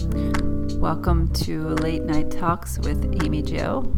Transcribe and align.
Welcome 0.00 1.32
to 1.32 1.70
Late 1.70 2.04
Night 2.04 2.30
Talks 2.30 2.78
with 2.78 3.20
Amy 3.24 3.42
Jo, 3.42 3.92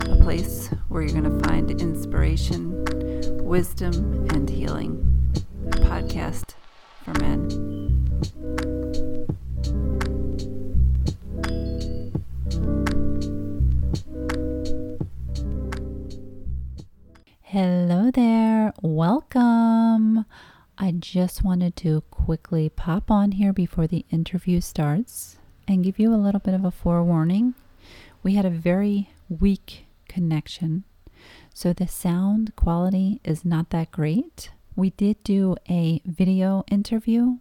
a 0.00 0.16
place 0.22 0.68
where 0.88 1.02
you're 1.02 1.20
going 1.20 1.30
to 1.30 1.46
find 1.46 1.70
inspiration, 1.78 2.82
wisdom, 3.44 4.26
and 4.30 4.48
healing. 4.48 5.15
Just 21.12 21.44
wanted 21.44 21.76
to 21.76 22.00
quickly 22.10 22.68
pop 22.68 23.12
on 23.12 23.32
here 23.32 23.52
before 23.52 23.86
the 23.86 24.04
interview 24.10 24.60
starts 24.60 25.36
and 25.68 25.84
give 25.84 26.00
you 26.00 26.12
a 26.12 26.16
little 26.16 26.40
bit 26.40 26.52
of 26.52 26.64
a 26.64 26.70
forewarning. 26.72 27.54
We 28.24 28.34
had 28.34 28.44
a 28.44 28.50
very 28.50 29.10
weak 29.28 29.86
connection, 30.08 30.82
so 31.54 31.72
the 31.72 31.86
sound 31.86 32.56
quality 32.56 33.20
is 33.22 33.44
not 33.44 33.70
that 33.70 33.92
great. 33.92 34.50
We 34.74 34.90
did 34.90 35.22
do 35.22 35.54
a 35.70 36.02
video 36.04 36.64
interview, 36.70 37.36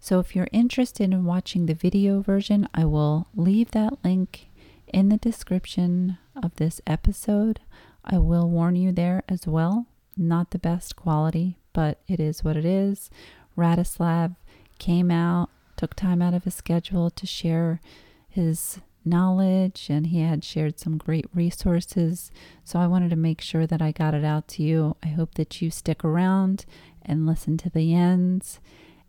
so 0.00 0.18
if 0.18 0.34
you're 0.34 0.48
interested 0.50 1.12
in 1.12 1.26
watching 1.26 1.66
the 1.66 1.74
video 1.74 2.22
version, 2.22 2.66
I 2.72 2.86
will 2.86 3.28
leave 3.34 3.72
that 3.72 4.02
link 4.02 4.48
in 4.88 5.10
the 5.10 5.18
description 5.18 6.16
of 6.42 6.56
this 6.56 6.80
episode. 6.86 7.60
I 8.02 8.16
will 8.16 8.48
warn 8.48 8.76
you 8.76 8.92
there 8.92 9.22
as 9.28 9.46
well. 9.46 9.86
Not 10.16 10.52
the 10.52 10.58
best 10.58 10.96
quality, 10.96 11.58
but 11.74 12.00
it 12.08 12.18
is 12.18 12.42
what 12.42 12.56
it 12.56 12.64
is. 12.64 13.10
Radislav 13.56 14.36
came 14.78 15.10
out, 15.10 15.50
took 15.76 15.94
time 15.94 16.22
out 16.22 16.32
of 16.32 16.44
his 16.44 16.54
schedule 16.54 17.10
to 17.10 17.26
share 17.26 17.80
his 18.28 18.80
knowledge, 19.04 19.88
and 19.90 20.06
he 20.06 20.20
had 20.20 20.42
shared 20.42 20.80
some 20.80 20.96
great 20.96 21.26
resources. 21.34 22.30
So 22.64 22.78
I 22.78 22.86
wanted 22.86 23.10
to 23.10 23.16
make 23.16 23.42
sure 23.42 23.66
that 23.66 23.82
I 23.82 23.92
got 23.92 24.14
it 24.14 24.24
out 24.24 24.48
to 24.48 24.62
you. 24.62 24.96
I 25.02 25.08
hope 25.08 25.34
that 25.34 25.60
you 25.60 25.70
stick 25.70 26.02
around 26.02 26.64
and 27.02 27.26
listen 27.26 27.58
to 27.58 27.70
the 27.70 27.94
ends. 27.94 28.60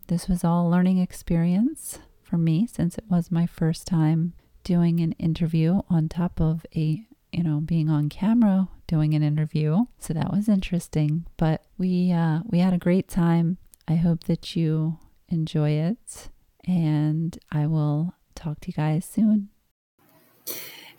This 0.08 0.28
was 0.28 0.44
all 0.44 0.68
learning 0.68 0.98
experience 0.98 1.98
for 2.22 2.36
me 2.36 2.66
since 2.66 2.98
it 2.98 3.04
was 3.08 3.30
my 3.30 3.46
first 3.46 3.86
time 3.86 4.34
doing 4.64 5.00
an 5.00 5.12
interview 5.12 5.80
on 5.88 6.08
top 6.08 6.40
of 6.40 6.66
a 6.74 7.06
you 7.32 7.42
know, 7.42 7.60
being 7.60 7.88
on 7.88 8.08
camera 8.08 8.68
doing 8.86 9.14
an 9.14 9.22
interview. 9.22 9.84
So 9.98 10.14
that 10.14 10.32
was 10.32 10.48
interesting. 10.48 11.26
But 11.36 11.64
we 11.78 12.12
uh, 12.12 12.40
we 12.44 12.58
had 12.60 12.72
a 12.72 12.78
great 12.78 13.08
time. 13.08 13.58
I 13.88 13.96
hope 13.96 14.24
that 14.24 14.56
you 14.56 14.98
enjoy 15.28 15.70
it, 15.70 16.28
and 16.66 17.38
I 17.50 17.66
will 17.66 18.14
talk 18.34 18.60
to 18.60 18.68
you 18.68 18.74
guys 18.74 19.04
soon. 19.04 19.50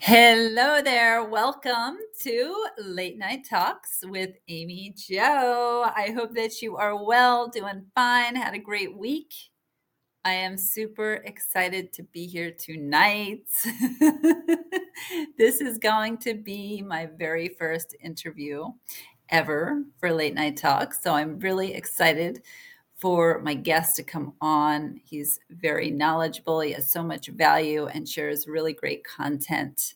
Hello 0.00 0.80
there. 0.80 1.24
Welcome 1.24 1.98
to 2.20 2.66
Late 2.78 3.18
Night 3.18 3.44
Talks 3.48 3.98
with 4.04 4.30
Amy 4.46 4.94
Jo. 4.96 5.90
I 5.94 6.12
hope 6.14 6.34
that 6.34 6.62
you 6.62 6.76
are 6.76 7.04
well, 7.04 7.48
doing 7.48 7.86
fine, 7.94 8.36
had 8.36 8.54
a 8.54 8.58
great 8.58 8.96
week. 8.96 9.34
I 10.24 10.34
am 10.34 10.56
super 10.56 11.14
excited 11.14 11.92
to 11.94 12.04
be 12.04 12.26
here 12.26 12.52
tonight. 12.52 13.48
this 15.38 15.60
is 15.60 15.78
going 15.78 16.18
to 16.18 16.34
be 16.34 16.82
my 16.82 17.06
very 17.06 17.48
first 17.48 17.94
interview 18.02 18.66
ever 19.30 19.82
for 19.98 20.12
Late 20.12 20.34
Night 20.34 20.56
Talk. 20.56 20.94
So 20.94 21.12
I'm 21.14 21.38
really 21.38 21.74
excited 21.74 22.42
for 22.96 23.40
my 23.40 23.54
guest 23.54 23.96
to 23.96 24.02
come 24.02 24.34
on. 24.40 25.00
He's 25.04 25.38
very 25.50 25.90
knowledgeable, 25.90 26.60
he 26.60 26.72
has 26.72 26.90
so 26.90 27.02
much 27.02 27.28
value 27.28 27.86
and 27.86 28.08
shares 28.08 28.48
really 28.48 28.72
great 28.72 29.04
content. 29.04 29.94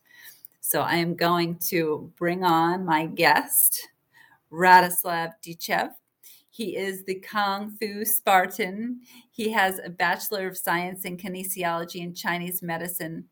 So 0.61 0.83
I 0.83 0.95
am 0.97 1.17
going 1.17 1.57
to 1.71 2.13
bring 2.17 2.45
on 2.45 2.85
my 2.85 3.07
guest, 3.07 3.89
Radislav 4.53 5.33
Dichev. 5.45 5.91
He 6.51 6.77
is 6.77 7.05
the 7.05 7.17
Kung 7.17 7.71
Fu 7.71 8.05
Spartan. 8.05 9.01
He 9.31 9.51
has 9.51 9.81
a 9.83 9.91
Bachelor 9.91 10.47
of 10.47 10.57
Science 10.57 11.05
in 11.05 11.17
Kinesiology 11.17 12.03
and 12.03 12.17
Chinese 12.17 12.63
Medicine. 12.63 13.25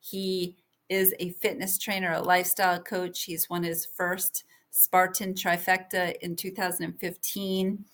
He 0.00 0.56
is 0.92 1.14
a 1.20 1.30
fitness 1.30 1.78
trainer, 1.78 2.12
a 2.12 2.20
lifestyle 2.20 2.78
coach. 2.78 3.22
He's 3.22 3.48
won 3.48 3.62
his 3.62 3.86
first 3.86 4.44
Spartan 4.70 5.32
trifecta 5.32 6.14
in 6.20 6.36
2015. 6.36 7.84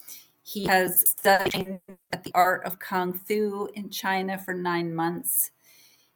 He 0.43 0.65
has 0.65 1.09
studied 1.09 1.79
at 2.13 2.25
the 2.25 2.33
art 2.35 2.65
of 2.65 2.81
Kung 2.81 3.13
Fu 3.13 3.69
in 3.75 3.91
China 3.91 4.37
for 4.37 4.53
nine 4.53 4.93
months. 4.93 5.53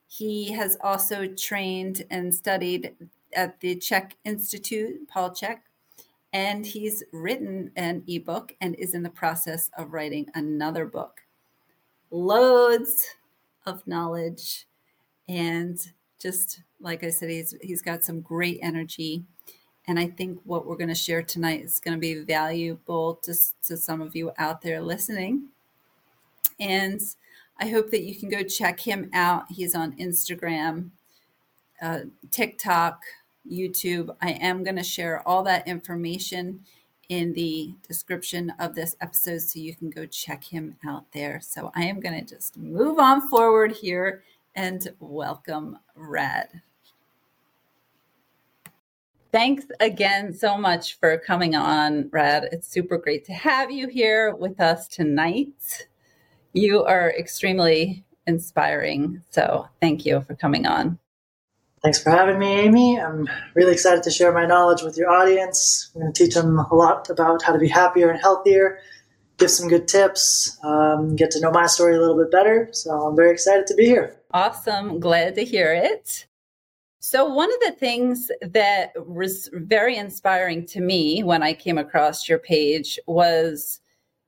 He 0.08 0.50
has 0.52 0.76
also 0.80 1.28
trained 1.28 2.04
and 2.10 2.34
studied 2.34 2.96
at 3.36 3.60
the 3.60 3.76
Chek 3.76 4.12
Institute, 4.24 5.08
Paul 5.08 5.30
Chek, 5.30 5.58
and 6.32 6.66
he's 6.66 7.04
written 7.12 7.70
an 7.76 8.02
ebook 8.08 8.56
and 8.60 8.74
is 8.74 8.94
in 8.94 9.04
the 9.04 9.10
process 9.10 9.70
of 9.78 9.92
writing 9.92 10.26
another 10.34 10.84
book. 10.84 11.20
Loads 12.10 13.06
of 13.66 13.86
knowledge 13.86 14.66
and 15.28 15.78
just 16.22 16.60
like 16.80 17.02
I 17.02 17.10
said, 17.10 17.30
he's 17.30 17.54
he's 17.60 17.82
got 17.82 18.04
some 18.04 18.20
great 18.20 18.60
energy. 18.62 19.24
And 19.88 19.98
I 19.98 20.06
think 20.06 20.38
what 20.44 20.64
we're 20.64 20.76
going 20.76 20.88
to 20.88 20.94
share 20.94 21.22
tonight 21.22 21.64
is 21.64 21.80
going 21.80 21.96
to 21.96 22.00
be 22.00 22.22
valuable 22.22 23.16
to, 23.24 23.34
to 23.64 23.76
some 23.76 24.00
of 24.00 24.14
you 24.14 24.30
out 24.38 24.62
there 24.62 24.80
listening. 24.80 25.48
And 26.60 27.00
I 27.58 27.68
hope 27.68 27.90
that 27.90 28.04
you 28.04 28.14
can 28.14 28.28
go 28.28 28.44
check 28.44 28.78
him 28.78 29.10
out. 29.12 29.46
He's 29.50 29.74
on 29.74 29.96
Instagram, 29.96 30.90
uh, 31.82 32.00
TikTok, 32.30 33.02
YouTube. 33.50 34.14
I 34.22 34.30
am 34.30 34.62
going 34.62 34.76
to 34.76 34.84
share 34.84 35.26
all 35.26 35.42
that 35.42 35.66
information 35.66 36.60
in 37.08 37.32
the 37.32 37.74
description 37.86 38.52
of 38.60 38.76
this 38.76 38.94
episode 39.00 39.40
so 39.40 39.58
you 39.58 39.74
can 39.74 39.90
go 39.90 40.06
check 40.06 40.44
him 40.44 40.76
out 40.86 41.06
there. 41.12 41.40
So 41.42 41.72
I 41.74 41.82
am 41.86 41.98
going 41.98 42.24
to 42.24 42.34
just 42.34 42.56
move 42.56 43.00
on 43.00 43.28
forward 43.28 43.72
here 43.72 44.22
and 44.54 44.88
welcome 44.98 45.78
Rad. 45.94 46.48
Thanks 49.30 49.64
again 49.80 50.34
so 50.34 50.58
much 50.58 50.98
for 50.98 51.16
coming 51.16 51.54
on, 51.54 52.10
Rad. 52.12 52.48
It's 52.52 52.68
super 52.68 52.98
great 52.98 53.24
to 53.26 53.32
have 53.32 53.70
you 53.70 53.88
here 53.88 54.34
with 54.34 54.60
us 54.60 54.86
tonight. 54.86 55.88
You 56.52 56.84
are 56.84 57.10
extremely 57.18 58.04
inspiring. 58.26 59.22
So 59.30 59.68
thank 59.80 60.04
you 60.04 60.20
for 60.26 60.34
coming 60.34 60.66
on. 60.66 60.98
Thanks 61.82 62.00
for 62.00 62.10
having 62.10 62.38
me, 62.38 62.60
Amy. 62.60 63.00
I'm 63.00 63.28
really 63.54 63.72
excited 63.72 64.04
to 64.04 64.10
share 64.10 64.32
my 64.32 64.46
knowledge 64.46 64.82
with 64.82 64.96
your 64.96 65.10
audience. 65.10 65.90
I'm 65.94 66.02
going 66.02 66.12
to 66.12 66.24
teach 66.24 66.34
them 66.34 66.58
a 66.58 66.74
lot 66.74 67.10
about 67.10 67.42
how 67.42 67.52
to 67.52 67.58
be 67.58 67.68
happier 67.68 68.10
and 68.10 68.20
healthier, 68.20 68.78
give 69.38 69.50
some 69.50 69.68
good 69.68 69.88
tips, 69.88 70.58
um, 70.62 71.16
get 71.16 71.30
to 71.32 71.40
know 71.40 71.50
my 71.50 71.66
story 71.66 71.96
a 71.96 72.00
little 72.00 72.16
bit 72.16 72.30
better. 72.30 72.68
So 72.72 72.90
I'm 72.90 73.16
very 73.16 73.32
excited 73.32 73.66
to 73.68 73.74
be 73.74 73.84
here. 73.84 74.16
Awesome. 74.32 75.00
Glad 75.00 75.34
to 75.36 75.44
hear 75.44 75.72
it. 75.72 76.26
So, 77.04 77.24
one 77.24 77.52
of 77.52 77.58
the 77.66 77.72
things 77.72 78.30
that 78.42 78.92
was 79.08 79.50
very 79.52 79.96
inspiring 79.96 80.64
to 80.66 80.80
me 80.80 81.24
when 81.24 81.42
I 81.42 81.52
came 81.52 81.76
across 81.76 82.28
your 82.28 82.38
page 82.38 82.96
was 83.08 83.80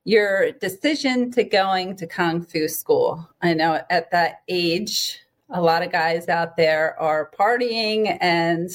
your 0.05 0.51
decision 0.51 1.31
to 1.33 1.45
going 1.45 1.95
to 1.97 2.07
Kung 2.09 2.43
Fu 2.43 2.67
school. 2.67 3.29
I 3.41 3.55
know 3.55 3.81
at 3.91 4.11
that 4.11 4.43
age, 4.49 5.21
a 5.55 5.61
lot 5.61 5.83
of 5.83 5.93
guys 5.93 6.29
out 6.29 6.57
there 6.57 7.01
are 7.01 7.31
partying 7.39 8.19
and 8.21 8.69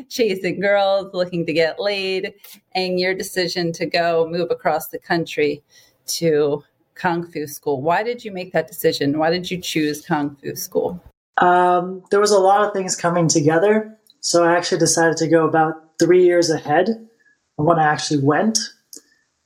chasing 0.08 0.58
girls, 0.58 1.12
looking 1.12 1.44
to 1.44 1.52
get 1.52 1.78
laid, 1.78 2.32
and 2.74 2.98
your 2.98 3.14
decision 3.14 3.70
to 3.72 3.84
go 3.84 4.26
move 4.28 4.50
across 4.50 4.88
the 4.88 4.98
country 4.98 5.62
to 6.06 6.64
Kung 6.94 7.30
Fu 7.30 7.46
school. 7.46 7.82
Why 7.82 8.02
did 8.02 8.24
you 8.24 8.32
make 8.32 8.52
that 8.52 8.66
decision? 8.66 9.18
Why 9.18 9.30
did 9.30 9.50
you 9.50 9.58
choose 9.58 10.04
Kung 10.04 10.34
Fu 10.36 10.56
school? 10.56 11.02
Um, 11.36 12.02
there 12.10 12.20
was 12.20 12.30
a 12.30 12.38
lot 12.38 12.64
of 12.64 12.72
things 12.72 12.96
coming 12.96 13.28
together. 13.28 13.94
So 14.20 14.42
I 14.42 14.56
actually 14.56 14.78
decided 14.78 15.18
to 15.18 15.28
go 15.28 15.46
about 15.46 15.74
three 15.98 16.24
years 16.24 16.48
ahead 16.48 16.88
of 16.88 17.64
when 17.64 17.78
I 17.78 17.84
actually 17.84 18.22
went. 18.22 18.58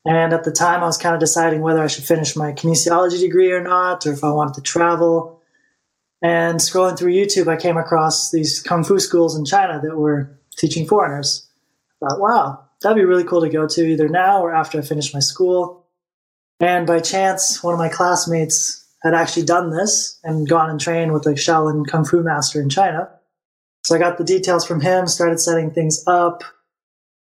And 0.05 0.33
at 0.33 0.45
the 0.45 0.53
time, 0.53 0.83
I 0.83 0.87
was 0.87 0.97
kind 0.97 1.15
of 1.15 1.21
deciding 1.21 1.63
whether 1.63 1.83
I 1.83 1.89
should 1.89 2.05
finish 2.05 2.37
my 2.37 2.53
kinesiology 2.53 3.19
degree 3.19 3.51
or 3.51 3.61
not, 3.61 4.07
or 4.07 4.13
if 4.13 4.23
I 4.23 4.31
wanted 4.31 4.55
to 4.55 4.63
travel. 4.63 5.40
And 6.23 6.61
scrolling 6.61 6.99
through 6.99 7.15
YouTube, 7.15 7.49
I 7.49 7.57
came 7.57 7.77
across 7.77 8.31
these 8.31 8.61
kung 8.61 8.85
fu 8.85 8.99
schools 8.99 9.37
in 9.37 9.45
China 9.45 9.81
that 9.83 9.97
were 9.97 10.39
teaching 10.57 10.87
foreigners. 10.87 11.49
I 12.03 12.09
thought, 12.09 12.21
wow, 12.21 12.65
that'd 12.83 12.97
be 12.97 13.05
really 13.05 13.25
cool 13.25 13.41
to 13.41 13.49
go 13.49 13.67
to 13.67 13.87
either 13.87 14.09
now 14.09 14.43
or 14.43 14.55
after 14.55 14.79
I 14.79 14.83
finish 14.83 15.15
my 15.15 15.21
school. 15.21 15.87
And 16.61 16.87
by 16.87 17.01
chance, 17.01 17.63
one 17.63 17.73
of 17.73 17.79
my 17.79 17.89
classmates 17.89 18.87
had 19.03 19.15
actually 19.15 19.47
done 19.47 19.71
this 19.71 20.19
and 20.23 20.47
gone 20.47 20.69
and 20.69 20.79
trained 20.79 21.13
with 21.13 21.25
a 21.27 21.31
Shaolin 21.31 21.87
Kung 21.89 22.05
Fu 22.05 22.23
master 22.23 22.61
in 22.61 22.69
China. 22.69 23.09
So 23.85 23.95
I 23.95 23.99
got 23.99 24.19
the 24.19 24.25
details 24.25 24.67
from 24.67 24.83
him, 24.83 25.07
started 25.07 25.41
setting 25.41 25.71
things 25.71 26.05
up, 26.07 26.45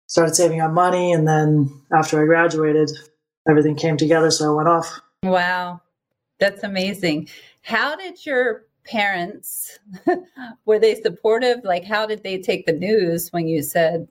started 0.07 0.35
saving 0.35 0.59
up 0.59 0.71
money, 0.71 1.13
and 1.13 1.25
then 1.25 1.81
after 1.94 2.21
I 2.21 2.25
graduated, 2.25 2.91
everything 3.47 3.75
came 3.75 3.95
together. 3.95 4.31
So 4.31 4.51
I 4.51 4.55
went 4.55 4.67
off. 4.67 4.99
Wow, 5.23 5.79
that's 6.39 6.63
amazing. 6.63 7.29
How 7.61 7.95
did 7.95 8.25
your 8.25 8.65
parents 8.83 9.80
were 10.66 10.80
they 10.80 10.95
supportive? 10.95 11.63
Like, 11.63 11.86
how 11.86 12.06
did 12.06 12.24
they 12.24 12.39
take 12.39 12.66
the 12.66 12.74
news 12.74 13.30
when 13.31 13.48
you 13.48 13.62
said, 13.62 14.07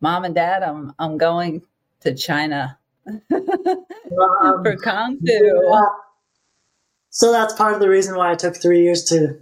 "Mom 0.00 0.24
and 0.24 0.34
Dad, 0.34 0.62
I'm 0.62 0.94
I'm 0.98 1.18
going 1.18 1.62
to 2.00 2.14
China 2.14 2.78
um, 3.06 3.24
for 3.30 4.76
kung 4.82 5.18
fu"? 5.18 5.26
Yeah. 5.26 5.80
So 7.10 7.32
that's 7.32 7.54
part 7.54 7.74
of 7.74 7.80
the 7.80 7.88
reason 7.88 8.16
why 8.16 8.32
it 8.32 8.38
took 8.38 8.56
three 8.56 8.82
years 8.82 9.04
to, 9.04 9.38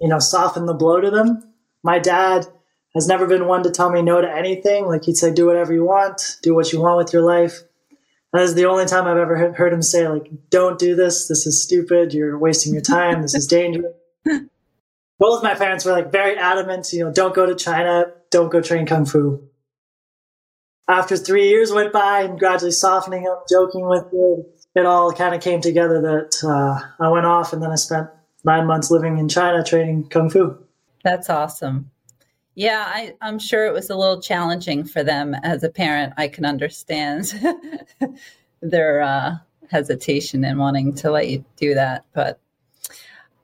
you 0.00 0.08
know, 0.08 0.18
soften 0.18 0.66
the 0.66 0.74
blow 0.74 1.00
to 1.00 1.10
them. 1.10 1.54
My 1.82 2.00
dad 2.00 2.46
has 2.94 3.06
never 3.06 3.26
been 3.26 3.46
one 3.46 3.62
to 3.62 3.70
tell 3.70 3.90
me 3.90 4.02
no 4.02 4.20
to 4.20 4.30
anything. 4.30 4.86
Like 4.86 5.04
he'd 5.04 5.16
say, 5.16 5.32
"Do 5.32 5.46
whatever 5.46 5.72
you 5.72 5.84
want, 5.84 6.38
do 6.42 6.54
what 6.54 6.72
you 6.72 6.80
want 6.80 6.98
with 6.98 7.12
your 7.12 7.22
life." 7.22 7.62
That 8.34 8.42
is 8.42 8.54
the 8.54 8.64
only 8.64 8.84
time 8.84 9.06
I've 9.06 9.16
ever 9.16 9.52
heard 9.52 9.72
him 9.72 9.80
say, 9.80 10.08
like, 10.08 10.28
don't 10.50 10.76
do 10.76 10.96
this. 10.96 11.28
This 11.28 11.46
is 11.46 11.62
stupid. 11.62 12.12
You're 12.12 12.36
wasting 12.36 12.72
your 12.72 12.82
time. 12.82 13.22
This 13.22 13.32
is 13.32 13.46
dangerous. 13.46 13.94
Both 15.20 15.44
my 15.44 15.54
parents 15.54 15.84
were 15.84 15.92
like 15.92 16.10
very 16.10 16.36
adamant, 16.36 16.92
you 16.92 17.04
know, 17.04 17.12
don't 17.12 17.32
go 17.32 17.46
to 17.46 17.54
China. 17.54 18.06
Don't 18.32 18.50
go 18.50 18.60
train 18.60 18.86
Kung 18.86 19.06
Fu. 19.06 19.48
After 20.88 21.16
three 21.16 21.48
years 21.48 21.70
went 21.70 21.92
by 21.92 22.22
and 22.22 22.36
gradually 22.36 22.72
softening 22.72 23.28
up, 23.28 23.44
joking 23.48 23.88
with 23.88 24.06
it, 24.12 24.80
it 24.80 24.84
all 24.84 25.12
kind 25.12 25.36
of 25.36 25.40
came 25.40 25.60
together 25.60 26.00
that 26.02 26.42
uh, 26.42 26.80
I 27.00 27.08
went 27.10 27.26
off 27.26 27.52
and 27.52 27.62
then 27.62 27.70
I 27.70 27.76
spent 27.76 28.08
nine 28.44 28.66
months 28.66 28.90
living 28.90 29.16
in 29.16 29.28
China 29.28 29.62
training 29.62 30.08
Kung 30.08 30.28
Fu. 30.28 30.58
That's 31.04 31.30
awesome. 31.30 31.92
Yeah, 32.54 32.84
I, 32.86 33.14
am 33.20 33.38
sure 33.38 33.66
it 33.66 33.72
was 33.72 33.90
a 33.90 33.96
little 33.96 34.20
challenging 34.20 34.84
for 34.84 35.02
them 35.02 35.34
as 35.42 35.64
a 35.64 35.70
parent. 35.70 36.12
I 36.16 36.28
can 36.28 36.44
understand 36.44 37.32
their 38.60 39.02
uh, 39.02 39.36
hesitation 39.70 40.44
in 40.44 40.58
wanting 40.58 40.94
to 40.96 41.10
let 41.10 41.28
you 41.28 41.44
do 41.56 41.74
that. 41.74 42.04
But 42.12 42.38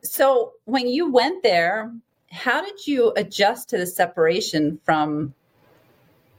so 0.03 0.53
when 0.65 0.87
you 0.87 1.11
went 1.11 1.43
there, 1.43 1.93
how 2.31 2.65
did 2.65 2.87
you 2.87 3.13
adjust 3.17 3.69
to 3.71 3.79
the 3.79 3.87
separation 3.87 4.79
from 4.85 5.35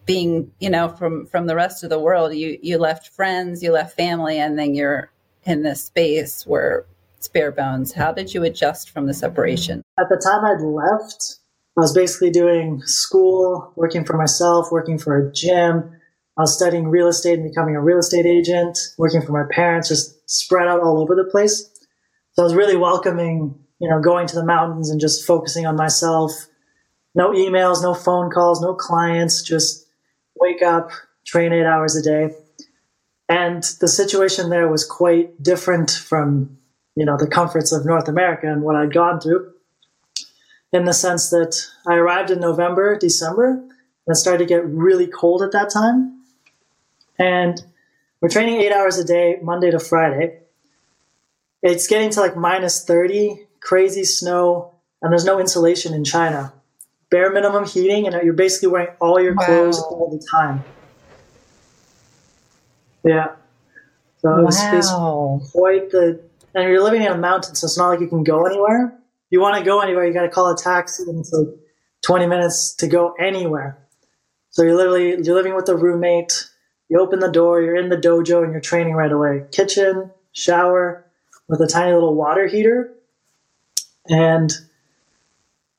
being, 0.05 0.51
you 0.59 0.69
know, 0.69 0.87
from 0.87 1.25
from 1.25 1.47
the 1.47 1.55
rest 1.55 1.83
of 1.83 1.89
the 1.89 1.99
world? 1.99 2.33
You 2.33 2.57
you 2.61 2.77
left 2.77 3.09
friends, 3.09 3.61
you 3.61 3.71
left 3.73 3.97
family, 3.97 4.39
and 4.39 4.57
then 4.57 4.73
you're 4.73 5.11
in 5.43 5.63
this 5.63 5.83
space 5.83 6.45
where 6.47 6.85
it's 7.17 7.27
bare 7.27 7.51
bones. 7.51 7.91
How 7.91 8.11
did 8.13 8.33
you 8.33 8.43
adjust 8.43 8.89
from 8.89 9.07
the 9.07 9.13
separation? 9.13 9.83
At 9.99 10.07
the 10.09 10.17
time 10.17 10.45
I'd 10.45 10.61
left, 10.61 11.40
I 11.77 11.81
was 11.81 11.93
basically 11.93 12.31
doing 12.31 12.81
school, 12.81 13.71
working 13.77 14.03
for 14.03 14.17
myself, 14.17 14.71
working 14.71 14.97
for 14.97 15.17
a 15.17 15.31
gym. 15.31 15.89
I 16.37 16.41
was 16.41 16.55
studying 16.55 16.89
real 16.89 17.07
estate 17.07 17.39
and 17.39 17.47
becoming 17.47 17.75
a 17.75 17.81
real 17.81 17.99
estate 17.99 18.25
agent, 18.25 18.77
working 18.97 19.21
for 19.21 19.31
my 19.31 19.43
parents, 19.49 19.87
just 19.87 20.29
spread 20.29 20.67
out 20.67 20.81
all 20.81 21.01
over 21.01 21.15
the 21.15 21.29
place. 21.31 21.69
So 22.33 22.43
I 22.43 22.45
was 22.45 22.55
really 22.55 22.75
welcoming, 22.75 23.57
you 23.79 23.89
know, 23.89 24.01
going 24.01 24.27
to 24.27 24.35
the 24.35 24.45
mountains 24.45 24.89
and 24.89 24.99
just 24.99 25.25
focusing 25.25 25.65
on 25.65 25.77
myself. 25.77 26.31
No 27.15 27.31
emails, 27.31 27.81
no 27.81 27.93
phone 27.93 28.31
calls, 28.31 28.61
no 28.61 28.73
clients, 28.73 29.41
just 29.41 29.85
wake 30.35 30.61
up, 30.61 30.91
train 31.25 31.53
eight 31.53 31.65
hours 31.65 31.95
a 31.95 32.01
day. 32.01 32.35
And 33.29 33.63
the 33.79 33.87
situation 33.87 34.49
there 34.49 34.67
was 34.67 34.83
quite 34.83 35.41
different 35.41 35.91
from, 35.91 36.57
you 36.95 37.05
know, 37.05 37.15
the 37.17 37.27
comforts 37.27 37.71
of 37.71 37.85
North 37.85 38.09
America 38.09 38.51
and 38.51 38.61
what 38.61 38.75
I'd 38.75 38.93
gone 38.93 39.21
through 39.21 39.53
in 40.73 40.85
the 40.85 40.93
sense 40.93 41.29
that 41.29 41.67
I 41.85 41.95
arrived 41.95 42.31
in 42.31 42.39
November, 42.39 42.97
December, 42.97 43.51
and 43.51 43.71
it 44.07 44.15
started 44.15 44.39
to 44.39 44.45
get 44.45 44.65
really 44.65 45.07
cold 45.07 45.41
at 45.41 45.51
that 45.51 45.69
time. 45.69 46.21
And 47.19 47.61
we're 48.21 48.29
training 48.29 48.61
eight 48.61 48.71
hours 48.71 48.97
a 48.97 49.03
day, 49.03 49.37
Monday 49.41 49.71
to 49.71 49.79
Friday. 49.79 50.39
It's 51.61 51.87
getting 51.87 52.09
to 52.11 52.21
like 52.21 52.35
minus 52.35 52.83
30, 52.83 53.47
crazy 53.59 54.03
snow, 54.03 54.73
and 55.01 55.11
there's 55.11 55.25
no 55.25 55.39
insulation 55.39 55.93
in 55.93 56.03
China. 56.03 56.53
Bare 57.09 57.31
minimum 57.31 57.65
heating, 57.65 58.07
and 58.07 58.15
you're 58.23 58.33
basically 58.33 58.69
wearing 58.69 58.95
all 58.99 59.19
your 59.19 59.35
clothes 59.35 59.77
wow. 59.77 59.97
all 59.97 60.09
the 60.09 60.25
time. 60.31 60.63
Yeah. 63.03 63.35
So 64.19 64.29
wow. 64.29 64.47
it's, 64.47 64.61
it's 64.61 65.51
quite 65.51 65.91
the, 65.91 66.21
and 66.55 66.69
you're 66.69 66.81
living 66.81 67.01
in 67.01 67.11
a 67.11 67.17
mountain, 67.17 67.55
so 67.55 67.65
it's 67.65 67.77
not 67.77 67.89
like 67.89 67.99
you 67.99 68.07
can 68.07 68.23
go 68.23 68.45
anywhere 68.45 68.97
you 69.31 69.41
want 69.41 69.57
to 69.57 69.63
go 69.63 69.79
anywhere, 69.79 70.05
you 70.05 70.13
got 70.13 70.23
to 70.23 70.29
call 70.29 70.51
a 70.51 70.57
taxi, 70.57 71.03
and 71.07 71.19
it's 71.19 71.31
like 71.31 71.47
20 72.05 72.27
minutes 72.27 72.75
to 72.75 72.87
go 72.87 73.13
anywhere. 73.13 73.77
So 74.51 74.63
you're 74.63 74.75
literally 74.75 75.23
you're 75.23 75.35
living 75.35 75.55
with 75.55 75.67
a 75.69 75.75
roommate. 75.75 76.47
You 76.89 76.99
open 76.99 77.19
the 77.19 77.31
door, 77.31 77.61
you're 77.61 77.77
in 77.77 77.89
the 77.89 77.97
dojo, 77.97 78.43
and 78.43 78.51
you're 78.51 78.61
training 78.61 78.93
right 78.93 79.11
away. 79.11 79.45
Kitchen, 79.51 80.11
shower, 80.33 81.05
with 81.47 81.61
a 81.61 81.67
tiny 81.67 81.93
little 81.93 82.13
water 82.13 82.47
heater, 82.47 82.93
and 84.07 84.51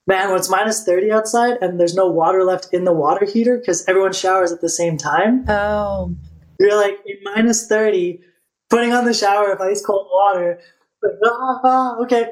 man, 0.06 0.28
when 0.28 0.38
it's 0.38 0.48
minus 0.48 0.84
30 0.84 1.12
outside 1.12 1.58
and 1.60 1.78
there's 1.78 1.94
no 1.94 2.06
water 2.06 2.44
left 2.44 2.69
in 2.72 2.84
the 2.84 2.93
water 2.93 3.26
heater 3.26 3.58
because 3.58 3.87
everyone 3.88 4.12
showers 4.12 4.52
at 4.52 4.60
the 4.60 4.69
same 4.69 4.96
time. 4.96 5.44
Oh. 5.48 6.14
You're 6.58 6.76
like 6.76 6.98
in 7.06 7.19
minus 7.22 7.66
30, 7.66 8.20
putting 8.70 8.93
on 8.93 9.05
the 9.05 9.14
shower 9.14 9.52
of 9.52 9.60
ice 9.60 9.84
cold 9.84 10.08
water. 10.12 10.58
Like, 11.02 11.12
ah, 11.25 11.60
ah, 11.64 11.96
okay, 12.02 12.26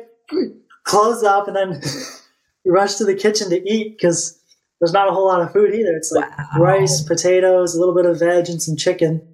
close 0.85 1.23
up, 1.23 1.47
and 1.47 1.57
then 1.57 1.81
you 2.65 2.73
rush 2.73 2.95
to 2.97 3.05
the 3.05 3.15
kitchen 3.15 3.51
to 3.51 3.71
eat 3.71 3.97
because 3.97 4.39
there's 4.81 4.93
not 4.93 5.09
a 5.09 5.13
whole 5.13 5.27
lot 5.27 5.43
of 5.43 5.53
food 5.53 5.75
either. 5.75 5.95
It's 5.97 6.13
like 6.13 6.31
wow. 6.39 6.47
rice, 6.59 7.03
potatoes, 7.03 7.75
a 7.75 7.79
little 7.79 7.95
bit 7.95 8.07
of 8.07 8.19
veg, 8.19 8.49
and 8.49 8.63
some 8.63 8.77
chicken. 8.77 9.27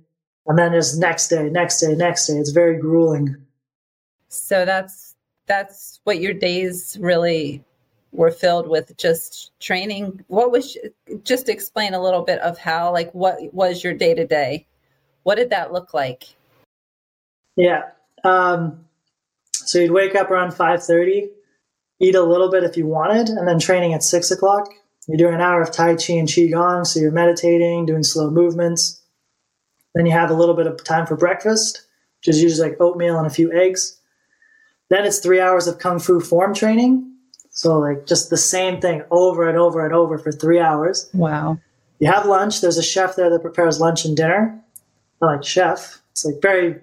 And 0.47 0.59
then 0.59 0.75
it's 0.75 0.97
next 0.97 1.29
day, 1.29 1.49
next 1.49 1.81
day, 1.81 1.95
next 1.95 2.27
day. 2.27 2.35
It's 2.35 2.51
very 2.51 2.79
grueling. 2.79 3.37
So 4.29 4.65
that's 4.65 5.15
that's 5.47 6.01
what 6.05 6.21
your 6.21 6.35
days 6.35 6.97
really 7.01 7.65
were 8.13 8.31
filled 8.31 8.69
with 8.69 8.97
just 8.97 9.53
training 9.61 10.25
what 10.29 10.51
was 10.51 10.77
just 11.23 11.49
explain 11.49 11.95
a 11.95 12.03
little 12.03 12.23
bit 12.23 12.39
of 12.41 12.57
how 12.59 12.91
like 12.93 13.13
what 13.13 13.37
was 13.53 13.85
your 13.85 13.93
day 13.93 14.15
to 14.15 14.27
day 14.27 14.67
what 15.25 15.35
did 15.35 15.51
that 15.51 15.73
look 15.73 15.93
like 15.93 16.25
yeah 17.57 17.83
um, 18.25 18.85
so 19.53 19.79
you'd 19.79 19.91
wake 19.91 20.15
up 20.15 20.31
around 20.31 20.51
5.30 20.51 21.29
eat 22.01 22.15
a 22.15 22.23
little 22.23 22.51
bit 22.51 22.65
if 22.65 22.77
you 22.77 22.87
wanted, 22.87 23.29
and 23.29 23.47
then 23.49 23.59
training 23.59 23.95
at 23.95 24.03
six 24.03 24.31
o'clock. 24.31 24.69
You're 25.07 25.19
doing 25.19 25.35
an 25.35 25.41
hour 25.41 25.63
of 25.63 25.71
Tai 25.71 25.97
Chi 25.97 26.15
and 26.15 26.29
Qigong, 26.29 26.87
so 26.87 27.01
you're 27.01 27.13
meditating, 27.13 27.87
doing 27.87 28.03
slow 28.03 28.31
movements. 28.31 29.01
Then 29.95 30.05
you 30.05 30.13
have 30.13 30.31
a 30.31 30.35
little 30.35 30.55
bit 30.55 30.67
of 30.67 30.83
time 30.85 31.07
for 31.07 31.17
breakfast, 31.17 31.87
which 32.19 32.29
is 32.29 32.43
usually 32.43 32.71
like 32.71 32.81
oatmeal 32.81 33.17
and 33.19 33.27
a 33.27 33.31
few 33.31 33.53
eggs. 33.53 33.99
Then 34.91 35.05
it's 35.05 35.19
three 35.19 35.41
hours 35.41 35.67
of 35.67 35.79
Kung 35.79 35.99
Fu 35.99 36.21
form 36.21 36.55
training. 36.55 37.13
So, 37.51 37.79
like, 37.79 38.05
just 38.05 38.29
the 38.29 38.37
same 38.37 38.81
thing 38.81 39.03
over 39.11 39.49
and 39.49 39.57
over 39.57 39.85
and 39.85 39.95
over 39.95 40.19
for 40.19 40.31
three 40.31 40.61
hours. 40.61 41.09
Wow. 41.15 41.59
You 41.99 42.13
have 42.13 42.27
lunch. 42.27 42.61
There's 42.61 42.77
a 42.77 42.83
chef 42.83 43.17
there 43.17 43.31
that 43.31 43.41
prepares 43.41 43.81
lunch 43.81 44.05
and 44.05 44.15
dinner. 44.15 44.61
I 45.23 45.27
like 45.27 45.45
chef. 45.45 46.03
It's 46.13 46.25
like 46.25 46.43
very 46.43 46.81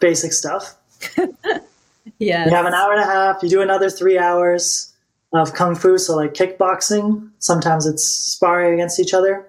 basic 0.00 0.32
stuff. 0.32 0.76
Yeah. 2.18 2.46
You 2.46 2.54
have 2.54 2.66
an 2.66 2.74
hour 2.74 2.92
and 2.92 3.00
a 3.00 3.06
half. 3.06 3.42
You 3.42 3.48
do 3.48 3.62
another 3.62 3.90
three 3.90 4.18
hours 4.18 4.92
of 5.32 5.54
kung 5.54 5.74
fu, 5.74 5.98
so 5.98 6.16
like 6.16 6.34
kickboxing. 6.34 7.30
Sometimes 7.38 7.86
it's 7.86 8.04
sparring 8.04 8.74
against 8.74 8.98
each 9.00 9.12
other. 9.12 9.46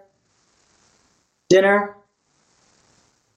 Dinner. 1.50 1.96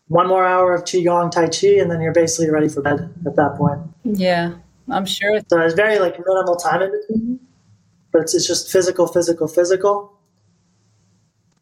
One 0.09 0.27
more 0.27 0.45
hour 0.45 0.75
of 0.75 0.83
qigong 0.85 1.31
tai 1.31 1.49
chi, 1.49 1.81
and 1.81 1.89
then 1.89 2.01
you're 2.01 2.13
basically 2.13 2.51
ready 2.51 2.69
for 2.69 2.83
bed 2.83 3.15
at 3.25 3.37
that 3.37 3.55
point. 3.57 3.81
Yeah, 4.03 4.55
I'm 4.89 5.07
sure. 5.07 5.41
So 5.49 5.61
it's 5.61 5.75
very 5.75 6.01
like 6.01 6.19
minimal 6.19 6.57
time 6.57 6.83
in 6.83 6.91
between, 6.91 7.41
but 8.11 8.23
it's, 8.23 8.35
it's 8.35 8.47
just 8.47 8.73
physical, 8.73 9.07
physical, 9.07 9.47
physical. 9.47 10.13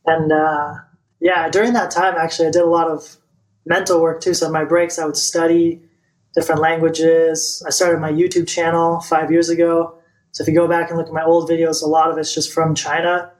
And 0.07 0.33
uh, 0.33 0.77
yeah, 1.21 1.51
during 1.51 1.75
that 1.75 1.91
time, 1.91 2.15
actually, 2.17 2.49
I 2.49 2.53
did 2.53 2.63
a 2.63 2.67
lot 2.67 2.89
of 2.89 3.19
mental 3.67 4.01
work 4.01 4.23
too. 4.23 4.33
So 4.33 4.51
my 4.51 4.65
breaks, 4.65 4.99
I 4.99 5.05
would 5.05 5.19
study 5.19 5.83
different 6.35 6.61
languages. 6.61 7.63
I 7.67 7.71
started 7.71 8.01
my 8.01 8.13
YouTube 8.13 8.49
channel 8.49 9.01
five 9.01 9.31
years 9.31 9.49
ago. 9.49 9.95
So 10.33 10.43
if 10.43 10.49
you 10.49 10.55
go 10.55 10.69
back 10.69 10.91
and 10.91 10.99
look 10.99 11.09
at 11.09 11.13
my 11.13 11.25
old 11.25 11.49
videos, 11.49 11.83
a 11.83 11.87
lot 11.87 12.11
of 12.11 12.19
it's 12.19 12.35
just 12.35 12.53
from 12.53 12.75
China. 12.75 13.33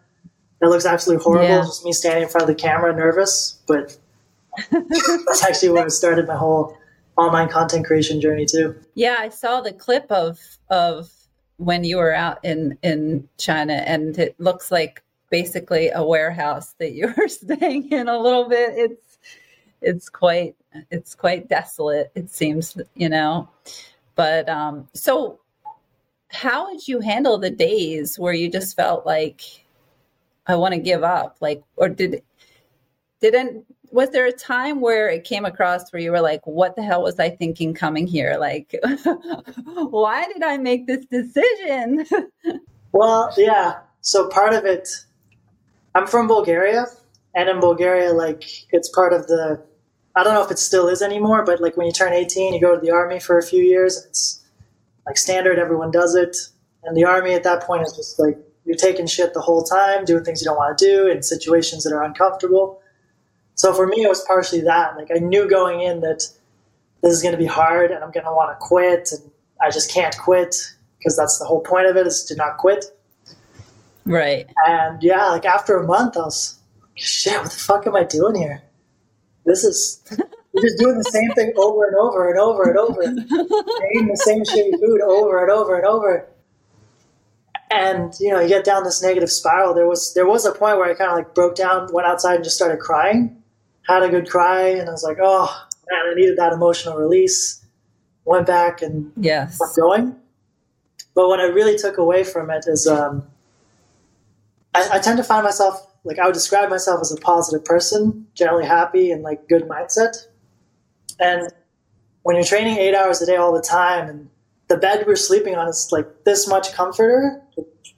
It 0.61 0.67
looks 0.67 0.87
absolutely 0.87 1.23
horrible, 1.23 1.49
yeah. 1.49 1.61
just 1.61 1.85
me 1.85 1.93
standing 1.93 2.25
in 2.25 2.29
front 2.29 2.43
of 2.43 2.49
the 2.49 2.61
camera, 2.61 2.95
nervous. 2.95 3.61
But 3.69 3.97
that's 4.71 5.45
actually 5.45 5.71
where 5.71 5.85
I 5.85 5.89
started 5.89 6.27
my 6.27 6.37
whole 6.37 6.77
online 7.17 7.49
content 7.49 7.87
creation 7.87 8.21
journey 8.21 8.47
too. 8.47 8.75
Yeah, 8.95 9.17
I 9.19 9.29
saw 9.29 9.61
the 9.61 9.73
clip 9.73 10.11
of 10.11 10.41
of 10.71 11.13
when 11.59 11.85
you 11.85 11.99
were 11.99 12.15
out 12.15 12.45
in 12.45 12.79
in 12.83 13.29
China, 13.39 13.75
and 13.75 14.19
it 14.19 14.39
looks 14.41 14.73
like 14.73 15.03
basically 15.31 15.91
a 15.91 16.05
warehouse 16.05 16.75
that 16.79 16.93
you 16.93 17.13
were 17.17 17.29
staying 17.29 17.93
in 17.93 18.09
a 18.09 18.19
little 18.19 18.49
bit. 18.49 18.73
It's 18.75 19.19
it's 19.81 20.09
quite 20.09 20.57
it's 20.91 21.15
quite 21.15 21.49
desolate 21.49 22.11
it 22.15 22.31
seems 22.31 22.77
you 22.95 23.09
know? 23.09 23.49
But 24.15 24.49
um 24.49 24.89
so 24.95 25.41
how 26.31 26.71
did 26.71 26.87
you 26.87 27.01
handle 27.01 27.39
the 27.39 27.51
days 27.51 28.19
where 28.19 28.35
you 28.35 28.51
just 28.51 28.77
felt 28.77 29.07
like 29.07 29.43
i 30.47 30.55
want 30.55 30.75
to 30.75 30.81
give 30.81 31.03
up? 31.03 31.37
Like 31.41 31.63
or 31.77 31.89
did 31.89 32.23
didn't 33.21 33.65
was 33.91 34.11
there 34.11 34.27
a 34.27 34.33
time 34.33 34.81
where 34.81 35.09
it 35.09 35.25
came 35.25 35.47
across 35.47 35.91
where 35.93 36.03
you 36.03 36.11
were 36.11 36.21
like 36.21 36.47
what 36.47 36.77
the 36.77 36.83
hell 36.83 37.03
was 37.03 37.19
i 37.19 37.31
thinking 37.31 37.75
coming 37.75 38.07
here? 38.07 38.37
Like 38.39 38.75
why 39.91 40.27
did 40.27 40.43
i 40.43 40.57
make 40.59 40.87
this 40.87 41.05
decision? 41.07 42.05
Well 42.93 43.33
yeah. 43.37 43.81
So 44.01 44.29
part 44.29 44.55
of 44.55 44.65
it 44.65 44.89
i'm 45.95 46.07
from 46.07 46.27
bulgaria 46.27 46.87
and 47.35 47.49
in 47.49 47.61
bulgaria 47.61 48.13
like 48.13 48.45
it's 48.73 48.89
part 48.89 49.13
of 49.13 49.27
the 49.27 49.63
i 50.19 50.25
don't 50.25 50.35
know 50.35 50.45
if 50.45 50.51
it 50.51 50.59
still 50.59 50.89
is 50.89 51.03
anymore 51.03 51.45
but 51.45 51.61
like 51.61 51.77
when 51.77 51.87
you 51.87 51.93
turn 51.93 52.13
18 52.13 52.55
you 52.55 52.61
go 52.61 52.75
to 52.75 52.81
the 52.81 52.91
army 52.91 53.19
for 53.21 53.39
a 53.39 53.43
few 53.43 53.63
years 53.63 54.05
it's 54.05 54.45
like 55.07 55.17
standard 55.17 55.59
everyone 55.59 55.91
does 55.91 56.15
it 56.15 56.37
and 56.85 56.97
the 56.97 57.05
army 57.05 57.33
at 57.33 57.45
that 57.45 57.63
point 57.63 57.83
is 57.83 57.93
just 57.95 58.19
like 58.19 58.37
you're 58.65 58.77
taking 58.77 59.07
shit 59.07 59.33
the 59.33 59.41
whole 59.41 59.63
time 59.63 60.05
doing 60.05 60.25
things 60.25 60.43
you 60.43 60.45
don't 60.45 60.57
want 60.57 60.77
to 60.77 60.85
do 60.85 61.07
in 61.07 61.23
situations 61.23 61.85
that 61.85 61.93
are 61.93 62.03
uncomfortable 62.03 62.81
so 63.59 63.75
for 63.75 63.89
me, 63.89 64.05
it 64.05 64.09
was 64.09 64.25
partially 64.25 64.61
that. 64.61 64.97
Like 64.97 65.11
I 65.15 65.19
knew 65.19 65.49
going 65.49 65.81
in 65.81 66.01
that 66.03 66.29
this 67.03 67.13
is 67.13 67.23
going 67.23 67.33
to 67.33 67.39
be 67.39 67.47
hard 67.47 67.91
and 67.91 68.05
I'm 68.05 68.13
going 68.13 68.25
to 68.25 68.33
want 68.33 68.53
to 68.53 68.65
quit 68.65 69.11
and 69.11 69.33
I 69.61 69.71
just 69.71 69.93
can't 69.93 70.17
quit 70.17 70.55
because 70.99 71.17
that's 71.17 71.41
the 71.41 71.45
whole 71.45 71.61
point 71.61 71.89
of 71.89 71.97
it 71.97 72.07
is 72.07 72.23
to 72.27 72.37
not 72.37 72.59
quit. 72.59 72.85
Right. 74.05 74.47
And 74.65 75.03
yeah, 75.03 75.27
like 75.27 75.45
after 75.45 75.77
a 75.77 75.85
month, 75.85 76.17
I 76.17 76.21
was, 76.21 76.57
shit, 76.95 77.37
what 77.37 77.51
the 77.51 77.59
fuck 77.59 77.87
am 77.89 77.97
I 77.97 78.05
doing 78.05 78.37
here? 78.37 78.63
This 79.49 79.65
is, 79.65 80.03
you're 80.53 80.63
just 80.63 80.79
doing 80.79 80.99
the 80.99 81.05
same 81.05 81.31
thing 81.33 81.53
over 81.57 81.87
and 81.87 81.97
over 81.97 82.29
and 82.31 82.39
over 82.39 82.63
and 82.69 82.79
over, 82.79 83.03
eating 83.03 84.09
the 84.09 84.17
same 84.17 84.43
shitty 84.45 84.79
food 84.79 85.01
over 85.01 85.43
and 85.43 85.51
over 85.51 85.77
and 85.77 85.87
over. 85.87 86.29
And 87.71 88.15
you 88.21 88.31
know, 88.31 88.41
you 88.41 88.49
get 88.49 88.65
down 88.65 88.85
this 88.85 89.03
negative 89.03 89.31
spiral. 89.31 89.75
There 89.75 89.87
was 89.87 90.15
there 90.15 90.27
was 90.27 90.47
a 90.47 90.53
point 90.53 90.79
where 90.79 90.91
I 90.91 90.95
kind 90.95 91.11
of 91.11 91.17
like 91.17 91.35
broke 91.35 91.55
down, 91.55 91.93
went 91.93 92.07
outside, 92.07 92.37
and 92.37 92.45
just 92.45 92.57
started 92.57 92.79
crying 92.79 93.39
had 93.89 94.03
a 94.03 94.09
good 94.09 94.29
cry, 94.29 94.69
and 94.69 94.89
I 94.89 94.93
was 94.93 95.03
like, 95.03 95.17
oh 95.21 95.67
man, 95.91 96.13
I 96.13 96.15
needed 96.15 96.37
that 96.37 96.53
emotional 96.53 96.97
release. 96.97 97.65
Went 98.25 98.47
back 98.47 98.83
and 98.83 99.11
yes. 99.17 99.59
kept 99.59 99.77
going. 99.77 100.15
But 101.15 101.29
what 101.29 101.41
I 101.41 101.45
really 101.45 101.79
took 101.79 101.97
away 101.97 102.23
from 102.23 102.51
it 102.51 102.67
is 102.69 102.87
um, 102.87 103.27
I, 104.75 104.89
I 104.95 104.99
tend 104.99 105.17
to 105.17 105.25
find 105.25 105.43
myself 105.43 105.88
like 106.09 106.19
I 106.19 106.27
would 106.27 106.35
describe 106.35 106.71
myself 106.71 107.01
as 107.01 107.13
a 107.13 107.17
positive 107.17 107.65
person, 107.65 108.27
generally 108.35 108.67
happy 108.67 109.13
and 109.13 109.23
like 109.23 109.49
good 109.49 109.69
mindset. 109.69 110.17
And 111.21 111.53
when 112.23 112.35
you're 112.37 112.45
training 112.45 112.79
eight 112.79 112.95
hours 112.95 113.23
a 113.23 113.27
day 113.27 113.37
all 113.37 113.53
the 113.53 113.63
time, 113.63 114.09
and 114.09 114.29
the 114.67 114.77
bed 114.77 115.05
we're 115.07 115.17
sleeping 115.17 115.55
on 115.55 115.69
is 115.69 115.89
like 115.93 116.25
this 116.25 116.49
much 116.49 116.73
comforter, 116.73 117.41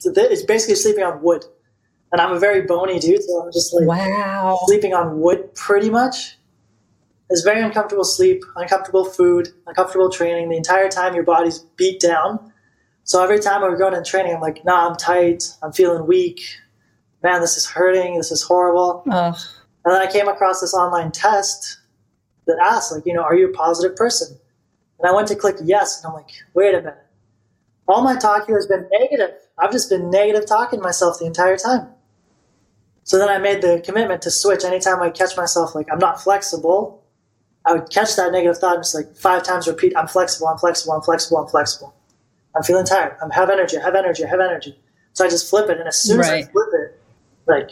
it's 0.05 0.43
basically 0.43 0.75
sleeping 0.75 1.05
on 1.05 1.23
wood 1.23 1.45
and 2.13 2.21
I'm 2.21 2.33
a 2.33 2.39
very 2.39 2.63
bony 2.63 2.99
dude, 2.99 3.23
so 3.23 3.43
I'm 3.43 3.53
just 3.53 3.73
like 3.73 3.87
wow 3.87 4.59
sleeping 4.65 4.95
on 4.95 5.21
wood 5.21 5.55
pretty 5.55 5.91
much. 5.91 6.37
It's 7.29 7.43
very 7.43 7.63
uncomfortable 7.63 8.05
sleep, 8.05 8.43
uncomfortable 8.57 9.05
food, 9.05 9.51
uncomfortable 9.67 10.11
training. 10.11 10.49
The 10.49 10.57
entire 10.57 10.89
time 10.89 11.15
your 11.15 11.23
body's 11.23 11.61
beat 11.77 12.01
down. 12.01 12.53
So 13.05 13.23
every 13.23 13.39
time 13.39 13.63
I 13.63 13.69
would 13.69 13.79
go 13.79 13.87
into 13.87 14.03
training, 14.03 14.35
I'm 14.35 14.41
like, 14.41 14.65
nah, 14.65 14.89
I'm 14.89 14.97
tight. 14.97 15.45
I'm 15.63 15.73
feeling 15.73 16.07
weak. 16.09 16.43
Man, 17.23 17.41
this 17.41 17.57
is 17.57 17.67
hurting. 17.67 18.17
This 18.17 18.31
is 18.31 18.43
horrible. 18.43 19.03
Ugh. 19.11 19.37
And 19.85 19.95
then 19.95 20.01
I 20.01 20.11
came 20.11 20.29
across 20.29 20.61
this 20.61 20.75
online 20.75 21.13
test 21.13 21.79
that 22.47 22.59
asked, 22.63 22.93
like, 22.93 23.07
you 23.07 23.15
know, 23.15 23.23
are 23.23 23.35
you 23.35 23.49
a 23.49 23.53
positive 23.53 23.97
person? 23.97 24.39
And 24.99 25.09
I 25.09 25.15
went 25.15 25.29
to 25.29 25.37
click 25.37 25.57
yes, 25.65 26.03
and 26.03 26.11
I'm 26.11 26.15
like, 26.15 26.31
wait 26.55 26.75
a 26.75 26.79
minute. 26.79 26.99
All 27.89 28.03
my 28.03 28.17
talk 28.17 28.47
here 28.47 28.57
has 28.57 28.67
been 28.67 28.89
negative. 28.93 29.35
I've 29.59 29.73
just 29.73 29.89
been 29.89 30.11
negative 30.11 30.47
talking 30.47 30.79
to 30.79 30.83
myself 30.83 31.19
the 31.19 31.27
entire 31.27 31.57
time. 31.57 31.89
So 33.05 33.19
then 33.19 33.29
I 33.29 33.39
made 33.39 33.63
the 33.63 33.83
commitment 33.85 34.23
to 34.23 34.31
switch. 34.31 34.65
Anytime 34.65 35.03
I 35.03 35.11
catch 35.11 35.37
myself 35.37 35.75
like 35.75 35.89
I'm 35.91 35.99
not 35.99 36.23
flexible, 36.23 37.03
I 37.65 37.73
would 37.73 37.91
catch 37.91 38.17
that 38.17 38.31
negative 38.33 38.59
thought 38.59 38.77
and 38.77 38.85
just 38.85 38.95
like 38.95 39.17
five 39.17 39.43
times 39.43 39.67
repeat, 39.67 39.97
I'm 39.97 40.07
flexible, 40.07 40.49
I'm 40.49 40.59
flexible, 40.59 40.95
I'm 40.95 41.03
flexible, 41.03 41.39
I'm 41.39 41.49
flexible. 41.49 41.95
I'm 42.55 42.63
feeling 42.63 42.87
tired. 42.87 43.17
I'm 43.23 43.31
have 43.31 43.51
energy, 43.51 43.79
I 43.79 43.83
have 43.83 43.95
energy, 43.95 44.25
I 44.25 44.29
have 44.29 44.41
energy. 44.41 44.79
So 45.13 45.25
I 45.25 45.29
just 45.29 45.51
flip 45.51 45.69
it. 45.69 45.79
And 45.79 45.89
as 45.89 46.01
soon 46.01 46.19
right. 46.19 46.41
as 46.41 46.49
I 46.49 46.51
flip 46.51 46.69
it, 46.73 47.00
like 47.47 47.71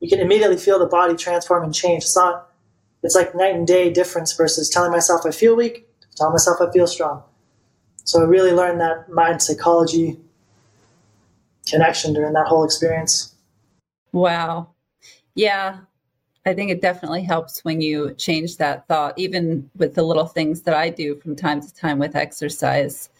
you 0.00 0.08
can 0.08 0.20
immediately 0.20 0.56
feel 0.56 0.78
the 0.78 0.86
body 0.86 1.14
transform 1.16 1.64
and 1.64 1.74
change. 1.74 2.04
It's 2.04 2.16
not, 2.16 2.48
it's 3.02 3.14
like 3.14 3.34
night 3.34 3.54
and 3.54 3.66
day 3.66 3.90
difference 3.90 4.32
versus 4.32 4.68
telling 4.68 4.90
myself 4.90 5.22
I 5.26 5.30
feel 5.30 5.54
weak, 5.56 5.88
telling 6.16 6.32
myself 6.32 6.58
I 6.60 6.72
feel 6.72 6.86
strong. 6.86 7.22
So 8.04 8.20
I 8.20 8.24
really 8.24 8.52
learned 8.52 8.80
that 8.80 9.10
mind 9.10 9.42
psychology 9.42 10.18
connection 11.66 12.12
during 12.12 12.32
that 12.32 12.46
whole 12.46 12.64
experience. 12.64 13.34
Wow. 14.12 14.70
Yeah. 15.34 15.80
I 16.46 16.54
think 16.54 16.70
it 16.70 16.80
definitely 16.80 17.22
helps 17.22 17.64
when 17.64 17.82
you 17.82 18.14
change 18.14 18.56
that 18.56 18.88
thought, 18.88 19.18
even 19.18 19.70
with 19.76 19.94
the 19.94 20.02
little 20.02 20.26
things 20.26 20.62
that 20.62 20.74
I 20.74 20.88
do 20.88 21.14
from 21.16 21.36
time 21.36 21.60
to 21.60 21.74
time 21.74 21.98
with 21.98 22.16
exercise. 22.16 23.10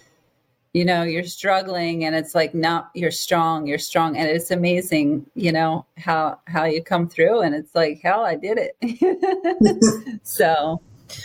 You 0.73 0.85
know, 0.85 1.03
you're 1.03 1.25
struggling 1.25 2.05
and 2.05 2.15
it's 2.15 2.35
like 2.35 2.55
not 2.55 2.91
you're 2.95 3.11
strong, 3.11 3.67
you're 3.67 3.79
strong. 3.79 4.17
And 4.17 4.29
it's 4.29 4.53
amazing, 4.53 5.27
you 5.35 5.51
know, 5.51 5.85
how 5.97 6.39
how 6.47 6.65
you 6.65 6.83
come 6.83 7.09
through 7.09 7.41
and 7.41 7.55
it's 7.55 7.75
like, 7.75 8.01
hell, 8.01 8.25
I 8.25 8.37
did 8.37 8.59
it. 8.59 10.21
so 10.23 10.81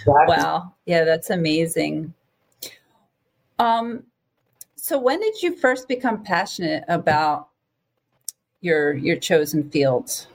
wow. 0.08 0.74
Yeah, 0.86 1.04
that's 1.04 1.30
amazing. 1.30 2.14
Um 3.60 4.04
so 4.76 5.00
when 5.00 5.20
did 5.20 5.42
you 5.42 5.56
first 5.56 5.88
become 5.88 6.24
passionate 6.24 6.84
about 6.88 7.50
your 8.62 8.94
your 8.96 9.18
chosen 9.18 9.70
fields? 9.70 10.28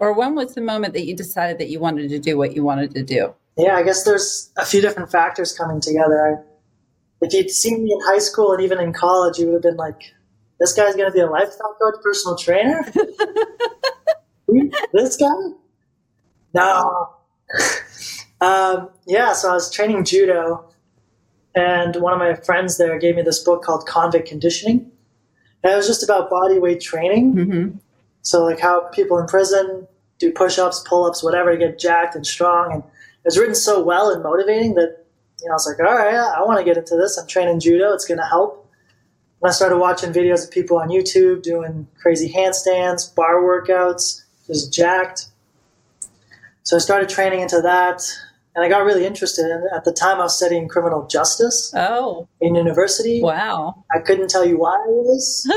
Or 0.00 0.12
when 0.12 0.34
was 0.34 0.54
the 0.56 0.60
moment 0.60 0.94
that 0.94 1.06
you 1.06 1.14
decided 1.14 1.58
that 1.58 1.68
you 1.68 1.78
wanted 1.78 2.08
to 2.08 2.18
do 2.18 2.36
what 2.36 2.56
you 2.56 2.64
wanted 2.64 2.92
to 2.96 3.04
do? 3.04 3.32
Yeah, 3.56 3.76
I 3.76 3.84
guess 3.84 4.02
there's 4.02 4.50
a 4.56 4.64
few 4.64 4.80
different 4.80 5.12
factors 5.12 5.56
coming 5.56 5.80
together. 5.80 6.44
If 7.22 7.32
you'd 7.32 7.50
seen 7.50 7.84
me 7.84 7.92
in 7.92 8.00
high 8.00 8.18
school 8.18 8.52
and 8.52 8.62
even 8.62 8.80
in 8.80 8.92
college, 8.92 9.38
you 9.38 9.46
would 9.46 9.54
have 9.54 9.62
been 9.62 9.76
like, 9.76 10.12
this 10.58 10.74
guy's 10.74 10.94
going 10.94 11.08
to 11.08 11.12
be 11.12 11.20
a 11.20 11.26
lifestyle 11.26 11.76
coach, 11.80 11.94
personal 12.02 12.36
trainer? 12.36 12.84
this 14.92 15.16
guy? 15.16 15.32
No. 16.54 17.10
um, 18.40 18.90
yeah, 19.06 19.32
so 19.32 19.50
I 19.50 19.54
was 19.54 19.70
training 19.70 20.04
judo, 20.04 20.68
and 21.54 21.96
one 21.96 22.12
of 22.12 22.18
my 22.18 22.34
friends 22.34 22.78
there 22.78 22.98
gave 22.98 23.16
me 23.16 23.22
this 23.22 23.42
book 23.42 23.62
called 23.62 23.86
Convict 23.86 24.28
Conditioning. 24.28 24.90
And 25.62 25.72
it 25.72 25.76
was 25.76 25.86
just 25.86 26.02
about 26.02 26.28
body 26.30 26.58
weight 26.58 26.80
training. 26.80 27.34
Mm-hmm. 27.34 27.76
So, 28.22 28.44
like 28.44 28.60
how 28.60 28.88
people 28.88 29.18
in 29.18 29.26
prison 29.26 29.86
do 30.18 30.32
push 30.32 30.58
ups, 30.58 30.82
pull 30.86 31.04
ups, 31.04 31.22
whatever 31.22 31.52
to 31.52 31.58
get 31.58 31.78
jacked 31.78 32.14
and 32.14 32.26
strong. 32.26 32.72
And 32.72 32.82
it 32.82 33.24
was 33.24 33.38
written 33.38 33.54
so 33.54 33.82
well 33.82 34.10
and 34.10 34.22
motivating 34.22 34.74
that, 34.74 35.01
you 35.42 35.48
know, 35.48 35.52
I 35.52 35.54
was 35.54 35.66
like, 35.66 35.86
all 35.86 35.94
right, 35.94 36.14
I 36.14 36.42
want 36.44 36.58
to 36.58 36.64
get 36.64 36.76
into 36.76 36.96
this. 36.96 37.18
I'm 37.18 37.26
training 37.26 37.60
judo, 37.60 37.92
it's 37.92 38.06
going 38.06 38.18
to 38.18 38.26
help. 38.26 38.70
And 39.40 39.48
I 39.48 39.52
started 39.52 39.78
watching 39.78 40.12
videos 40.12 40.44
of 40.44 40.50
people 40.50 40.78
on 40.78 40.88
YouTube 40.88 41.42
doing 41.42 41.88
crazy 42.00 42.32
handstands, 42.32 43.12
bar 43.14 43.42
workouts, 43.42 44.22
just 44.46 44.72
jacked. 44.72 45.26
So 46.62 46.76
I 46.76 46.78
started 46.78 47.08
training 47.08 47.40
into 47.40 47.60
that 47.60 48.02
and 48.54 48.64
I 48.64 48.68
got 48.68 48.84
really 48.84 49.06
interested. 49.06 49.46
And 49.46 49.64
at 49.74 49.84
the 49.84 49.92
time, 49.92 50.20
I 50.20 50.24
was 50.24 50.36
studying 50.36 50.68
criminal 50.68 51.06
justice. 51.06 51.72
Oh, 51.74 52.28
in 52.40 52.54
university. 52.54 53.22
Wow! 53.22 53.84
I 53.94 53.98
couldn't 54.00 54.28
tell 54.28 54.44
you 54.44 54.58
why 54.58 54.74
I 54.74 54.86
was. 54.86 55.50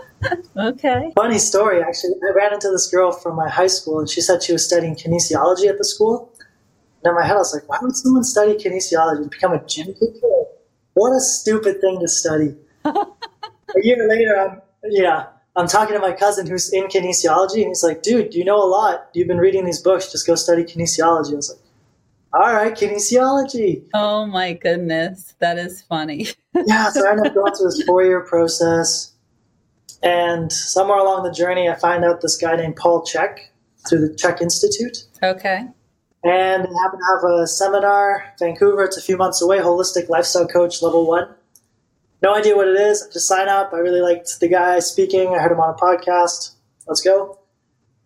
okay. 0.56 1.12
Funny 1.14 1.38
story, 1.38 1.82
actually. 1.82 2.14
I 2.26 2.34
ran 2.34 2.54
into 2.54 2.70
this 2.70 2.88
girl 2.88 3.12
from 3.12 3.36
my 3.36 3.48
high 3.48 3.66
school, 3.66 3.98
and 3.98 4.08
she 4.08 4.20
said 4.20 4.42
she 4.42 4.52
was 4.52 4.64
studying 4.64 4.96
kinesiology 4.96 5.68
at 5.68 5.78
the 5.78 5.84
school. 5.84 6.32
And 7.02 7.10
in 7.10 7.14
my 7.14 7.24
head, 7.24 7.36
I 7.36 7.38
was 7.38 7.54
like, 7.54 7.68
"Why 7.68 7.78
would 7.80 7.96
someone 7.96 8.24
study 8.24 8.54
kinesiology 8.54 9.22
to 9.22 9.28
become 9.28 9.52
a 9.52 9.64
gym 9.64 9.86
teacher? 9.94 10.28
What 10.94 11.10
a 11.10 11.20
stupid 11.20 11.80
thing 11.80 12.00
to 12.00 12.08
study." 12.08 12.56
a 12.84 13.06
year 13.82 14.08
later, 14.08 14.36
I'm 14.38 14.60
yeah. 14.90 15.26
I'm 15.56 15.66
talking 15.66 15.94
to 15.94 16.00
my 16.00 16.12
cousin 16.12 16.46
who's 16.46 16.72
in 16.72 16.84
kinesiology, 16.84 17.60
and 17.62 17.68
he's 17.68 17.82
like, 17.82 18.02
"Dude, 18.02 18.34
you 18.34 18.44
know 18.44 18.62
a 18.62 18.68
lot. 18.68 19.08
You've 19.12 19.28
been 19.28 19.38
reading 19.38 19.64
these 19.64 19.80
books. 19.80 20.10
Just 20.10 20.26
go 20.26 20.34
study 20.34 20.64
kinesiology." 20.64 21.32
I 21.32 21.36
was 21.36 21.50
like, 21.50 21.68
all 22.32 22.52
right, 22.52 22.74
kinesiology. 22.74 23.84
Oh 23.94 24.26
my 24.26 24.52
goodness, 24.52 25.34
that 25.38 25.58
is 25.58 25.82
funny. 25.82 26.26
yeah, 26.66 26.90
so 26.90 27.06
I 27.06 27.12
ended 27.12 27.28
up 27.28 27.34
going 27.34 27.54
through 27.54 27.70
this 27.70 27.82
four 27.84 28.04
year 28.04 28.20
process. 28.20 29.12
And 30.02 30.52
somewhere 30.52 30.98
along 30.98 31.24
the 31.24 31.32
journey, 31.32 31.68
I 31.68 31.74
find 31.74 32.04
out 32.04 32.20
this 32.20 32.36
guy 32.36 32.54
named 32.56 32.76
Paul 32.76 33.02
Chek 33.04 33.38
through 33.88 34.08
the 34.08 34.14
Chek 34.14 34.40
Institute. 34.40 35.06
Okay. 35.22 35.66
And 36.24 36.66
I 36.66 36.82
happen 36.82 36.98
to 36.98 37.04
have 37.14 37.40
a 37.40 37.46
seminar, 37.46 38.34
Vancouver. 38.38 38.82
It's 38.84 38.96
a 38.96 39.02
few 39.02 39.16
months 39.16 39.40
away, 39.40 39.58
Holistic 39.58 40.08
Lifestyle 40.08 40.48
Coach 40.48 40.82
Level 40.82 41.06
1. 41.06 41.34
No 42.22 42.34
idea 42.34 42.56
what 42.56 42.66
it 42.66 42.80
is. 42.80 43.08
Just 43.12 43.28
sign 43.28 43.48
up. 43.48 43.72
I 43.72 43.78
really 43.78 44.00
liked 44.00 44.40
the 44.40 44.48
guy 44.48 44.80
speaking. 44.80 45.28
I 45.28 45.38
heard 45.38 45.52
him 45.52 45.60
on 45.60 45.72
a 45.72 45.78
podcast. 45.78 46.54
Let's 46.88 47.00
go. 47.00 47.38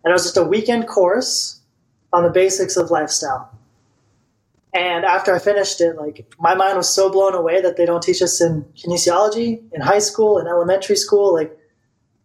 And 0.05 0.11
it 0.11 0.15
was 0.15 0.25
just 0.25 0.37
a 0.37 0.45
weekend 0.45 0.87
course 0.87 1.61
on 2.13 2.23
the 2.23 2.31
basics 2.31 2.77
of 2.77 2.91
lifestyle. 2.91 3.51
And 4.75 5.05
after 5.05 5.35
I 5.35 5.39
finished 5.39 5.81
it, 5.81 5.97
like 5.97 6.35
my 6.39 6.55
mind 6.55 6.77
was 6.77 6.95
so 6.95 7.11
blown 7.11 7.35
away 7.35 7.61
that 7.63 7.77
they 7.77 7.87
don't 7.87 8.03
teach 8.03 8.21
us 8.21 8.41
in 8.41 8.65
kinesiology 8.75 9.63
in 9.73 9.81
high 9.81 9.99
school 9.99 10.39
in 10.39 10.47
elementary 10.47 10.97
school. 10.97 11.33
Like 11.33 11.57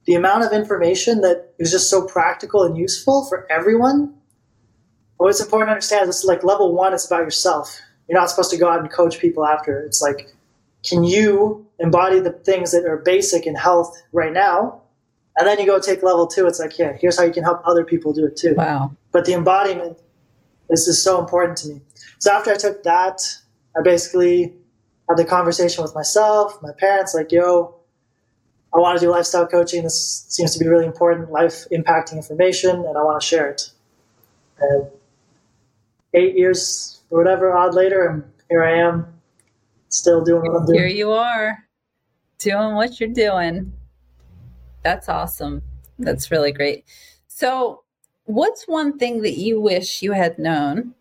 the 0.06 0.16
amount 0.16 0.44
of 0.44 0.54
information 0.54 1.22
that 1.22 1.54
is 1.60 1.72
just 1.72 1.90
so 1.90 2.06
practical 2.06 2.64
and 2.64 2.78
useful 2.78 3.26
for 3.26 3.50
everyone 3.52 4.17
what's 5.18 5.42
important 5.42 5.68
to 5.68 5.72
understand 5.72 6.10
is 6.10 6.24
like 6.24 6.44
level 6.44 6.74
one 6.74 6.94
is 6.94 7.06
about 7.06 7.22
yourself. 7.22 7.80
You're 8.08 8.20
not 8.20 8.30
supposed 8.30 8.52
to 8.52 8.58
go 8.58 8.70
out 8.70 8.80
and 8.80 8.92
coach 8.92 9.20
people 9.20 9.46
after. 9.46 9.82
It's 9.82 10.02
like, 10.02 10.34
can 10.86 11.04
you 11.04 11.66
embody 11.80 12.20
the 12.20 12.32
things 12.32 12.72
that 12.72 12.86
are 12.86 12.98
basic 12.98 13.46
in 13.46 13.56
health 13.56 14.02
right 14.14 14.32
now? 14.32 14.82
And 15.38 15.48
then 15.48 15.60
you 15.60 15.66
go 15.66 15.80
take 15.80 16.02
level 16.02 16.26
two. 16.26 16.48
It's 16.48 16.60
like, 16.60 16.80
yeah, 16.80 16.94
here's 16.94 17.18
how 17.18 17.24
you 17.24 17.34
can 17.34 17.44
help 17.44 17.62
other 17.66 17.84
people 17.84 18.14
do 18.14 18.26
it 18.26 18.38
too. 18.38 18.56
Wow. 18.56 18.92
But 19.12 19.26
the 19.26 19.34
embodiment 19.34 19.98
is 20.70 20.88
is 20.88 21.04
so 21.04 21.20
important 21.20 21.58
to 21.60 21.70
me. 21.70 21.82
So 22.20 22.32
after 22.32 22.52
I 22.52 22.56
took 22.56 22.84
that, 22.84 23.22
I 23.78 23.82
basically 23.84 24.54
had 25.08 25.18
the 25.18 25.26
conversation 25.26 25.84
with 25.84 25.94
myself, 25.94 26.60
my 26.62 26.72
parents, 26.78 27.14
like, 27.14 27.32
yo, 27.32 27.76
I 28.74 28.80
want 28.80 29.00
to 29.00 29.06
do 29.06 29.12
lifestyle 29.12 29.48
coaching. 29.48 29.84
This 29.84 30.26
seems 30.28 30.54
to 30.54 30.60
be 30.60 30.68
really 30.68 30.86
important, 30.86 31.32
life 31.32 31.66
impacting 31.72 32.14
information, 32.14 32.72
and 32.72 32.98
I 32.98 33.04
want 33.04 33.22
to 33.22 33.26
share 33.26 33.50
it. 33.50 33.70
And 34.60 34.88
eight 36.18 36.36
years 36.36 37.02
or 37.10 37.20
whatever 37.20 37.56
odd 37.56 37.74
later, 37.74 38.08
and 38.08 38.24
here 38.50 38.64
I 38.64 38.78
am, 38.78 39.06
still 39.90 40.24
doing 40.24 40.42
what 40.42 40.60
I'm 40.62 40.66
doing. 40.66 40.80
Here 40.80 40.88
you 40.88 41.12
are, 41.12 41.64
doing 42.40 42.76
what 42.76 43.00
you're 43.00 43.10
doing. 43.10 43.72
That's 44.84 45.10
awesome. 45.10 45.62
That's 46.00 46.32
really 46.32 46.52
great. 46.52 46.86
So, 47.28 47.84
what's 48.26 48.68
one 48.68 48.98
thing 48.98 49.22
that 49.22 49.38
you 49.38 49.60
wish 49.60 50.02
you 50.02 50.12
had 50.12 50.38
known 50.38 50.94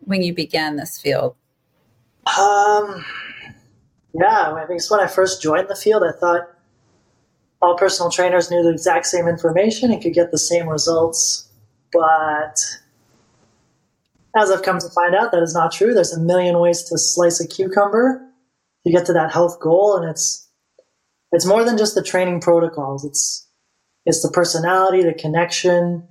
when 0.00 0.22
you 0.22 0.34
began 0.34 0.76
this 0.76 1.00
field? 1.00 1.36
Um, 2.38 3.04
yeah, 4.14 4.52
I 4.52 4.64
think 4.66 4.78
it's 4.78 4.90
when 4.90 5.00
I 5.00 5.06
first 5.06 5.42
joined 5.42 5.68
the 5.68 5.76
field, 5.76 6.02
I 6.02 6.18
thought 6.18 6.48
all 7.62 7.76
personal 7.76 8.10
trainers 8.10 8.50
knew 8.50 8.62
the 8.62 8.70
exact 8.70 9.06
same 9.06 9.28
information 9.28 9.92
and 9.92 10.02
could 10.02 10.14
get 10.14 10.30
the 10.30 10.38
same 10.38 10.68
results. 10.68 11.48
But 11.92 12.56
as 14.36 14.50
I've 14.50 14.62
come 14.62 14.78
to 14.78 14.88
find 14.90 15.14
out, 15.14 15.32
that 15.32 15.42
is 15.42 15.54
not 15.54 15.72
true. 15.72 15.94
There's 15.94 16.12
a 16.12 16.20
million 16.20 16.58
ways 16.58 16.84
to 16.84 16.98
slice 16.98 17.40
a 17.40 17.48
cucumber 17.48 18.26
to 18.84 18.92
get 18.92 19.06
to 19.06 19.12
that 19.12 19.32
health 19.32 19.60
goal, 19.60 19.96
and 19.96 20.08
it's 20.08 20.48
it's 21.32 21.46
more 21.46 21.64
than 21.64 21.78
just 21.78 21.94
the 21.94 22.02
training 22.02 22.40
protocols. 22.40 23.04
It's 23.04 23.48
it's 24.06 24.22
the 24.22 24.30
personality, 24.30 25.02
the 25.02 25.14
connection. 25.14 26.06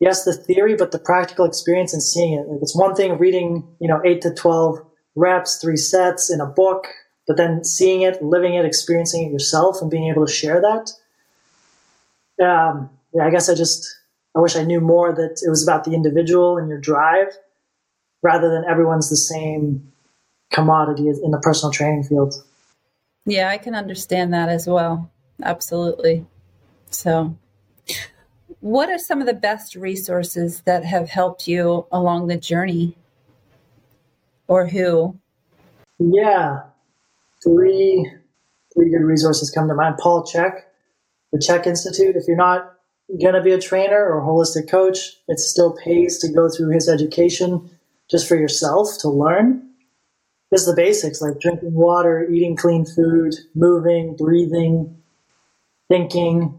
Yes, 0.00 0.24
the 0.24 0.32
theory, 0.32 0.76
but 0.76 0.92
the 0.92 0.98
practical 0.98 1.44
experience 1.44 1.92
and 1.92 2.02
seeing 2.02 2.34
it. 2.34 2.46
It's 2.62 2.76
one 2.76 2.94
thing 2.94 3.18
reading, 3.18 3.66
you 3.80 3.88
know, 3.88 4.00
eight 4.04 4.22
to 4.22 4.32
twelve 4.32 4.78
reps, 5.16 5.56
three 5.56 5.76
sets 5.76 6.30
in 6.30 6.40
a 6.40 6.46
book, 6.46 6.86
but 7.26 7.36
then 7.36 7.64
seeing 7.64 8.02
it, 8.02 8.22
living 8.22 8.54
it, 8.54 8.64
experiencing 8.64 9.26
it 9.26 9.32
yourself, 9.32 9.78
and 9.82 9.90
being 9.90 10.08
able 10.08 10.24
to 10.24 10.32
share 10.32 10.60
that. 10.60 10.92
Um, 12.44 12.90
yeah, 13.12 13.24
I 13.24 13.30
guess 13.30 13.48
I 13.48 13.54
just 13.54 13.97
I 14.36 14.40
wish 14.40 14.56
I 14.56 14.62
knew 14.62 14.80
more 14.80 15.12
that 15.12 15.42
it 15.44 15.50
was 15.50 15.66
about 15.66 15.84
the 15.84 15.94
individual 15.94 16.58
and 16.58 16.68
your 16.68 16.78
drive, 16.78 17.28
rather 18.22 18.50
than 18.50 18.64
everyone's 18.68 19.10
the 19.10 19.16
same 19.16 19.92
commodity 20.50 21.08
in 21.08 21.30
the 21.30 21.40
personal 21.40 21.72
training 21.72 22.04
field. 22.04 22.34
Yeah, 23.26 23.48
I 23.48 23.58
can 23.58 23.74
understand 23.74 24.32
that 24.32 24.48
as 24.48 24.66
well. 24.66 25.10
Absolutely. 25.42 26.26
So, 26.90 27.36
what 28.60 28.90
are 28.90 28.98
some 28.98 29.20
of 29.20 29.26
the 29.26 29.34
best 29.34 29.76
resources 29.76 30.62
that 30.62 30.84
have 30.84 31.10
helped 31.10 31.46
you 31.46 31.86
along 31.92 32.26
the 32.26 32.36
journey? 32.36 32.96
Or 34.46 34.66
who? 34.66 35.18
Yeah, 35.98 36.62
three 37.42 38.10
three 38.74 38.90
good 38.90 39.04
resources 39.04 39.50
come 39.50 39.68
to 39.68 39.74
mind. 39.74 39.96
Paul 39.98 40.24
Chek, 40.24 40.60
the 41.32 41.38
Chek 41.38 41.66
Institute. 41.66 42.16
If 42.16 42.24
you're 42.26 42.36
not 42.36 42.77
going 43.20 43.34
to 43.34 43.42
be 43.42 43.52
a 43.52 43.60
trainer 43.60 44.04
or 44.04 44.20
a 44.20 44.26
holistic 44.26 44.70
coach, 44.70 45.16
it 45.28 45.38
still 45.38 45.76
pays 45.84 46.18
to 46.18 46.32
go 46.32 46.48
through 46.48 46.70
his 46.70 46.88
education 46.88 47.70
just 48.10 48.28
for 48.28 48.36
yourself 48.36 48.88
to 49.00 49.08
learn. 49.08 49.64
Just 50.52 50.66
the 50.66 50.74
basics 50.74 51.20
like 51.20 51.40
drinking 51.40 51.74
water, 51.74 52.26
eating 52.30 52.56
clean 52.56 52.86
food, 52.86 53.34
moving, 53.54 54.16
breathing, 54.16 54.96
thinking, 55.88 56.58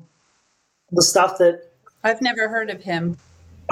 the 0.91 1.03
stuff 1.03 1.37
that 1.39 1.61
I've 2.03 2.21
never 2.21 2.47
heard 2.47 2.69
of 2.69 2.81
him. 2.83 3.17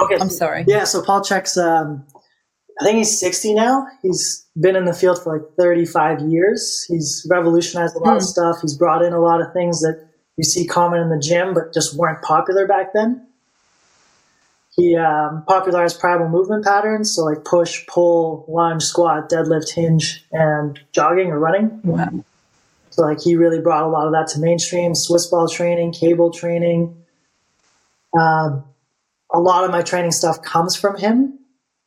Okay, 0.00 0.16
I'm 0.20 0.30
sorry. 0.30 0.64
Yeah, 0.66 0.84
so 0.84 1.02
Paul 1.02 1.24
Chek's, 1.24 1.56
um, 1.56 2.04
I 2.80 2.84
think 2.84 2.98
he's 2.98 3.18
60 3.18 3.54
now. 3.54 3.86
He's 4.02 4.46
been 4.60 4.76
in 4.76 4.84
the 4.84 4.92
field 4.92 5.22
for 5.22 5.38
like 5.38 5.48
35 5.56 6.20
years. 6.20 6.84
He's 6.88 7.26
revolutionized 7.28 7.96
a 7.96 7.98
lot 7.98 8.16
of 8.16 8.22
hmm. 8.22 8.26
stuff. 8.26 8.56
He's 8.60 8.76
brought 8.76 9.02
in 9.02 9.12
a 9.12 9.20
lot 9.20 9.40
of 9.40 9.52
things 9.52 9.80
that 9.80 10.07
you 10.38 10.44
see 10.44 10.66
common 10.66 11.00
in 11.00 11.10
the 11.10 11.18
gym, 11.18 11.52
but 11.52 11.74
just 11.74 11.94
weren't 11.94 12.22
popular 12.22 12.66
back 12.66 12.94
then. 12.94 13.26
He 14.74 14.96
um, 14.96 15.44
popularized 15.46 15.98
primal 15.98 16.28
movement 16.28 16.64
patterns, 16.64 17.14
so 17.14 17.24
like 17.24 17.44
push, 17.44 17.84
pull, 17.86 18.46
lunge, 18.48 18.84
squat, 18.84 19.28
deadlift, 19.28 19.70
hinge, 19.70 20.24
and 20.32 20.78
jogging 20.92 21.32
or 21.32 21.38
running. 21.38 21.80
Wow. 21.82 22.24
So 22.90 23.02
like 23.02 23.20
he 23.20 23.36
really 23.36 23.60
brought 23.60 23.82
a 23.82 23.88
lot 23.88 24.06
of 24.06 24.12
that 24.12 24.28
to 24.28 24.40
mainstream. 24.40 24.94
Swiss 24.94 25.26
ball 25.26 25.48
training, 25.48 25.92
cable 25.92 26.32
training. 26.32 26.96
Um, 28.18 28.64
a 29.34 29.40
lot 29.40 29.64
of 29.64 29.70
my 29.70 29.82
training 29.82 30.12
stuff 30.12 30.40
comes 30.40 30.74
from 30.74 30.96
him 30.96 31.38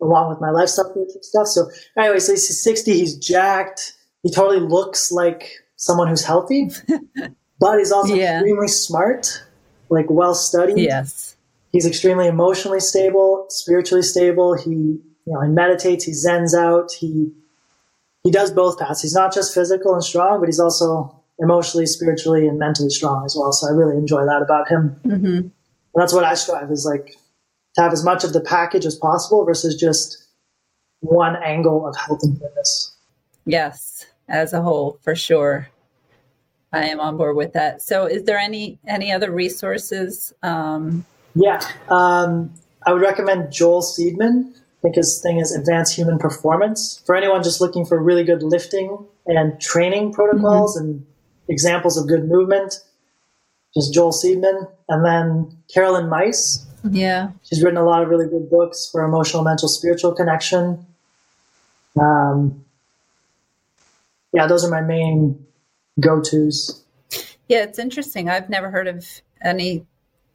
along 0.01 0.29
with 0.29 0.41
my 0.41 0.49
lifestyle 0.49 0.91
coaching 0.93 1.21
stuff. 1.21 1.47
So 1.47 1.69
anyway, 1.97 2.19
so 2.19 2.33
he's 2.33 2.61
60, 2.61 2.91
he's 2.91 3.15
jacked. 3.15 3.93
He 4.23 4.31
totally 4.31 4.59
looks 4.59 5.11
like 5.11 5.49
someone 5.77 6.07
who's 6.07 6.23
healthy, 6.23 6.69
but 7.61 7.77
he's 7.77 7.91
also 7.91 8.15
yeah. 8.15 8.39
extremely 8.39 8.67
smart, 8.67 9.43
like 9.89 10.07
well 10.09 10.33
studied. 10.33 10.79
Yes. 10.79 11.37
He's 11.71 11.85
extremely 11.85 12.27
emotionally 12.27 12.81
stable, 12.81 13.45
spiritually 13.49 14.01
stable. 14.01 14.57
He, 14.57 14.71
you 14.71 15.01
know, 15.27 15.41
he 15.41 15.49
meditates, 15.49 16.03
he 16.03 16.11
zens 16.11 16.53
out, 16.57 16.91
he 16.91 17.31
he 18.23 18.31
does 18.31 18.51
both 18.51 18.77
paths. 18.79 19.01
He's 19.01 19.13
not 19.13 19.33
just 19.33 19.53
physical 19.53 19.93
and 19.93 20.03
strong, 20.03 20.39
but 20.39 20.47
he's 20.47 20.59
also 20.59 21.15
emotionally, 21.39 21.85
spiritually, 21.85 22.47
and 22.47 22.59
mentally 22.59 22.89
strong 22.89 23.25
as 23.25 23.35
well. 23.37 23.51
So 23.51 23.67
I 23.67 23.71
really 23.71 23.95
enjoy 23.95 24.25
that 24.25 24.41
about 24.41 24.67
him. 24.67 24.99
Mm-hmm. 25.05 25.47
That's 25.95 26.13
what 26.13 26.23
I 26.23 26.33
strive 26.33 26.71
is 26.71 26.85
like 26.85 27.15
to 27.75 27.81
have 27.81 27.93
as 27.93 28.03
much 28.03 28.23
of 28.23 28.33
the 28.33 28.41
package 28.41 28.85
as 28.85 28.95
possible 28.95 29.45
versus 29.45 29.75
just 29.75 30.23
one 30.99 31.35
angle 31.37 31.87
of 31.87 31.95
health 31.95 32.21
and 32.23 32.39
fitness. 32.39 32.95
Yes, 33.45 34.05
as 34.27 34.53
a 34.53 34.61
whole, 34.61 34.99
for 35.01 35.15
sure. 35.15 35.70
I 36.73 36.85
am 36.85 36.99
on 36.99 37.17
board 37.17 37.35
with 37.35 37.53
that. 37.53 37.81
So, 37.81 38.05
is 38.05 38.23
there 38.23 38.37
any 38.37 38.79
any 38.87 39.11
other 39.11 39.31
resources? 39.31 40.33
Um, 40.41 41.05
yeah, 41.35 41.61
um, 41.89 42.53
I 42.85 42.93
would 42.93 43.01
recommend 43.01 43.51
Joel 43.51 43.81
Seedman. 43.81 44.53
I 44.53 44.81
think 44.81 44.95
his 44.95 45.21
thing 45.21 45.37
is 45.39 45.55
Advanced 45.55 45.95
Human 45.95 46.17
Performance. 46.17 47.01
For 47.05 47.15
anyone 47.15 47.43
just 47.43 47.61
looking 47.61 47.85
for 47.85 48.01
really 48.01 48.23
good 48.23 48.41
lifting 48.41 49.05
and 49.27 49.59
training 49.61 50.13
protocols 50.13 50.75
mm-hmm. 50.75 50.87
and 50.87 51.05
examples 51.47 51.97
of 51.97 52.07
good 52.07 52.27
movement, 52.27 52.79
just 53.75 53.93
Joel 53.93 54.11
Seedman. 54.11 54.67
And 54.89 55.05
then 55.05 55.57
Caroline 55.71 56.09
Myss, 56.09 56.65
yeah. 56.89 57.31
She's 57.43 57.61
written 57.61 57.77
a 57.77 57.83
lot 57.83 58.01
of 58.01 58.09
really 58.09 58.27
good 58.27 58.49
books 58.49 58.89
for 58.91 59.03
emotional, 59.03 59.43
mental, 59.43 59.67
spiritual 59.67 60.13
connection. 60.13 60.85
Um, 61.99 62.65
yeah, 64.33 64.47
those 64.47 64.63
are 64.63 64.69
my 64.69 64.81
main 64.81 65.45
go 66.01 66.21
tos. 66.21 66.83
Yeah, 67.47 67.63
it's 67.63 67.79
interesting. 67.79 68.29
I've 68.29 68.49
never 68.49 68.69
heard 68.69 68.87
of 68.87 69.05
any 69.41 69.85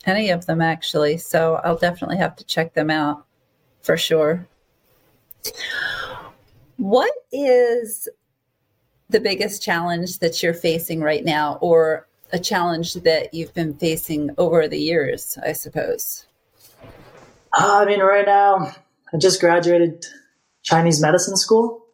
any 0.05 0.31
of 0.31 0.47
them 0.47 0.61
actually, 0.61 1.17
so 1.17 1.61
I'll 1.65 1.79
definitely 1.79 2.19
have 2.19 2.37
to 2.37 2.45
check 2.45 2.75
them 2.75 2.91
out 2.91 3.27
for 3.81 3.97
sure. 3.97 4.47
What 6.77 7.13
is 7.33 8.09
the 9.09 9.21
biggest 9.21 9.63
challenge 9.63 10.19
that 10.19 10.43
you're 10.43 10.55
facing 10.55 11.01
right 11.01 11.25
now, 11.25 11.59
or 11.61 12.07
a 12.33 12.39
challenge 12.39 12.95
that 12.95 13.33
you've 13.33 13.55
been 13.55 13.75
facing 13.75 14.31
over 14.37 14.69
the 14.69 14.79
years, 14.79 15.39
I 15.45 15.53
suppose? 15.53 16.27
Uh, 17.59 17.81
I 17.83 17.85
mean, 17.87 18.01
right 18.01 18.27
now, 18.27 18.75
I 19.13 19.17
just 19.17 19.41
graduated 19.41 20.05
Chinese 20.63 21.01
medicine 21.01 21.37
school. 21.37 21.86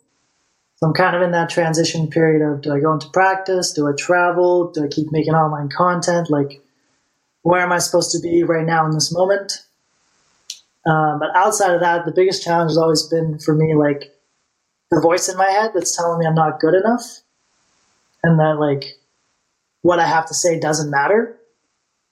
I'm 0.83 0.95
kind 0.95 1.15
of 1.15 1.23
in 1.23 1.31
that 1.31 1.51
transition 1.51 2.09
period 2.09 2.43
of 2.43 2.63
do 2.63 2.73
I 2.73 2.81
go 2.81 2.93
into 2.93 3.09
practice? 3.11 3.73
Do 3.73 3.87
I 3.87 3.93
travel? 3.97 4.73
Do 4.73 4.85
I 4.85 4.89
keep 4.89 5.13
making 5.13 5.35
online 5.35 5.69
content? 5.69 6.29
Like, 6.29 6.61
where 7.43 7.61
am 7.61 7.73
I 7.73 7.79
supposed 7.79 8.11
to 8.13 8.21
be 8.21 8.43
right 8.43 8.67
now 8.67 8.85
in 8.87 8.93
this 8.93 9.13
moment? 9.13 9.65
Um, 10.85 11.21
but 11.21 11.31
outside 11.37 11.75
of 11.75 11.81
that, 11.81 12.05
the 12.05 12.13
biggest 12.13 12.43
challenge 12.43 12.71
has 12.71 12.79
always 12.79 13.05
been 13.05 13.39
for 13.39 13.55
me 13.55 13.75
like 13.75 14.13
the 14.91 15.01
voice 15.01 15.29
in 15.29 15.37
my 15.37 15.49
head 15.49 15.71
that's 15.75 15.97
telling 15.97 16.19
me 16.19 16.27
I'm 16.27 16.35
not 16.35 16.59
good 16.61 16.75
enough 16.75 17.21
and 18.23 18.39
that 18.39 18.59
like 18.59 18.99
what 19.83 19.99
I 19.99 20.07
have 20.07 20.27
to 20.27 20.35
say 20.35 20.59
doesn't 20.59 20.91
matter. 20.91 21.39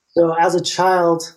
So 0.09 0.35
as 0.35 0.55
a 0.55 0.63
child, 0.63 1.37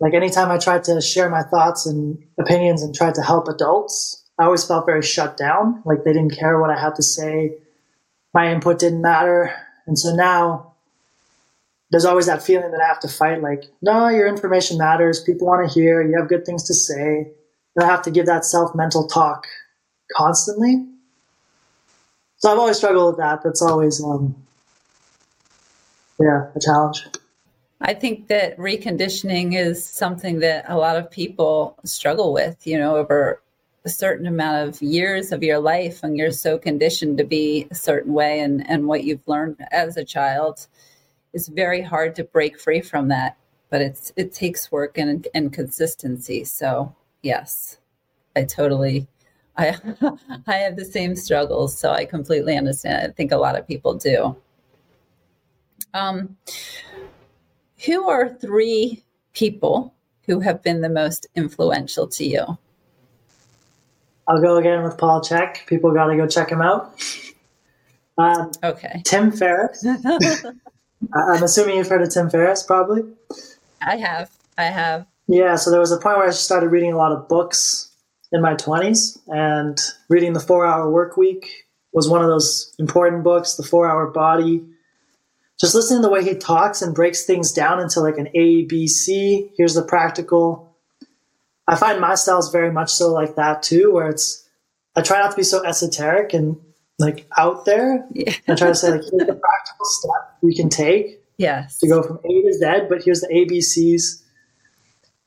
like 0.00 0.14
anytime 0.14 0.50
I 0.50 0.58
tried 0.58 0.84
to 0.84 1.00
share 1.00 1.28
my 1.28 1.42
thoughts 1.42 1.86
and 1.86 2.18
opinions 2.38 2.82
and 2.82 2.94
tried 2.94 3.14
to 3.16 3.22
help 3.22 3.48
adults, 3.48 4.24
I 4.38 4.44
always 4.44 4.64
felt 4.64 4.86
very 4.86 5.02
shut 5.02 5.36
down. 5.36 5.82
Like 5.84 6.04
they 6.04 6.12
didn't 6.12 6.36
care 6.36 6.60
what 6.60 6.70
I 6.70 6.78
had 6.78 6.94
to 6.96 7.02
say. 7.02 7.54
My 8.34 8.52
input 8.52 8.78
didn't 8.78 9.00
matter. 9.00 9.54
And 9.86 9.98
so 9.98 10.14
now 10.14 10.74
there's 11.90 12.04
always 12.04 12.26
that 12.26 12.42
feeling 12.42 12.70
that 12.72 12.80
I 12.80 12.86
have 12.86 13.00
to 13.00 13.08
fight 13.08 13.42
like, 13.42 13.64
no, 13.80 14.08
your 14.08 14.26
information 14.26 14.76
matters. 14.76 15.22
People 15.22 15.46
want 15.46 15.66
to 15.66 15.72
hear. 15.72 16.02
You 16.02 16.18
have 16.18 16.28
good 16.28 16.44
things 16.44 16.64
to 16.64 16.74
say. 16.74 17.32
and 17.74 17.84
I 17.84 17.86
have 17.86 18.02
to 18.02 18.10
give 18.10 18.26
that 18.26 18.44
self 18.44 18.74
mental 18.74 19.06
talk 19.06 19.46
constantly. 20.14 20.86
So 22.38 22.52
I've 22.52 22.58
always 22.58 22.76
struggled 22.76 23.14
with 23.14 23.18
that. 23.18 23.42
That's 23.42 23.62
always, 23.62 24.02
um, 24.04 24.34
yeah, 26.20 26.48
a 26.54 26.60
challenge. 26.60 27.06
I 27.80 27.94
think 27.94 28.28
that 28.28 28.56
reconditioning 28.58 29.54
is 29.54 29.84
something 29.84 30.40
that 30.40 30.64
a 30.68 30.76
lot 30.76 30.96
of 30.96 31.10
people 31.10 31.78
struggle 31.84 32.32
with, 32.32 32.66
you 32.66 32.78
know, 32.78 32.96
over 32.96 33.40
a 33.86 33.88
certain 33.88 34.26
amount 34.26 34.68
of 34.68 34.82
years 34.82 35.30
of 35.30 35.44
your 35.44 35.60
life 35.60 36.02
and 36.02 36.18
you're 36.18 36.32
so 36.32 36.58
conditioned 36.58 37.16
to 37.16 37.24
be 37.24 37.68
a 37.70 37.74
certain 37.74 38.12
way 38.12 38.40
and, 38.40 38.68
and 38.68 38.88
what 38.88 39.04
you've 39.04 39.26
learned 39.28 39.56
as 39.70 39.96
a 39.96 40.04
child 40.04 40.66
is 41.32 41.46
very 41.46 41.80
hard 41.80 42.16
to 42.16 42.24
break 42.24 42.58
free 42.58 42.80
from 42.80 43.06
that. 43.08 43.36
But 43.70 43.82
it's 43.82 44.12
it 44.16 44.32
takes 44.32 44.72
work 44.72 44.98
and, 44.98 45.26
and 45.34 45.52
consistency. 45.52 46.44
So 46.44 46.94
yes, 47.22 47.78
I 48.34 48.42
totally 48.44 49.06
I 49.56 49.76
I 50.46 50.54
have 50.54 50.76
the 50.76 50.84
same 50.84 51.14
struggles, 51.14 51.78
so 51.78 51.90
I 51.92 52.04
completely 52.04 52.56
understand. 52.56 53.10
I 53.10 53.12
think 53.12 53.32
a 53.32 53.36
lot 53.36 53.56
of 53.56 53.68
people 53.68 53.94
do. 53.94 54.36
Um, 55.94 56.36
who 57.84 58.08
are 58.08 58.34
three 58.34 59.04
people 59.32 59.94
who 60.26 60.40
have 60.40 60.62
been 60.62 60.80
the 60.80 60.88
most 60.88 61.26
influential 61.36 62.08
to 62.08 62.24
you? 62.24 62.58
I'll 64.28 64.40
go 64.40 64.56
again 64.56 64.82
with 64.82 64.98
Paul 64.98 65.20
Chek. 65.20 65.66
People 65.66 65.92
got 65.92 66.06
to 66.06 66.16
go 66.16 66.26
check 66.26 66.50
him 66.50 66.60
out. 66.60 66.94
Um, 68.18 68.50
okay. 68.62 69.02
Tim 69.04 69.30
Ferriss. 69.30 69.84
I'm 71.14 71.42
assuming 71.42 71.76
you've 71.76 71.88
heard 71.88 72.02
of 72.02 72.10
Tim 72.10 72.30
Ferriss, 72.30 72.62
probably. 72.62 73.02
I 73.80 73.96
have. 73.96 74.30
I 74.58 74.64
have. 74.64 75.06
Yeah. 75.28 75.56
So 75.56 75.70
there 75.70 75.80
was 75.80 75.92
a 75.92 75.98
point 75.98 76.16
where 76.16 76.26
I 76.26 76.30
started 76.30 76.68
reading 76.68 76.92
a 76.92 76.96
lot 76.96 77.12
of 77.12 77.28
books 77.28 77.90
in 78.32 78.42
my 78.42 78.54
20s, 78.54 79.18
and 79.28 79.78
reading 80.08 80.32
the 80.32 80.40
Four 80.40 80.66
Hour 80.66 80.90
Work 80.90 81.16
Week 81.16 81.66
was 81.92 82.08
one 82.08 82.22
of 82.22 82.28
those 82.28 82.74
important 82.78 83.22
books. 83.22 83.54
The 83.54 83.62
Four 83.62 83.88
Hour 83.88 84.08
Body 84.10 84.64
just 85.58 85.74
listening 85.74 86.02
to 86.02 86.08
the 86.08 86.12
way 86.12 86.22
he 86.22 86.34
talks 86.34 86.82
and 86.82 86.94
breaks 86.94 87.24
things 87.24 87.50
down 87.52 87.80
into 87.80 88.00
like 88.00 88.18
an 88.18 88.28
A, 88.34 88.64
B, 88.64 88.86
C. 88.86 89.50
Here's 89.56 89.74
the 89.74 89.82
practical. 89.82 90.65
I 91.68 91.76
find 91.76 92.00
my 92.00 92.14
style 92.14 92.38
is 92.38 92.48
very 92.48 92.70
much 92.70 92.92
so 92.92 93.12
like 93.12 93.36
that 93.36 93.62
too, 93.62 93.92
where 93.92 94.08
it's 94.08 94.46
I 94.94 95.02
try 95.02 95.18
not 95.18 95.32
to 95.32 95.36
be 95.36 95.42
so 95.42 95.64
esoteric 95.64 96.32
and 96.32 96.56
like 96.98 97.26
out 97.36 97.64
there. 97.64 98.06
Yeah. 98.12 98.32
I 98.48 98.54
try 98.54 98.68
to 98.68 98.74
say 98.74 98.90
like 98.90 99.00
here's 99.00 99.26
the 99.26 99.34
practical 99.34 99.84
step 99.84 100.38
we 100.42 100.54
can 100.54 100.68
take. 100.68 101.20
Yes. 101.38 101.78
To 101.80 101.88
go 101.88 102.02
from 102.02 102.18
A 102.24 102.42
to 102.42 102.52
Z, 102.52 102.86
but 102.88 103.02
here's 103.02 103.20
the 103.20 103.28
ABCs. 103.28 104.22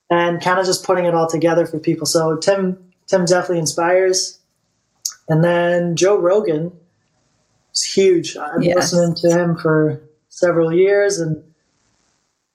And 0.10 0.41
kind 0.41 0.60
of 0.60 0.65
just 0.65 0.84
putting 0.84 1.06
it 1.06 1.13
all 1.13 1.28
together 1.28 1.67
for 1.67 1.78
people. 1.80 2.08
So 2.08 2.38
Tim 2.38 2.91
Tim 3.08 3.25
definitely 3.25 3.60
inspires. 3.60 4.39
And 5.28 5.43
then 5.43 5.95
Joe 5.95 6.17
Rogan 6.17 6.71
is 7.73 7.84
huge. 7.84 8.36
I've 8.36 8.54
been 8.60 8.69
yes. 8.69 8.93
listening 8.93 9.15
to 9.15 9.30
him 9.30 9.58
for 9.58 10.02
several 10.30 10.73
years 10.73 11.19
and 11.19 11.43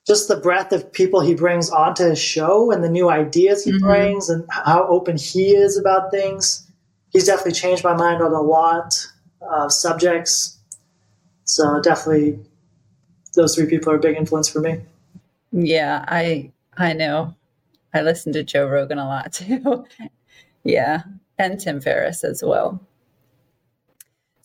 just 0.07 0.29
the 0.29 0.37
breadth 0.37 0.73
of 0.73 0.93
people 0.93 1.21
he 1.21 1.35
brings 1.35 1.71
onto 1.71 2.05
his 2.05 2.19
show 2.19 2.71
and 2.71 2.85
the 2.85 2.91
new 2.91 3.09
ideas 3.09 3.65
he 3.65 3.73
mm-hmm. 3.73 3.87
brings 3.87 4.29
and 4.29 4.45
how 4.51 4.87
open 4.87 5.17
he 5.17 5.55
is 5.55 5.79
about 5.79 6.11
things. 6.11 6.71
He's 7.11 7.27
definitely 7.27 7.53
changed 7.53 7.85
my 7.85 7.95
mind 7.95 8.23
on 8.23 8.33
a 8.33 8.41
lot 8.41 9.07
of 9.41 9.73
subjects. 9.73 10.59
So 11.45 11.81
definitely 11.81 12.39
those 13.35 13.55
three 13.55 13.67
people 13.67 13.93
are 13.93 13.97
a 13.97 14.01
big 14.01 14.17
influence 14.17 14.49
for 14.49 14.61
me. 14.61 14.81
Yeah, 15.53 16.05
I 16.09 16.51
I 16.77 16.93
know. 16.93 17.35
I 17.95 18.03
listen 18.03 18.33
to 18.33 18.43
Joe 18.43 18.69
Rogan 18.69 18.99
a 18.99 19.07
lot 19.07 19.33
too. 19.35 19.87
yeah, 20.65 21.03
and 21.39 21.61
Tim 21.61 21.81
Ferriss 21.81 22.25
as 22.25 22.43
well. 22.43 22.81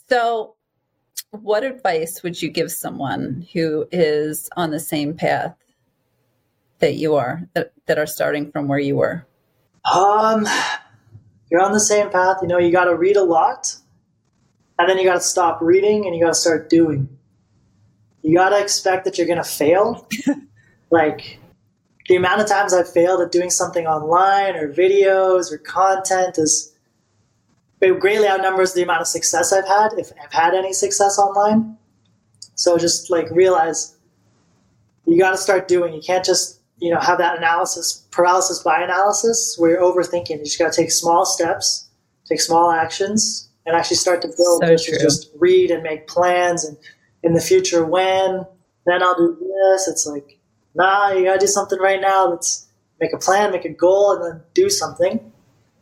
So 0.08 0.56
what 1.32 1.64
advice 1.64 2.24
would 2.24 2.42
you 2.42 2.50
give 2.50 2.72
someone 2.72 3.48
who 3.54 3.88
is 3.92 4.50
on 4.56 4.72
the 4.72 4.80
same 4.80 5.16
path 5.16 5.56
that 6.80 6.96
you 6.96 7.16
are 7.16 7.48
that, 7.54 7.74
that 7.86 8.00
are 8.00 8.08
starting 8.08 8.52
from 8.52 8.68
where 8.68 8.80
you 8.80 8.96
were? 8.96 9.26
Um 9.94 10.48
you're 11.52 11.62
on 11.62 11.74
the 11.74 11.80
same 11.80 12.10
path 12.10 12.38
you 12.42 12.48
know 12.48 12.60
you 12.60 12.72
got 12.72 12.86
to 12.86 12.96
read 12.96 13.18
a 13.18 13.24
lot 13.24 13.76
and 14.78 14.90
then 14.90 14.98
you 14.98 15.04
got 15.04 15.16
to 15.16 15.22
stop 15.22 15.62
reading 15.62 16.06
and 16.06 16.16
you 16.16 16.22
got 16.24 16.30
to 16.30 16.40
start 16.40 16.70
doing. 16.70 17.10
You 18.22 18.36
got 18.36 18.50
to 18.50 18.62
expect 18.62 19.06
that 19.06 19.18
you're 19.18 19.28
going 19.28 19.44
to 19.44 19.44
fail. 19.44 20.08
Like 20.92 21.40
the 22.08 22.16
amount 22.16 22.42
of 22.42 22.48
times 22.48 22.74
i've 22.74 22.92
failed 22.92 23.22
at 23.22 23.32
doing 23.32 23.52
something 23.52 23.86
online 23.86 24.56
or 24.56 24.74
videos 24.74 25.52
or 25.52 25.60
content 25.60 26.38
is 26.38 26.76
it 27.82 28.00
greatly 28.00 28.28
outnumbers 28.28 28.74
the 28.74 28.84
amount 28.84 29.02
of 29.02 29.08
success 29.08 29.54
I've 29.54 29.68
had, 29.68 29.90
if 29.98 30.12
I've 30.24 30.34
had 30.34 30.54
any 30.54 30.74
success 30.74 31.18
online. 31.18 31.78
So 32.56 32.78
just 32.78 33.10
like 33.10 33.30
realize 33.32 33.96
you 35.06 35.18
got 35.18 35.32
to 35.32 35.38
start 35.38 35.68
doing. 35.68 35.94
You 35.94 36.02
can't 36.02 36.26
just 36.26 36.60
you 36.78 36.94
know 36.94 37.00
have 37.00 37.18
that 37.18 37.38
analysis 37.38 38.06
paralysis 38.12 38.60
by 38.60 38.82
analysis 38.82 39.56
where 39.58 39.72
you're 39.72 39.82
overthinking. 39.82 40.30
You 40.30 40.44
just 40.44 40.60
got 40.60 40.74
to 40.74 40.82
take 40.82 40.92
small 40.92 41.26
steps, 41.26 41.90
take 42.28 42.42
small 42.42 42.72
actions, 42.72 43.50
and 43.66 43.76
actually 43.76 43.98
start 43.98 44.22
to 44.24 44.28
build. 44.28 44.64
So 44.64 44.78
true. 44.78 44.98
Just 45.00 45.30
read 45.38 45.72
and 45.72 45.84
make 45.84 46.08
plans, 46.08 46.66
and 46.66 46.78
in 47.24 47.34
the 47.34 47.42
future 47.42 47.86
when 47.86 48.46
then 48.86 49.04
I'll 49.04 49.16
do 49.16 49.38
this. 49.40 49.88
It's 49.88 50.06
like 50.06 50.40
nah, 50.76 51.12
you 51.12 51.26
got 51.26 51.34
to 51.34 51.40
do 51.40 51.48
something 51.48 51.80
right 51.80 52.02
now. 52.02 52.28
Let's 52.28 52.68
make 53.00 53.14
a 53.14 53.18
plan, 53.18 53.52
make 53.52 53.66
a 53.66 53.70
goal, 53.70 54.14
and 54.14 54.24
then 54.24 54.42
do 54.54 54.70
something. 54.70 55.32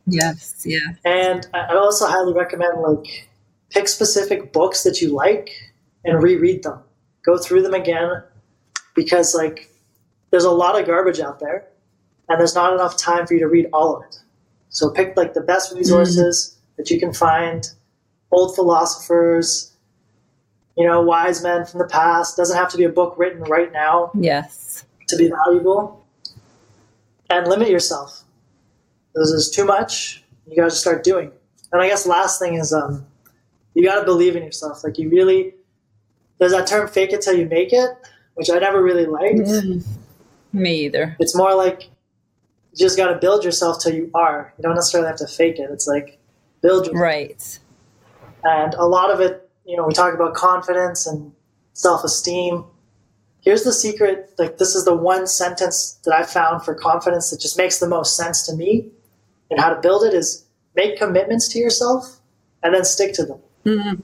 Yes, 0.08 0.64
yeah. 0.66 0.80
And 1.06 1.48
I 1.54 1.76
also 1.76 2.08
highly 2.08 2.34
recommend 2.34 2.82
like 2.82 3.30
pick 3.70 3.88
specific 3.88 4.54
books 4.54 4.84
that 4.84 5.02
you 5.02 5.14
like 5.14 5.50
and 6.06 6.24
reread 6.24 6.64
them. 6.64 6.80
Go 7.26 7.38
through 7.38 7.62
them 7.62 7.74
again 7.74 8.24
because 8.96 9.36
like 9.36 9.70
there's 10.32 10.46
a 10.46 10.52
lot 10.52 10.80
of 10.80 10.88
garbage 10.88 11.20
out 11.20 11.40
there 11.40 11.68
and 12.30 12.40
there's 12.40 12.56
not 12.56 12.74
enough 12.74 12.98
time 12.98 13.28
for 13.28 13.34
you 13.34 13.40
to 13.42 13.48
read 13.48 13.68
all 13.74 13.98
of 13.98 14.04
it. 14.04 14.18
So 14.70 14.90
pick 14.90 15.16
like 15.18 15.34
the 15.34 15.42
best 15.42 15.74
resources 15.74 16.52
mm 16.52 16.54
that 16.78 16.92
you 16.92 17.00
can 17.00 17.12
find, 17.12 17.72
old 18.30 18.54
philosophers, 18.54 19.72
you 20.78 20.86
know, 20.86 21.02
wise 21.02 21.42
men 21.42 21.66
from 21.66 21.80
the 21.80 21.88
past. 21.88 22.38
Doesn't 22.38 22.56
have 22.56 22.70
to 22.70 22.78
be 22.78 22.84
a 22.84 22.90
book 22.90 23.16
written 23.18 23.42
right 23.46 23.72
now. 23.72 24.12
Yes. 24.14 24.86
To 25.08 25.18
be 25.18 25.28
valuable. 25.28 26.06
And 27.32 27.48
limit 27.48 27.70
yourself 27.70 28.24
this 29.18 29.32
is 29.32 29.50
too 29.50 29.66
much. 29.66 30.24
You 30.48 30.56
got 30.56 30.70
to 30.70 30.72
start 30.72 31.04
doing. 31.04 31.32
And 31.72 31.82
I 31.82 31.88
guess 31.88 32.06
last 32.06 32.40
thing 32.40 32.56
is 32.56 32.72
um, 32.72 33.06
you 33.74 33.84
got 33.84 34.00
to 34.00 34.06
believe 34.06 34.36
in 34.36 34.44
yourself. 34.44 34.84
Like 34.84 34.98
you 34.98 35.10
really, 35.10 35.54
there's 36.40 36.52
that 36.52 36.68
term 36.68 36.88
"fake 36.88 37.12
it 37.12 37.22
till 37.22 37.36
you 37.36 37.46
make 37.46 37.74
it," 37.74 37.90
which 38.36 38.50
I 38.50 38.60
never 38.60 38.82
really 38.82 39.06
liked. 39.06 39.36
Mm, 39.36 39.86
me 40.54 40.86
either. 40.86 41.16
It's 41.20 41.36
more 41.36 41.54
like 41.56 41.84
you 41.84 42.78
just 42.78 42.98
got 42.98 43.08
to 43.08 43.20
build 43.20 43.44
yourself 43.44 43.82
till 43.82 43.94
you 43.94 44.10
are. 44.14 44.54
You 44.58 44.64
don't 44.64 44.76
necessarily 44.76 45.08
have 45.08 45.18
to 45.18 45.28
fake 45.28 45.60
it. 45.60 45.70
It's 45.72 45.88
like 45.88 46.20
build 46.62 46.86
yourself. 46.86 47.02
Right. 47.02 47.60
And 48.44 48.74
a 48.76 48.86
lot 48.86 49.12
of 49.12 49.20
it, 49.20 49.50
you 49.66 49.76
know, 49.76 49.86
we 49.86 49.94
talk 49.94 50.14
about 50.14 50.36
confidence 50.36 51.06
and 51.06 51.34
self-esteem. 51.74 52.64
Here's 53.42 53.64
the 53.64 53.74
secret. 53.74 54.34
Like 54.38 54.58
this 54.58 54.76
is 54.76 54.86
the 54.86 54.96
one 54.96 55.28
sentence 55.28 56.00
that 56.06 56.14
I 56.14 56.24
found 56.24 56.64
for 56.64 56.74
confidence 56.74 57.32
that 57.32 57.42
just 57.42 57.58
makes 57.58 57.80
the 57.80 57.88
most 57.88 58.16
sense 58.16 58.44
to 58.44 58.56
me 58.56 58.92
and 59.50 59.60
how 59.60 59.74
to 59.74 59.80
build 59.80 60.04
it 60.04 60.14
is 60.14 60.46
make 60.76 60.98
commitments 60.98 61.48
to 61.50 61.60
yourself 61.60 62.20
and 62.64 62.74
then 62.74 62.86
stick 62.86 63.14
to 63.14 63.26
them. 63.26 63.40
Mm-hmm. 63.66 64.02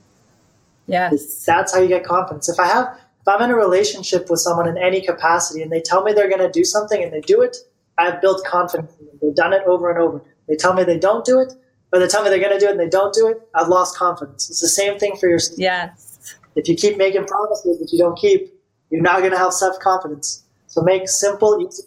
Yes. 0.87 1.43
That's 1.45 1.73
how 1.73 1.79
you 1.79 1.87
get 1.87 2.03
confidence. 2.03 2.49
If 2.49 2.59
I 2.59 2.67
have, 2.67 2.99
if 3.21 3.27
I'm 3.27 3.41
in 3.41 3.51
a 3.51 3.55
relationship 3.55 4.29
with 4.29 4.39
someone 4.39 4.67
in 4.67 4.77
any 4.77 5.01
capacity 5.01 5.61
and 5.61 5.71
they 5.71 5.81
tell 5.81 6.03
me 6.03 6.13
they're 6.13 6.29
going 6.29 6.41
to 6.41 6.51
do 6.51 6.63
something 6.63 7.01
and 7.01 7.13
they 7.13 7.21
do 7.21 7.41
it, 7.41 7.57
I've 7.97 8.21
built 8.21 8.43
confidence 8.45 8.91
in 8.99 9.05
them. 9.05 9.19
They've 9.21 9.35
done 9.35 9.53
it 9.53 9.61
over 9.65 9.89
and 9.89 9.99
over. 9.99 10.23
They 10.47 10.55
tell 10.55 10.73
me 10.73 10.83
they 10.83 10.99
don't 10.99 11.23
do 11.23 11.39
it, 11.39 11.53
or 11.93 11.99
they 11.99 12.07
tell 12.07 12.23
me 12.23 12.29
they're 12.29 12.39
going 12.39 12.51
to 12.51 12.59
do 12.59 12.67
it 12.67 12.71
and 12.71 12.79
they 12.79 12.89
don't 12.89 13.13
do 13.13 13.27
it, 13.27 13.41
I've 13.53 13.69
lost 13.69 13.95
confidence. 13.95 14.49
It's 14.49 14.59
the 14.59 14.67
same 14.67 14.99
thing 14.99 15.15
for 15.15 15.29
yourself. 15.29 15.59
Yes. 15.59 16.35
If 16.55 16.67
you 16.67 16.75
keep 16.75 16.97
making 16.97 17.25
promises 17.25 17.79
that 17.79 17.89
you 17.91 17.99
don't 17.99 18.17
keep, 18.17 18.53
you're 18.89 19.01
not 19.01 19.19
going 19.19 19.31
to 19.31 19.37
have 19.37 19.53
self 19.53 19.79
confidence. 19.79 20.43
So 20.67 20.81
make 20.81 21.07
simple, 21.07 21.65
easy 21.65 21.83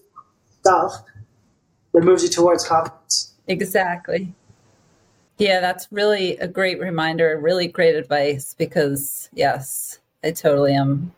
stuff 0.60 0.92
that 1.92 2.04
moves 2.04 2.22
you 2.22 2.28
towards 2.28 2.66
confidence. 2.66 3.25
Exactly. 3.48 4.32
Yeah, 5.38 5.60
that's 5.60 5.88
really 5.90 6.36
a 6.38 6.48
great 6.48 6.80
reminder, 6.80 7.38
really 7.38 7.66
great 7.66 7.94
advice 7.94 8.54
because, 8.56 9.28
yes, 9.34 9.98
I 10.24 10.30
totally 10.30 10.74
am. 10.74 11.12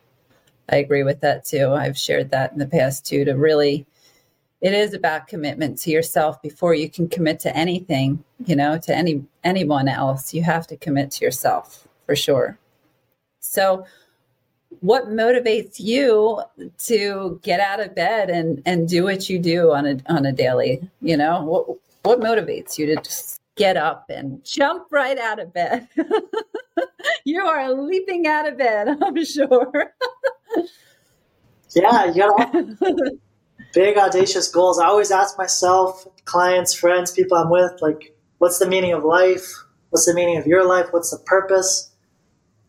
I 0.69 0.77
agree 0.77 1.05
with 1.05 1.21
that 1.21 1.45
too. 1.45 1.73
I've 1.73 1.97
shared 1.97 2.31
that 2.31 2.53
in 2.53 2.59
the 2.59 2.67
past 2.67 3.07
too 3.07 3.25
to 3.25 3.33
really, 3.35 3.87
it 4.61 4.75
is 4.75 4.93
about 4.93 5.29
commitment 5.29 5.79
to 5.81 5.91
yourself 5.91 6.43
before 6.43 6.75
you 6.75 6.91
can 6.91 7.09
commit 7.09 7.41
to 7.41 7.57
anything, 7.57 8.25
you 8.45 8.57
know, 8.57 8.77
to 8.79 8.95
any 8.95 9.25
anyone 9.45 9.89
else. 9.89 10.35
You 10.35 10.43
have 10.43 10.67
to 10.67 10.77
commit 10.77 11.13
to 11.13 11.25
yourself 11.25 11.87
for 12.07 12.17
sure. 12.17 12.59
So, 13.41 13.87
what 14.81 15.09
motivates 15.09 15.81
you 15.81 16.43
to 16.79 17.41
get 17.43 17.61
out 17.61 17.81
of 17.81 17.95
bed 17.95 18.31
and 18.31 18.63
and 18.67 18.89
do 18.89 19.05
what 19.05 19.29
you 19.31 19.39
do 19.39 19.73
on 19.73 19.87
a 19.87 19.97
on 20.09 20.27
a 20.27 20.33
daily 20.33 20.89
you 21.01 21.17
know 21.17 21.43
what 21.43 21.67
What 22.09 22.21
motivates 22.21 22.79
you 22.79 22.87
to 22.87 22.97
just 22.97 23.39
get 23.55 23.77
up 23.77 24.07
and 24.09 24.43
jump 24.43 24.87
right 24.91 25.19
out 25.19 25.39
of 25.39 25.53
bed? 25.53 25.89
you 27.27 27.43
are 27.43 27.71
leaping 27.71 28.27
out 28.27 28.49
of 28.49 28.57
bed, 28.57 28.89
I'm 29.03 29.23
sure. 29.27 29.93
yeah, 31.77 32.07
you 32.07 32.15
got 32.15 32.55
big 33.75 33.99
audacious 33.99 34.49
goals. 34.49 34.79
I 34.79 34.87
always 34.87 35.11
ask 35.11 35.37
myself, 35.37 36.07
clients, 36.25 36.73
friends, 36.73 37.13
people 37.13 37.37
I'm 37.37 37.51
with, 37.51 37.83
like, 37.83 38.17
what's 38.39 38.59
the 38.59 38.67
meaning 38.67 38.95
of 38.95 39.05
life? 39.05 39.47
What's 39.91 40.07
the 40.07 40.15
meaning 40.15 40.39
of 40.39 40.47
your 40.47 40.67
life? 40.67 40.87
What's 40.93 41.11
the 41.11 41.23
purpose? 41.27 41.91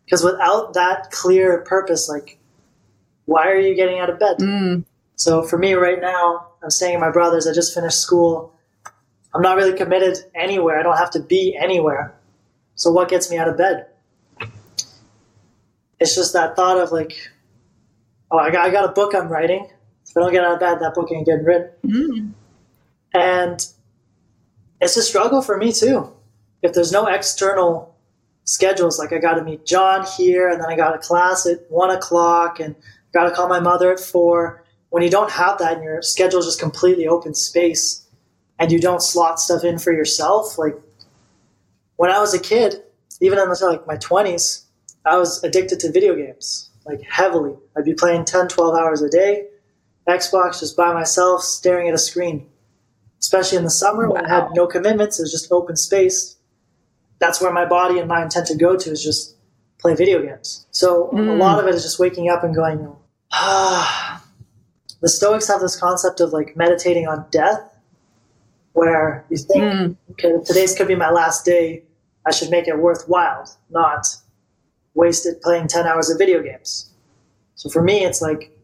Because 0.04 0.22
without 0.22 0.74
that 0.74 1.12
clear 1.12 1.62
purpose, 1.62 2.10
like, 2.10 2.38
why 3.24 3.48
are 3.48 3.58
you 3.58 3.74
getting 3.74 4.00
out 4.00 4.10
of 4.10 4.18
bed? 4.18 4.36
Mm. 4.36 4.84
So 5.16 5.42
for 5.42 5.56
me 5.56 5.72
right 5.72 5.98
now, 5.98 6.48
I'm 6.62 6.68
staying 6.68 6.96
at 6.96 7.00
my 7.00 7.10
brother's. 7.10 7.46
I 7.46 7.54
just 7.54 7.72
finished 7.72 8.02
school. 8.02 8.54
I'm 9.34 9.42
not 9.42 9.56
really 9.56 9.76
committed 9.76 10.18
anywhere. 10.34 10.78
I 10.78 10.82
don't 10.82 10.96
have 10.96 11.10
to 11.12 11.20
be 11.20 11.56
anywhere. 11.56 12.14
So 12.74 12.90
what 12.90 13.08
gets 13.08 13.30
me 13.30 13.38
out 13.38 13.48
of 13.48 13.56
bed? 13.56 13.86
It's 16.00 16.14
just 16.14 16.32
that 16.32 16.56
thought 16.56 16.78
of 16.78 16.92
like, 16.92 17.12
oh, 18.30 18.38
I 18.38 18.50
got, 18.50 18.66
I 18.66 18.70
got 18.70 18.88
a 18.88 18.92
book 18.92 19.14
I'm 19.14 19.28
writing. 19.28 19.68
If 20.08 20.16
I 20.16 20.20
don't 20.20 20.32
get 20.32 20.44
out 20.44 20.54
of 20.54 20.60
bed, 20.60 20.80
that 20.80 20.94
book 20.94 21.12
ain't 21.12 21.26
getting 21.26 21.44
written. 21.44 21.70
Mm. 21.84 22.32
And 23.14 23.66
it's 24.80 24.96
a 24.96 25.02
struggle 25.02 25.42
for 25.42 25.56
me 25.56 25.72
too. 25.72 26.12
If 26.62 26.72
there's 26.72 26.90
no 26.90 27.06
external 27.06 27.94
schedules, 28.44 28.98
like 28.98 29.12
I 29.12 29.18
got 29.18 29.34
to 29.34 29.44
meet 29.44 29.64
John 29.64 30.06
here, 30.16 30.48
and 30.48 30.60
then 30.60 30.68
I 30.68 30.76
got 30.76 30.94
a 30.94 30.98
class 30.98 31.46
at 31.46 31.70
one 31.70 31.90
o'clock, 31.90 32.60
and 32.60 32.74
got 33.12 33.24
to 33.24 33.30
call 33.30 33.48
my 33.48 33.60
mother 33.60 33.92
at 33.92 34.00
four. 34.00 34.64
When 34.88 35.02
you 35.02 35.10
don't 35.10 35.30
have 35.30 35.58
that 35.58 35.74
and 35.74 35.84
your 35.84 36.02
schedule 36.02 36.40
is 36.40 36.46
just 36.46 36.60
completely 36.60 37.06
open 37.06 37.34
space 37.34 37.99
and 38.60 38.70
you 38.70 38.78
don't 38.78 39.02
slot 39.02 39.40
stuff 39.40 39.64
in 39.64 39.78
for 39.78 39.90
yourself, 39.90 40.58
like 40.58 40.76
when 41.96 42.10
I 42.10 42.20
was 42.20 42.34
a 42.34 42.38
kid, 42.38 42.82
even 43.20 43.38
in 43.38 43.48
like 43.48 43.86
my 43.86 43.96
20s, 43.96 44.64
I 45.04 45.16
was 45.16 45.42
addicted 45.42 45.80
to 45.80 45.90
video 45.90 46.14
games, 46.14 46.70
like 46.84 47.02
heavily. 47.02 47.56
I'd 47.76 47.84
be 47.84 47.94
playing 47.94 48.26
10, 48.26 48.48
12 48.48 48.74
hours 48.74 49.00
a 49.00 49.08
day, 49.08 49.46
Xbox 50.06 50.60
just 50.60 50.76
by 50.76 50.92
myself, 50.92 51.42
staring 51.42 51.88
at 51.88 51.94
a 51.94 51.98
screen. 51.98 52.46
Especially 53.18 53.58
in 53.58 53.64
the 53.64 53.70
summer 53.70 54.08
wow. 54.08 54.14
when 54.14 54.26
I 54.26 54.34
had 54.34 54.48
no 54.54 54.66
commitments, 54.66 55.18
it 55.18 55.22
was 55.22 55.32
just 55.32 55.50
open 55.50 55.76
space. 55.76 56.36
That's 57.18 57.40
where 57.40 57.52
my 57.52 57.64
body 57.64 57.98
and 57.98 58.08
mind 58.08 58.30
tend 58.30 58.46
to 58.46 58.56
go 58.56 58.76
to 58.76 58.90
is 58.90 59.02
just 59.02 59.36
play 59.78 59.94
video 59.94 60.22
games. 60.22 60.66
So 60.70 61.10
mm. 61.12 61.28
a 61.28 61.32
lot 61.32 61.58
of 61.58 61.66
it 61.66 61.74
is 61.74 61.82
just 61.82 61.98
waking 61.98 62.28
up 62.28 62.44
and 62.44 62.54
going, 62.54 62.94
ah. 63.32 64.22
The 65.02 65.08
Stoics 65.08 65.48
have 65.48 65.62
this 65.62 65.80
concept 65.80 66.20
of 66.20 66.34
like 66.34 66.58
meditating 66.58 67.08
on 67.08 67.24
death, 67.30 67.62
where 68.72 69.24
you 69.30 69.36
think, 69.36 69.62
mm. 69.62 69.96
okay, 70.12 70.32
today's 70.44 70.74
could 70.74 70.88
be 70.88 70.94
my 70.94 71.10
last 71.10 71.44
day. 71.44 71.82
I 72.26 72.30
should 72.30 72.50
make 72.50 72.68
it 72.68 72.78
worthwhile, 72.78 73.50
not 73.70 74.06
waste 74.94 75.26
it 75.26 75.42
playing 75.42 75.68
10 75.68 75.86
hours 75.86 76.10
of 76.10 76.18
video 76.18 76.42
games. 76.42 76.92
So 77.54 77.68
for 77.68 77.82
me, 77.82 78.04
it's 78.04 78.20
like, 78.20 78.56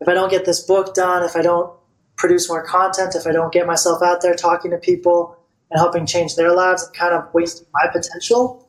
if 0.00 0.08
I 0.08 0.14
don't 0.14 0.30
get 0.30 0.44
this 0.44 0.60
book 0.60 0.94
done, 0.94 1.22
if 1.24 1.36
I 1.36 1.42
don't 1.42 1.72
produce 2.16 2.48
more 2.48 2.64
content, 2.64 3.14
if 3.14 3.26
I 3.26 3.32
don't 3.32 3.52
get 3.52 3.66
myself 3.66 4.02
out 4.02 4.22
there 4.22 4.34
talking 4.34 4.70
to 4.70 4.78
people 4.78 5.36
and 5.70 5.78
helping 5.78 6.06
change 6.06 6.36
their 6.36 6.54
lives, 6.54 6.86
I'm 6.86 6.94
kind 6.94 7.14
of 7.14 7.32
wasting 7.34 7.66
my 7.72 7.90
potential. 7.90 8.68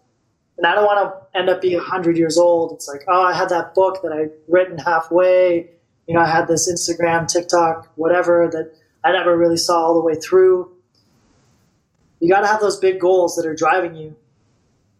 And 0.58 0.66
I 0.66 0.76
don't 0.76 0.86
want 0.86 1.14
to 1.34 1.40
end 1.40 1.50
up 1.50 1.62
being 1.62 1.78
100 1.78 2.18
years 2.18 2.38
old. 2.38 2.74
It's 2.74 2.88
like, 2.88 3.02
oh, 3.08 3.22
I 3.22 3.34
had 3.34 3.50
that 3.50 3.74
book 3.74 4.02
that 4.04 4.12
I 4.12 4.28
written 4.48 4.78
halfway. 4.78 5.70
You 6.08 6.16
know, 6.16 6.22
I 6.22 6.28
had 6.28 6.48
this 6.48 6.70
Instagram, 6.70 7.28
TikTok, 7.28 7.92
whatever 7.96 8.50
that 8.52 8.74
I 9.04 9.12
never 9.12 9.38
really 9.38 9.58
saw 9.58 9.82
all 9.82 9.94
the 9.94 10.02
way 10.02 10.16
through. 10.16 10.72
You 12.20 12.30
got 12.30 12.42
to 12.42 12.48
have 12.48 12.60
those 12.60 12.78
big 12.78 13.00
goals 13.00 13.36
that 13.36 13.46
are 13.46 13.56
driving 13.56 13.96
you 13.96 14.16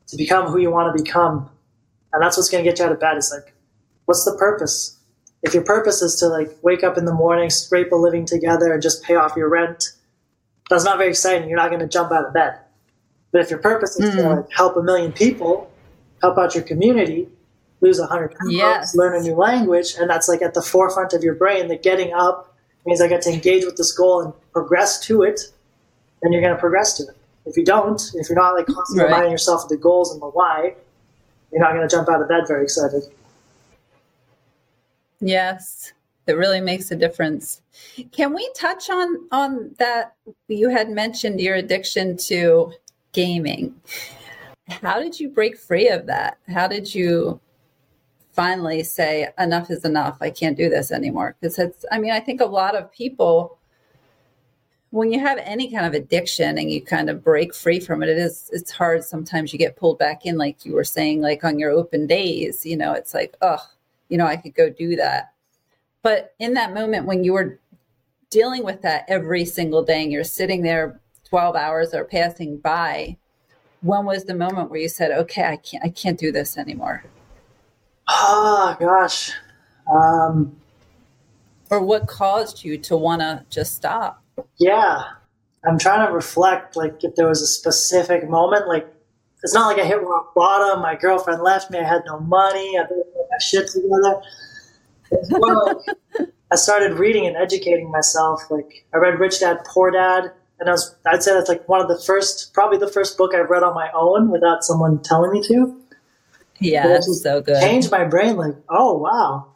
to 0.08 0.18
become 0.18 0.48
who 0.48 0.60
you 0.60 0.72
want 0.72 0.96
to 0.96 1.04
become. 1.04 1.50
And 2.14 2.24
that's 2.24 2.38
what's 2.38 2.50
going 2.50 2.64
to 2.64 2.70
get 2.70 2.80
you 2.80 2.86
out 2.86 2.92
of 2.92 3.00
bed. 3.00 3.18
It's 3.18 3.32
like, 3.32 3.54
what's 4.06 4.26
the 4.26 4.36
purpose? 4.38 4.98
If 5.44 5.54
your 5.54 5.64
purpose 5.64 6.02
is 6.02 6.16
to 6.18 6.28
like 6.28 6.50
wake 6.64 6.84
up 6.84 6.98
in 6.98 7.06
the 7.06 7.14
morning, 7.14 7.50
scrape 7.50 7.92
a 7.92 7.96
living 7.96 8.26
together, 8.26 8.74
and 8.74 8.82
just 8.82 9.04
pay 9.04 9.16
off 9.16 9.36
your 9.36 9.50
rent, 9.50 9.92
that's 10.70 10.84
not 10.84 10.98
very 10.98 11.10
exciting. 11.10 11.48
You're 11.48 11.58
not 11.58 11.70
going 11.70 11.82
to 11.82 11.88
jump 11.88 12.12
out 12.12 12.26
of 12.26 12.34
bed. 12.34 12.60
But 13.32 13.42
if 13.42 13.50
your 13.50 13.60
purpose 13.60 14.00
is 14.00 14.16
mm. 14.16 14.18
to 14.18 14.30
like, 14.36 14.52
help 14.52 14.76
a 14.76 14.82
million 14.82 15.12
people, 15.12 15.72
help 16.22 16.38
out 16.38 16.56
your 16.56 16.64
community, 16.64 17.30
lose 17.82 18.00
a 18.00 18.08
hundred 18.08 18.36
pounds, 18.36 18.54
yes. 18.54 18.96
learn 18.96 19.16
a 19.16 19.22
new 19.22 19.36
language, 19.36 19.96
and 20.00 20.10
that's 20.10 20.28
like 20.28 20.42
at 20.42 20.54
the 20.54 20.62
forefront 20.62 21.14
of 21.14 21.24
your 21.24 21.36
brain. 21.36 21.68
That 21.68 21.84
getting 21.84 22.14
up 22.14 22.49
means 22.86 23.02
I 23.02 23.08
get 23.08 23.22
to 23.24 23.32
engage 23.32 23.66
with 23.66 23.78
this 23.78 23.92
goal 23.92 24.22
and 24.22 24.34
progress 24.52 25.00
to 25.08 25.24
it. 25.24 25.42
Then 26.22 26.32
you're 26.32 26.42
going 26.42 26.54
to 26.54 26.60
progress 26.60 26.98
to 26.98 27.04
it. 27.04 27.16
If 27.46 27.58
you 27.58 27.66
don't, 27.66 28.02
if 28.16 28.30
you're 28.30 28.38
not 28.38 28.54
like 28.54 28.68
constantly 28.68 29.04
right. 29.04 29.10
reminding 29.10 29.32
yourself 29.32 29.64
of 29.64 29.70
the 29.70 29.78
goals 29.78 30.12
and 30.12 30.22
the 30.22 30.28
why, 30.28 30.76
you're 31.52 31.62
not 31.62 31.74
going 31.74 31.88
to 31.88 31.94
jump 31.94 32.10
out 32.10 32.22
of 32.22 32.28
bed 32.28 32.44
very 32.48 32.64
excited. 32.64 33.04
Yes, 35.20 35.94
it 36.28 36.34
really 36.34 36.62
makes 36.62 36.92
a 36.92 36.96
difference. 36.96 37.62
Can 38.12 38.34
we 38.34 38.50
touch 38.56 38.90
on 38.90 39.28
on 39.32 39.76
that? 39.80 40.16
You 40.48 40.70
had 40.70 40.90
mentioned 40.90 41.42
your 41.42 41.56
addiction 41.56 42.18
to 42.18 42.74
gaming. 43.14 43.76
How 44.68 45.00
did 45.00 45.20
you 45.20 45.30
break 45.30 45.58
free 45.58 45.90
of 45.90 46.06
that? 46.06 46.38
How 46.48 46.68
did 46.68 46.94
you 46.94 47.40
finally 48.40 48.84
say 48.84 49.28
enough 49.38 49.70
is 49.70 49.84
enough? 49.84 50.18
I 50.22 50.30
can't 50.30 50.56
do 50.56 50.70
this 50.70 50.94
anymore. 50.94 51.36
Because 51.42 51.60
it's, 51.60 51.84
I 51.92 52.00
mean, 52.00 52.12
I 52.12 52.22
think 52.22 52.40
a 52.40 52.46
lot 52.46 52.74
of 52.74 52.90
people, 52.90 53.58
when 54.92 55.12
you 55.12 55.20
have 55.20 55.40
any 55.40 55.70
kind 55.70 55.86
of 55.86 55.94
addiction 55.94 56.58
and 56.58 56.72
you 56.72 56.82
kind 56.82 57.10
of 57.10 57.22
break 57.22 57.54
free 57.54 57.82
from 57.82 58.02
it, 58.02 58.08
it 58.08 58.18
is, 58.18 58.50
it's 58.54 58.72
hard. 58.72 59.04
Sometimes 59.04 59.52
you 59.52 59.60
get 59.60 59.76
pulled 59.76 60.00
back 60.00 60.26
in, 60.26 60.38
like 60.38 60.64
you 60.64 60.72
were 60.72 60.86
saying, 60.86 61.20
like 61.20 61.44
on 61.44 61.60
your 61.60 61.72
open 61.72 62.08
days, 62.08 62.66
you 62.66 62.78
know, 62.78 62.94
it's 62.94 63.14
like, 63.14 63.36
oh, 63.42 63.62
you 64.08 64.18
know, 64.18 64.26
I 64.26 64.38
could 64.38 64.56
go 64.56 64.70
do 64.70 64.96
that. 64.96 65.34
But 66.02 66.34
in 66.40 66.54
that 66.54 66.74
moment 66.74 67.08
when 67.08 67.26
you 67.26 67.34
were 67.34 67.60
dealing 68.30 68.64
with 68.64 68.82
that 68.84 69.04
every 69.10 69.44
single 69.44 69.84
day 69.84 70.02
and 70.02 70.14
you're 70.14 70.24
sitting 70.24 70.62
there 70.62 71.02
12 71.26 71.58
hours 71.58 71.94
are 71.94 72.06
passing 72.06 72.58
by 72.58 73.18
when 73.82 74.06
was 74.06 74.24
the 74.24 74.34
moment 74.34 74.70
where 74.70 74.80
you 74.80 74.88
said 74.88 75.12
okay 75.12 75.44
i 75.44 75.56
can't 75.58 75.84
i 75.84 75.90
can't 75.90 76.20
do 76.20 76.32
this 76.32 76.58
anymore 76.58 77.04
oh 78.10 78.76
gosh 78.80 79.32
um, 79.92 80.56
or 81.70 81.82
what 81.82 82.08
caused 82.08 82.64
you 82.64 82.78
to 82.78 82.96
want 82.96 83.22
to 83.22 83.46
just 83.50 83.76
stop 83.76 84.24
yeah 84.58 85.04
i'm 85.66 85.78
trying 85.78 86.06
to 86.06 86.14
reflect 86.14 86.76
like 86.76 87.04
if 87.04 87.16
there 87.16 87.28
was 87.28 87.42
a 87.42 87.48
specific 87.48 88.30
moment 88.30 88.68
like 88.68 88.88
it's 89.44 89.54
not 89.54 89.68
like 89.68 89.84
i 89.84 89.88
hit 89.88 90.02
rock 90.02 90.34
bottom 90.36 90.82
my 90.82 90.96
girlfriend 90.96 91.42
left 91.42 91.72
me 91.72 91.80
i 91.80 91.84
had 91.84 92.02
no 92.06 92.20
money 92.20 92.78
i 92.78 92.84
didn't 92.84 93.14
put 93.14 93.26
my 93.30 93.38
shit 93.40 93.68
together 93.68 94.22
well, 95.30 95.84
I 96.52 96.56
started 96.56 96.98
reading 96.98 97.28
and 97.28 97.36
educating 97.36 97.92
myself. 97.92 98.44
Like 98.50 98.86
I 98.94 98.98
read 98.98 99.20
Rich 99.20 99.40
Dad 99.40 99.60
Poor 99.66 99.92
Dad 99.92 100.32
and 100.60 100.70
I 100.70 100.72
was 100.72 100.96
I'd 101.06 101.24
say 101.24 101.34
that's 101.34 101.50
like 101.50 101.68
one 101.68 101.82
of 101.82 101.88
the 101.88 102.02
first, 102.06 102.54
probably 102.54 102.78
the 102.78 102.92
first 102.92 103.18
book 103.18 103.34
I've 103.34 103.50
read 103.50 103.64
on 103.64 103.74
my 103.74 103.90
own 103.94 104.30
without 104.30 104.64
someone 104.64 105.02
telling 105.02 105.32
me 105.32 105.42
to. 105.48 105.82
Yeah, 106.60 106.88
that's 106.88 107.22
so 107.22 107.42
good. 107.42 107.62
Changed 107.62 107.92
my 107.92 108.06
brain. 108.06 108.38
Like, 108.38 108.56
oh 108.70 108.98
wow, 108.98 109.56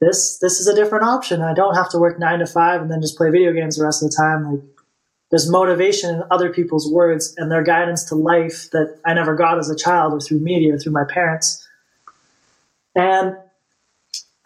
this 0.00 0.38
this 0.38 0.60
is 0.60 0.66
a 0.66 0.74
different 0.74 1.04
option. 1.04 1.42
I 1.42 1.54
don't 1.54 1.74
have 1.74 1.90
to 1.90 1.98
work 1.98 2.18
nine 2.18 2.40
to 2.40 2.46
five 2.46 2.82
and 2.82 2.90
then 2.90 3.00
just 3.00 3.16
play 3.16 3.30
video 3.30 3.52
games 3.52 3.76
the 3.76 3.84
rest 3.84 4.02
of 4.02 4.10
the 4.10 4.16
time. 4.16 4.50
Like, 4.50 4.64
there's 5.30 5.50
motivation 5.50 6.14
in 6.14 6.22
other 6.30 6.52
people's 6.52 6.90
words 6.90 7.34
and 7.36 7.50
their 7.50 7.62
guidance 7.62 8.04
to 8.04 8.14
life 8.14 8.70
that 8.70 8.98
I 9.04 9.14
never 9.14 9.34
got 9.34 9.58
as 9.58 9.68
a 9.68 9.76
child 9.76 10.14
or 10.14 10.20
through 10.20 10.40
media 10.40 10.74
or 10.74 10.78
through 10.78 10.92
my 10.92 11.04
parents. 11.04 11.66
And 12.94 13.36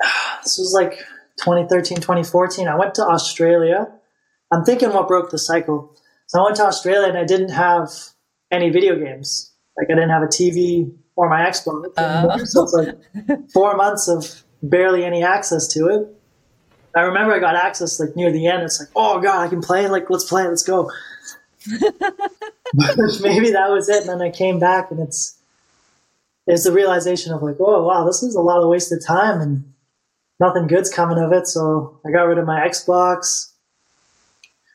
this 0.43 0.59
was 0.59 0.73
like 0.75 0.99
2013, 1.39 1.99
2014. 1.99 2.67
I 2.67 2.77
went 2.77 2.95
to 2.97 3.03
Australia 3.03 3.93
I'm 4.53 4.65
thinking 4.65 4.93
what 4.93 5.09
broke 5.09 5.31
the 5.31 5.39
cycle. 5.39 5.97
So 6.27 6.41
I 6.41 6.45
went 6.45 6.57
to 6.57 6.65
Australia 6.65 7.09
and 7.09 7.19
I 7.19 7.25
didn't 7.25 7.49
have 7.51 7.91
any 8.51 8.69
video 8.69 8.97
games. 8.97 9.51
Like 9.79 9.89
I 9.91 9.95
didn't 9.95 10.11
have 10.11 10.23
a 10.23 10.27
TV 10.27 10.95
or 11.17 11.29
my 11.29 11.41
Xbox. 11.41 11.93
Uh. 11.97 12.39
So 12.47 12.65
it's 12.65 12.73
like 12.73 13.51
four 13.53 13.77
months 13.77 14.09
of 14.09 14.45
barely 14.63 15.05
any 15.05 15.23
access 15.23 15.67
to 15.69 15.89
it. 15.89 16.09
I 16.95 17.03
remember 17.03 17.33
I 17.33 17.39
got 17.39 17.57
access 17.57 17.99
like 17.99 18.17
near 18.17 18.31
the 18.31 18.47
end. 18.47 18.63
It's 18.63 18.79
like, 18.79 18.91
oh 18.95 19.21
god, 19.21 19.41
I 19.41 19.49
can 19.49 19.63
play. 19.63 19.89
Like 19.89 20.11
let's 20.11 20.25
play. 20.25 20.47
Let's 20.47 20.63
go. 20.63 20.91
Maybe 22.75 23.51
that 23.51 23.71
was 23.71 23.89
it. 23.89 24.03
And 24.03 24.09
then 24.09 24.23
I 24.23 24.31
came 24.31 24.59
back 24.59 24.91
and 24.91 25.01
it's 25.01 25.39
it's 26.47 26.65
the 26.65 26.73
realization 26.73 27.33
of 27.33 27.43
like, 27.43 27.57
oh 27.61 27.85
wow, 27.85 28.05
this 28.05 28.23
is 28.23 28.35
a 28.35 28.41
lot 28.41 28.63
of 28.63 28.69
wasted 28.69 29.01
time 29.07 29.41
and 29.41 29.73
nothing 30.41 30.67
good's 30.67 30.91
coming 30.91 31.19
of 31.19 31.33
it. 31.33 31.47
So 31.47 32.01
I 32.05 32.11
got 32.11 32.25
rid 32.25 32.39
of 32.39 32.47
my 32.47 32.67
Xbox. 32.67 33.53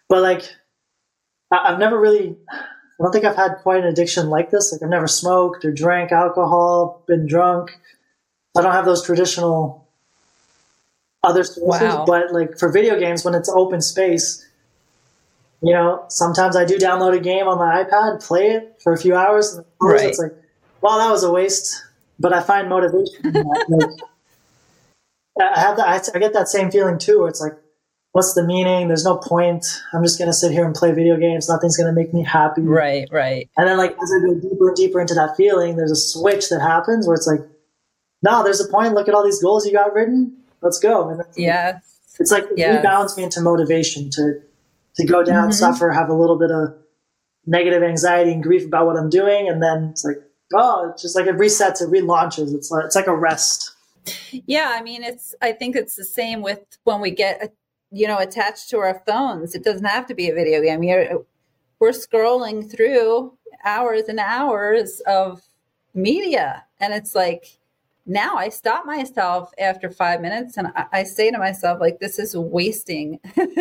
But 0.09 0.21
like, 0.21 0.49
I, 1.51 1.71
have 1.71 1.79
never 1.79 1.99
really, 1.99 2.37
I 2.99 3.03
don't 3.03 3.11
think 3.11 3.25
I've 3.25 3.35
had 3.35 3.57
quite 3.57 3.83
an 3.83 3.87
addiction 3.87 4.29
like 4.29 4.49
this. 4.49 4.71
Like, 4.71 4.81
I've 4.81 4.89
never 4.89 5.07
smoked 5.07 5.63
or 5.63 5.71
drank 5.71 6.11
alcohol, 6.11 7.03
been 7.07 7.27
drunk. 7.27 7.77
I 8.57 8.61
don't 8.61 8.71
have 8.71 8.85
those 8.85 9.05
traditional 9.05 9.87
other 11.23 11.43
sources. 11.43 11.81
Wow. 11.81 12.05
But 12.05 12.33
like 12.33 12.57
for 12.57 12.71
video 12.71 12.99
games, 12.99 13.23
when 13.23 13.35
it's 13.35 13.49
open 13.49 13.81
space, 13.81 14.47
you 15.61 15.73
know, 15.73 16.05
sometimes 16.09 16.55
I 16.55 16.65
do 16.65 16.77
download 16.77 17.15
a 17.15 17.19
game 17.19 17.47
on 17.47 17.57
my 17.57 17.83
iPad, 17.83 18.23
play 18.25 18.51
it 18.51 18.79
for 18.81 18.93
a 18.93 18.97
few 18.97 19.15
hours, 19.15 19.55
and 19.55 19.65
right. 19.81 20.07
it's 20.07 20.19
like, 20.19 20.33
well, 20.81 20.97
that 20.97 21.11
was 21.11 21.23
a 21.23 21.31
waste. 21.31 21.83
But 22.19 22.33
I 22.33 22.41
find 22.41 22.67
motivation. 22.67 23.21
like, 23.23 23.89
I 25.39 25.59
have 25.59 25.77
that. 25.77 26.09
I 26.15 26.19
get 26.19 26.33
that 26.33 26.47
same 26.47 26.71
feeling 26.71 26.97
too, 26.97 27.19
where 27.19 27.29
it's 27.29 27.41
like, 27.41 27.53
what's 28.17 28.33
the 28.33 28.43
meaning? 28.43 28.87
There's 28.87 29.05
no 29.05 29.17
point. 29.17 29.63
I'm 29.93 30.01
just 30.01 30.17
gonna 30.17 30.33
sit 30.33 30.51
here 30.51 30.65
and 30.65 30.73
play 30.73 30.91
video 30.91 31.17
games. 31.17 31.47
Nothing's 31.47 31.77
gonna 31.77 31.93
make 31.93 32.15
me 32.15 32.23
happy. 32.23 32.63
Right, 32.63 33.07
right. 33.11 33.47
And 33.55 33.67
then 33.67 33.77
like 33.77 33.91
as 33.91 34.11
I 34.11 34.25
go 34.25 34.33
deeper 34.39 34.67
and 34.69 34.75
deeper 34.75 34.99
into 34.99 35.13
that 35.13 35.37
feeling, 35.37 35.75
there's 35.75 35.91
a 35.91 35.95
switch 35.95 36.49
that 36.49 36.59
happens 36.59 37.05
where 37.05 37.13
it's 37.13 37.27
like, 37.27 37.41
no, 38.23 38.43
there's 38.43 38.59
a 38.59 38.67
point. 38.69 38.95
Look 38.95 39.07
at 39.07 39.13
all 39.13 39.23
these 39.23 39.39
goals 39.39 39.67
you 39.67 39.71
got 39.71 39.93
written. 39.93 40.35
Let's 40.61 40.79
go. 40.79 41.09
And 41.09 41.21
yeah. 41.35 41.77
It's 42.19 42.31
like 42.31 42.45
it 42.45 42.53
yes. 42.57 42.83
rebalance 42.83 43.15
me 43.15 43.21
into 43.21 43.39
motivation 43.39 44.09
to 44.09 44.41
to 44.95 45.05
go 45.05 45.23
down, 45.23 45.49
mm-hmm. 45.49 45.51
suffer, 45.51 45.91
have 45.91 46.09
a 46.09 46.15
little 46.15 46.39
bit 46.39 46.49
of 46.49 46.75
negative 47.45 47.83
anxiety 47.83 48.31
and 48.31 48.41
grief 48.41 48.65
about 48.65 48.87
what 48.87 48.97
I'm 48.97 49.11
doing, 49.11 49.47
and 49.47 49.61
then 49.61 49.89
it's 49.91 50.03
like, 50.03 50.17
oh, 50.55 50.89
it's 50.89 51.03
just 51.03 51.15
like 51.15 51.27
it 51.27 51.35
resets, 51.35 51.83
it 51.83 51.91
relaunches. 51.91 52.55
It's 52.55 52.71
like 52.71 52.85
it's 52.85 52.95
like 52.95 53.05
a 53.05 53.15
rest. 53.15 53.75
Yeah, 54.31 54.73
I 54.75 54.81
mean, 54.81 55.03
it's. 55.03 55.35
I 55.39 55.51
think 55.51 55.75
it's 55.75 55.95
the 55.95 56.03
same 56.03 56.41
with 56.41 56.61
when 56.83 56.99
we 56.99 57.11
get, 57.11 57.53
you 57.91 58.07
know, 58.07 58.17
attached 58.17 58.69
to 58.69 58.79
our 58.79 59.01
phones. 59.05 59.55
It 59.55 59.63
doesn't 59.63 59.85
have 59.85 60.05
to 60.07 60.15
be 60.15 60.29
a 60.29 60.33
video 60.33 60.61
game. 60.61 60.83
You're, 60.83 61.25
we're 61.79 61.91
scrolling 61.91 62.69
through 62.69 63.33
hours 63.63 64.03
and 64.07 64.19
hours 64.19 65.01
of 65.07 65.41
media, 65.93 66.65
and 66.79 66.93
it's 66.93 67.15
like 67.15 67.57
now 68.07 68.37
I 68.37 68.47
stop 68.47 68.85
myself 68.85 69.51
after 69.59 69.91
five 69.91 70.21
minutes 70.21 70.55
and 70.55 70.67
I, 70.67 70.85
I 70.93 71.03
say 71.03 71.29
to 71.29 71.37
myself, 71.37 71.81
like, 71.81 71.99
this 71.99 72.17
is 72.17 72.37
wasting 72.37 73.19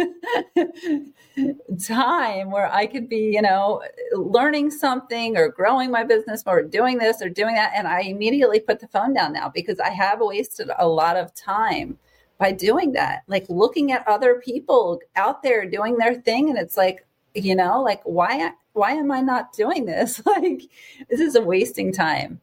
time 1.84 2.52
where 2.52 2.72
I 2.72 2.86
could 2.86 3.08
be, 3.08 3.32
you 3.34 3.42
know, 3.42 3.82
learning 4.12 4.70
something 4.70 5.36
or 5.36 5.48
growing 5.48 5.90
my 5.90 6.04
business 6.04 6.44
or 6.46 6.62
doing 6.62 6.98
this 6.98 7.20
or 7.20 7.28
doing 7.28 7.56
that. 7.56 7.72
And 7.74 7.88
I 7.88 8.02
immediately 8.02 8.60
put 8.60 8.78
the 8.78 8.86
phone 8.86 9.12
down 9.12 9.32
now 9.32 9.50
because 9.52 9.80
I 9.80 9.90
have 9.90 10.20
wasted 10.20 10.70
a 10.78 10.86
lot 10.86 11.16
of 11.16 11.34
time 11.34 11.98
by 12.38 12.52
doing 12.52 12.92
that. 12.92 13.22
Like 13.26 13.46
looking 13.48 13.92
at 13.92 14.06
other 14.06 14.40
people 14.44 15.00
out 15.14 15.42
there 15.42 15.68
doing 15.68 15.96
their 15.96 16.14
thing. 16.14 16.48
And 16.48 16.58
it's 16.58 16.76
like, 16.76 17.06
you 17.34 17.54
know, 17.54 17.82
like, 17.82 18.02
why, 18.04 18.52
why 18.72 18.92
am 18.92 19.10
I 19.10 19.20
not 19.20 19.52
doing 19.52 19.84
this? 19.84 20.24
like, 20.26 20.62
this 21.08 21.20
is 21.20 21.34
a 21.34 21.42
wasting 21.42 21.92
time. 21.92 22.40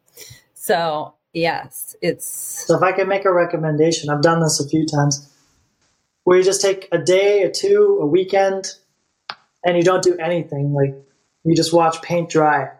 So 0.54 1.14
Yes, 1.34 1.96
it's. 2.00 2.26
So 2.66 2.76
if 2.76 2.82
I 2.82 2.92
can 2.92 3.08
make 3.08 3.24
a 3.24 3.32
recommendation, 3.32 4.08
I've 4.08 4.22
done 4.22 4.40
this 4.40 4.60
a 4.60 4.68
few 4.68 4.86
times, 4.86 5.28
where 6.22 6.38
you 6.38 6.44
just 6.44 6.62
take 6.62 6.88
a 6.92 6.98
day 6.98 7.42
or 7.42 7.50
two, 7.50 7.98
a 8.00 8.06
weekend, 8.06 8.70
and 9.64 9.76
you 9.76 9.82
don't 9.82 10.02
do 10.02 10.16
anything. 10.16 10.72
Like 10.72 10.94
you 11.42 11.56
just 11.56 11.74
watch 11.74 12.00
paint 12.02 12.30
dry. 12.30 12.70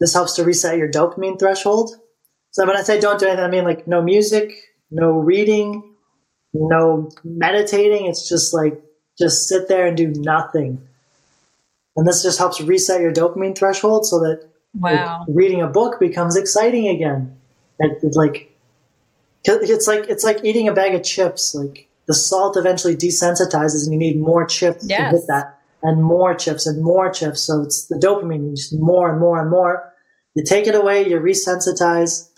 This 0.00 0.14
helps 0.14 0.34
to 0.36 0.44
reset 0.44 0.78
your 0.78 0.90
dopamine 0.90 1.38
threshold. 1.38 1.94
So 2.50 2.66
when 2.66 2.76
I 2.76 2.82
say 2.82 2.98
don't 2.98 3.20
do 3.20 3.26
anything, 3.26 3.44
I 3.44 3.50
mean 3.50 3.64
like 3.64 3.86
no 3.86 4.00
music, 4.00 4.54
no 4.90 5.10
reading, 5.10 5.93
no 6.54 7.10
meditating. 7.24 8.06
It's 8.06 8.28
just 8.28 8.54
like 8.54 8.80
just 9.18 9.48
sit 9.48 9.68
there 9.68 9.86
and 9.86 9.96
do 9.96 10.08
nothing. 10.08 10.80
And 11.96 12.06
this 12.06 12.22
just 12.22 12.38
helps 12.38 12.60
reset 12.60 13.00
your 13.00 13.12
dopamine 13.12 13.56
threshold 13.56 14.06
so 14.06 14.18
that 14.20 14.48
Wow. 14.74 15.20
Like, 15.20 15.36
reading 15.36 15.62
a 15.62 15.68
book 15.68 16.00
becomes 16.00 16.36
exciting 16.36 16.88
again. 16.88 17.36
It, 17.78 17.98
it, 18.02 18.16
like 18.16 18.52
it's 19.44 19.86
like 19.86 20.08
it's 20.08 20.24
like 20.24 20.44
eating 20.44 20.68
a 20.68 20.72
bag 20.72 20.94
of 20.94 21.02
chips. 21.02 21.54
Like 21.54 21.88
the 22.06 22.14
salt 22.14 22.56
eventually 22.56 22.96
desensitizes, 22.96 23.84
and 23.84 23.92
you 23.92 23.98
need 23.98 24.18
more 24.18 24.46
chips 24.46 24.84
yes. 24.88 25.12
to 25.12 25.18
hit 25.18 25.26
that, 25.28 25.58
and 25.82 26.02
more 26.02 26.34
chips 26.34 26.66
and 26.66 26.82
more 26.82 27.10
chips. 27.10 27.40
So 27.42 27.62
it's 27.62 27.86
the 27.86 27.96
dopamine. 27.96 28.50
You 28.50 28.56
just 28.56 28.74
more 28.78 29.10
and 29.10 29.20
more 29.20 29.40
and 29.40 29.50
more. 29.50 29.92
You 30.34 30.44
take 30.44 30.66
it 30.66 30.74
away, 30.74 31.08
you 31.08 31.18
resensitize. 31.20 32.28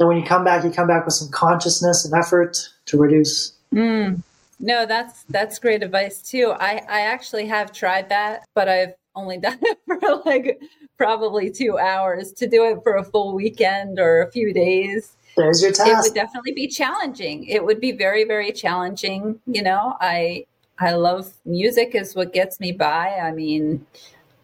Then 0.00 0.08
when 0.08 0.16
you 0.16 0.24
come 0.24 0.44
back, 0.44 0.64
you 0.64 0.70
come 0.70 0.88
back 0.88 1.04
with 1.04 1.12
some 1.12 1.28
consciousness 1.28 2.06
and 2.06 2.14
effort 2.14 2.56
to 2.86 2.96
reduce. 2.96 3.52
Mm. 3.72 4.22
No, 4.58 4.86
that's 4.86 5.24
that's 5.24 5.58
great 5.58 5.82
advice 5.82 6.22
too. 6.22 6.54
I 6.58 6.82
I 6.88 7.02
actually 7.02 7.46
have 7.46 7.70
tried 7.70 8.08
that, 8.08 8.44
but 8.54 8.66
I've 8.66 8.94
only 9.14 9.36
done 9.46 9.58
it 9.60 9.78
for 9.86 10.22
like 10.24 10.58
probably 10.96 11.50
two 11.50 11.78
hours 11.78 12.32
to 12.32 12.46
do 12.46 12.64
it 12.64 12.82
for 12.82 12.96
a 12.96 13.04
full 13.04 13.34
weekend 13.34 13.98
or 13.98 14.22
a 14.22 14.32
few 14.32 14.54
days. 14.54 15.16
There's 15.36 15.62
your 15.62 15.72
task. 15.72 15.90
It 15.90 16.08
would 16.08 16.14
definitely 16.14 16.52
be 16.52 16.66
challenging. 16.66 17.44
It 17.44 17.62
would 17.62 17.80
be 17.80 17.92
very, 17.92 18.24
very 18.24 18.52
challenging. 18.52 19.38
You 19.46 19.62
know, 19.62 19.98
I 20.00 20.46
I 20.78 20.92
love 20.92 21.34
music 21.44 21.94
is 21.94 22.16
what 22.16 22.32
gets 22.32 22.58
me 22.58 22.72
by. 22.72 23.18
I 23.22 23.32
mean, 23.32 23.84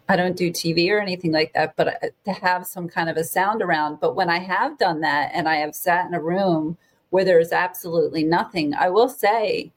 I 0.09 0.15
don't 0.15 0.37
do 0.37 0.51
TV 0.51 0.89
or 0.89 0.99
anything 0.99 1.31
like 1.31 1.53
that, 1.53 1.75
but 1.75 2.13
to 2.25 2.31
have 2.31 2.65
some 2.65 2.87
kind 2.87 3.09
of 3.09 3.17
a 3.17 3.23
sound 3.23 3.61
around. 3.61 3.99
But 3.99 4.15
when 4.15 4.29
I 4.29 4.39
have 4.39 4.77
done 4.77 5.01
that 5.01 5.31
and 5.33 5.49
I 5.49 5.55
have 5.55 5.75
sat 5.75 6.07
in 6.07 6.13
a 6.13 6.21
room 6.21 6.77
where 7.09 7.25
there's 7.25 7.51
absolutely 7.51 8.23
nothing, 8.23 8.73
I 8.73 8.89
will 8.89 9.09
say 9.09 9.71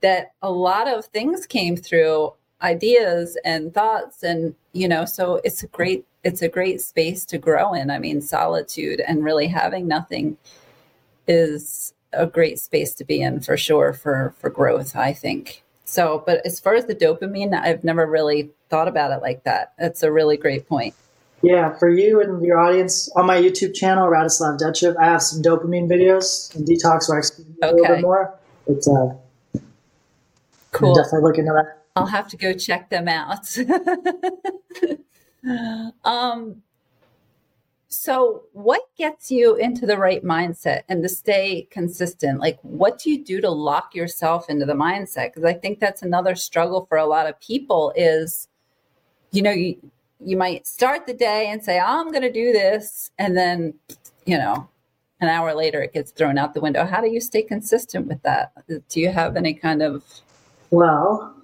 that 0.00 0.32
a 0.42 0.50
lot 0.50 0.88
of 0.88 1.06
things 1.06 1.46
came 1.46 1.76
through 1.76 2.32
ideas 2.62 3.36
and 3.44 3.74
thoughts 3.74 4.22
and 4.22 4.54
you 4.72 4.88
know 4.88 5.04
so 5.04 5.40
it's 5.44 5.62
a 5.62 5.66
great 5.68 6.06
it's 6.22 6.40
a 6.40 6.48
great 6.48 6.80
space 6.80 7.24
to 7.24 7.36
grow 7.36 7.74
in 7.74 7.90
i 7.90 7.98
mean 7.98 8.22
solitude 8.22 9.00
and 9.00 9.24
really 9.24 9.48
having 9.48 9.86
nothing 9.86 10.38
is 11.26 11.92
a 12.12 12.26
great 12.26 12.58
space 12.58 12.94
to 12.94 13.04
be 13.04 13.20
in 13.20 13.40
for 13.40 13.56
sure 13.56 13.92
for 13.92 14.34
for 14.38 14.48
growth 14.48 14.96
i 14.96 15.12
think 15.12 15.63
so 15.84 16.22
but 16.26 16.44
as 16.44 16.60
far 16.60 16.74
as 16.74 16.86
the 16.86 16.94
dopamine 16.94 17.52
i've 17.54 17.84
never 17.84 18.06
really 18.06 18.50
thought 18.68 18.88
about 18.88 19.12
it 19.12 19.22
like 19.22 19.44
that. 19.44 19.72
That's 19.78 20.02
a 20.02 20.10
really 20.10 20.36
great 20.36 20.68
point. 20.68 20.94
Yeah 21.42 21.76
for 21.78 21.88
you 21.88 22.20
and 22.20 22.44
your 22.44 22.58
audience 22.58 23.10
on 23.16 23.26
my 23.26 23.36
youtube 23.40 23.74
channel 23.74 24.08
radislav 24.08 24.58
dechev 24.58 24.96
i 24.98 25.04
have 25.04 25.22
some 25.22 25.42
dopamine 25.42 25.88
videos 25.88 26.54
and 26.54 26.66
detox 26.66 27.08
where 27.08 27.18
i 27.18 27.20
explain 27.20 27.54
okay. 27.62 27.68
a 27.68 27.72
little 27.72 27.96
bit 27.96 28.02
more. 28.02 28.34
It's 28.66 28.88
uh 28.88 29.14
cool. 30.72 30.94
definitely 30.94 31.22
look 31.22 31.38
into 31.38 31.52
that. 31.52 31.84
I'll 31.96 32.06
have 32.06 32.28
to 32.28 32.36
go 32.36 32.52
check 32.52 32.90
them 32.90 33.08
out. 33.08 33.56
um, 36.04 36.62
so, 37.96 38.42
what 38.52 38.82
gets 38.96 39.30
you 39.30 39.54
into 39.56 39.86
the 39.86 39.96
right 39.98 40.24
mindset 40.24 40.82
and 40.88 41.02
to 41.02 41.08
stay 41.08 41.68
consistent? 41.70 42.40
Like, 42.40 42.58
what 42.62 42.98
do 42.98 43.10
you 43.10 43.24
do 43.24 43.40
to 43.40 43.50
lock 43.50 43.94
yourself 43.94 44.48
into 44.48 44.66
the 44.66 44.74
mindset? 44.74 45.32
Because 45.32 45.44
I 45.44 45.54
think 45.54 45.80
that's 45.80 46.02
another 46.02 46.34
struggle 46.34 46.86
for 46.86 46.98
a 46.98 47.06
lot 47.06 47.28
of 47.28 47.38
people. 47.40 47.92
Is 47.96 48.48
you 49.30 49.42
know 49.42 49.50
you 49.50 49.76
you 50.20 50.36
might 50.36 50.66
start 50.66 51.06
the 51.06 51.14
day 51.14 51.48
and 51.48 51.62
say, 51.62 51.78
oh, 51.78 51.84
"I'm 52.00 52.10
going 52.10 52.22
to 52.22 52.32
do 52.32 52.52
this," 52.52 53.10
and 53.18 53.36
then 53.36 53.74
you 54.26 54.38
know 54.38 54.68
an 55.20 55.28
hour 55.28 55.54
later 55.54 55.82
it 55.82 55.92
gets 55.92 56.10
thrown 56.10 56.38
out 56.38 56.54
the 56.54 56.60
window. 56.60 56.84
How 56.84 57.00
do 57.00 57.08
you 57.08 57.20
stay 57.20 57.42
consistent 57.42 58.06
with 58.06 58.22
that? 58.22 58.52
Do 58.66 59.00
you 59.00 59.10
have 59.10 59.36
any 59.36 59.54
kind 59.54 59.82
of 59.82 60.02
well, 60.70 61.34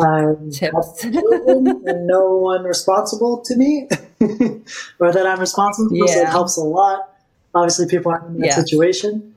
I'm 0.00 0.50
Tips. 0.50 1.04
no 1.04 2.36
one 2.36 2.64
responsible 2.64 3.40
to 3.44 3.56
me, 3.56 3.88
or 5.00 5.12
that 5.12 5.26
I'm 5.26 5.40
responsible. 5.40 5.96
Yeah. 5.96 6.06
So 6.06 6.20
it 6.20 6.28
helps 6.28 6.56
a 6.56 6.62
lot. 6.62 7.14
Obviously, 7.54 7.86
people 7.86 8.12
aren't 8.12 8.26
in 8.26 8.38
that 8.40 8.46
yes. 8.46 8.56
situation. 8.56 9.34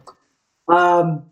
Um, 0.68 1.24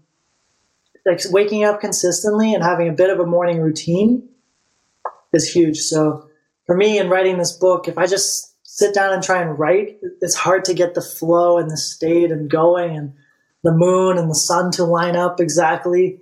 like 1.06 1.22
waking 1.30 1.63
up 1.63 1.82
consistently 1.82 2.54
and 2.54 2.63
having 2.63 2.88
a 2.88 2.94
bit 2.94 3.10
of 3.10 3.20
a 3.20 3.26
morning 3.26 3.62
routine 3.62 4.28
is 5.34 5.52
huge. 5.52 5.80
So 5.80 6.28
for 6.65 6.76
me, 6.76 6.98
in 6.98 7.10
writing 7.10 7.38
this 7.38 7.52
book, 7.52 7.88
if 7.88 7.98
I 7.98 8.08
just 8.08 8.54
sit 8.63 8.94
down 8.94 9.13
and 9.13 9.24
try 9.24 9.41
and 9.41 9.58
write, 9.58 9.98
it's 10.22 10.36
hard 10.36 10.65
to 10.65 10.74
get 10.74 10.96
the 10.96 11.02
flow 11.02 11.58
and 11.58 11.70
the 11.70 11.78
state 11.78 12.32
and 12.32 12.49
going 12.49 12.95
and 12.95 13.14
the 13.64 13.72
moon 13.72 14.18
and 14.18 14.30
the 14.30 14.36
sun 14.36 14.72
to 14.72 14.84
line 14.84 15.16
up 15.16 15.39
exactly. 15.39 16.20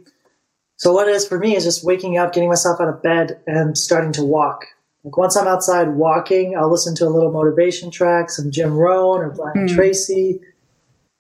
So 0.76 0.92
what 0.92 1.08
it 1.08 1.16
is 1.16 1.28
for 1.28 1.40
me 1.40 1.56
is 1.56 1.64
just 1.64 1.86
waking 1.86 2.18
up, 2.18 2.34
getting 2.34 2.50
myself 2.50 2.82
out 2.82 2.90
of 2.90 3.02
bed, 3.02 3.40
and 3.48 3.78
starting 3.78 4.12
to 4.14 4.24
walk. 4.24 4.66
Like 5.04 5.18
once 5.18 5.36
I'm 5.36 5.48
outside 5.48 5.90
walking, 5.90 6.56
I'll 6.58 6.72
listen 6.72 6.96
to 6.96 7.06
a 7.06 7.10
little 7.10 7.32
motivation 7.32 7.92
track, 7.92 8.30
some 8.30 8.52
Jim 8.52 8.74
Rohn 8.74 9.22
or 9.22 9.30
Brian 9.32 9.68
mm. 9.68 9.76
Tracy, 9.76 10.40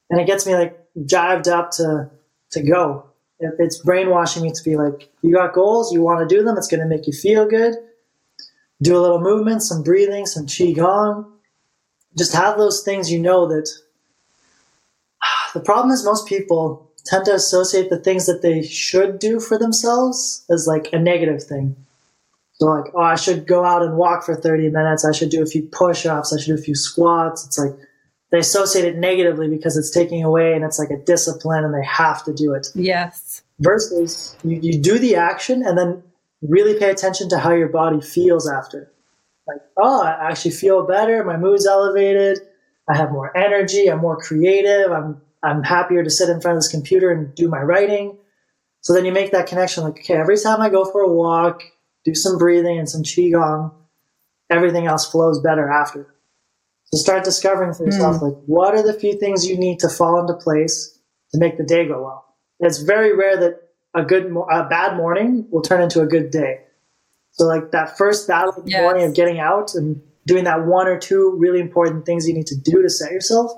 and 0.09 0.19
it 0.19 0.27
gets 0.27 0.45
me 0.45 0.55
like 0.55 0.79
jived 0.99 1.47
up 1.47 1.71
to 1.71 2.09
to 2.51 2.63
go. 2.63 3.05
It's 3.39 3.79
brainwashing 3.79 4.43
me 4.43 4.51
to 4.51 4.63
be 4.63 4.77
like, 4.77 5.09
you 5.21 5.33
got 5.33 5.53
goals, 5.53 5.91
you 5.91 6.01
want 6.01 6.27
to 6.27 6.35
do 6.35 6.43
them, 6.43 6.57
it's 6.57 6.67
going 6.67 6.79
to 6.79 6.87
make 6.87 7.07
you 7.07 7.13
feel 7.13 7.45
good. 7.45 7.75
Do 8.81 8.97
a 8.97 9.01
little 9.01 9.19
movement, 9.19 9.63
some 9.63 9.83
breathing, 9.83 10.25
some 10.25 10.45
qigong. 10.45 11.29
Just 12.17 12.33
have 12.33 12.57
those 12.57 12.83
things 12.83 13.11
you 13.11 13.19
know 13.19 13.47
that. 13.47 13.69
The 15.53 15.59
problem 15.59 15.91
is 15.93 16.03
most 16.03 16.27
people 16.27 16.89
tend 17.05 17.25
to 17.25 17.33
associate 17.35 17.91
the 17.91 17.99
things 17.99 18.25
that 18.25 18.41
they 18.41 18.63
should 18.63 19.19
do 19.19 19.39
for 19.39 19.57
themselves 19.57 20.45
as 20.49 20.65
like 20.65 20.91
a 20.91 20.97
negative 20.97 21.43
thing. 21.43 21.75
So 22.53 22.67
like, 22.67 22.91
oh, 22.93 23.01
I 23.01 23.15
should 23.15 23.47
go 23.47 23.65
out 23.65 23.81
and 23.81 23.97
walk 23.97 24.23
for 24.23 24.35
30 24.35 24.69
minutes. 24.69 25.05
I 25.05 25.11
should 25.11 25.29
do 25.29 25.41
a 25.41 25.45
few 25.45 25.63
push-ups. 25.63 26.33
I 26.33 26.39
should 26.39 26.55
do 26.55 26.61
a 26.61 26.63
few 26.63 26.75
squats. 26.75 27.45
It's 27.45 27.57
like 27.57 27.73
they 28.31 28.39
associate 28.39 28.85
it 28.85 28.97
negatively 28.97 29.47
because 29.47 29.77
it's 29.77 29.89
taking 29.89 30.23
away 30.23 30.53
and 30.53 30.63
it's 30.63 30.79
like 30.79 30.89
a 30.89 30.97
discipline 30.97 31.63
and 31.63 31.73
they 31.73 31.85
have 31.85 32.23
to 32.25 32.33
do 32.33 32.53
it. 32.53 32.67
Yes. 32.75 33.43
Versus 33.59 34.35
you, 34.43 34.59
you 34.61 34.81
do 34.81 34.99
the 34.99 35.15
action 35.15 35.63
and 35.65 35.77
then 35.77 36.03
really 36.41 36.77
pay 36.77 36.89
attention 36.89 37.29
to 37.29 37.39
how 37.39 37.51
your 37.51 37.69
body 37.69 38.01
feels 38.01 38.49
after. 38.49 38.91
Like, 39.47 39.61
oh, 39.77 40.03
I 40.03 40.29
actually 40.29 40.51
feel 40.51 40.85
better. 40.85 41.23
My 41.23 41.37
mood's 41.37 41.67
elevated. 41.67 42.39
I 42.89 42.97
have 42.97 43.11
more 43.11 43.35
energy. 43.35 43.87
I'm 43.87 43.99
more 43.99 44.17
creative. 44.17 44.91
I'm 44.91 45.21
I'm 45.43 45.61
happier 45.61 46.03
to 46.03 46.09
sit 46.09 46.29
in 46.29 46.39
front 46.39 46.57
of 46.57 46.63
this 46.63 46.71
computer 46.71 47.11
and 47.11 47.35
do 47.35 47.49
my 47.49 47.59
writing. 47.59 48.17
So 48.81 48.93
then 48.93 49.05
you 49.05 49.11
make 49.11 49.31
that 49.31 49.47
connection. 49.47 49.83
Like, 49.83 49.99
okay, 49.99 50.15
every 50.15 50.37
time 50.37 50.61
I 50.61 50.69
go 50.69 50.85
for 50.85 51.01
a 51.01 51.11
walk, 51.11 51.63
do 52.05 52.15
some 52.15 52.37
breathing 52.37 52.77
and 52.79 52.89
some 52.89 53.03
qigong, 53.03 53.73
everything 54.49 54.87
else 54.87 55.09
flows 55.09 55.39
better 55.39 55.69
after. 55.69 56.13
So 56.85 56.97
start 56.97 57.23
discovering 57.23 57.73
for 57.73 57.85
yourself, 57.85 58.17
mm. 58.17 58.21
like, 58.23 58.43
what 58.45 58.75
are 58.75 58.83
the 58.83 58.93
few 58.93 59.17
things 59.17 59.47
you 59.47 59.57
need 59.57 59.79
to 59.79 59.89
fall 59.89 60.19
into 60.19 60.33
place 60.33 60.99
to 61.31 61.39
make 61.39 61.57
the 61.57 61.63
day 61.63 61.87
go 61.87 62.03
well? 62.03 62.23
it's 62.65 62.79
very 62.79 63.15
rare 63.15 63.37
that 63.37 63.69
a 63.93 64.03
good, 64.03 64.25
a 64.51 64.63
bad 64.63 64.95
morning 64.95 65.45
will 65.51 65.61
turn 65.61 65.81
into 65.81 66.01
a 66.01 66.05
good 66.05 66.31
day. 66.31 66.61
So 67.31 67.45
like 67.45 67.71
that 67.71 67.97
first 67.97 68.27
battle 68.27 68.63
yes. 68.65 68.81
morning 68.81 69.03
of 69.05 69.13
getting 69.13 69.39
out 69.39 69.75
and 69.75 70.01
doing 70.25 70.43
that 70.45 70.65
one 70.65 70.87
or 70.87 70.99
two 70.99 71.35
really 71.37 71.59
important 71.59 72.05
things 72.05 72.27
you 72.27 72.33
need 72.33 72.47
to 72.47 72.55
do 72.55 72.81
to 72.81 72.89
set 72.89 73.11
yourself 73.11 73.51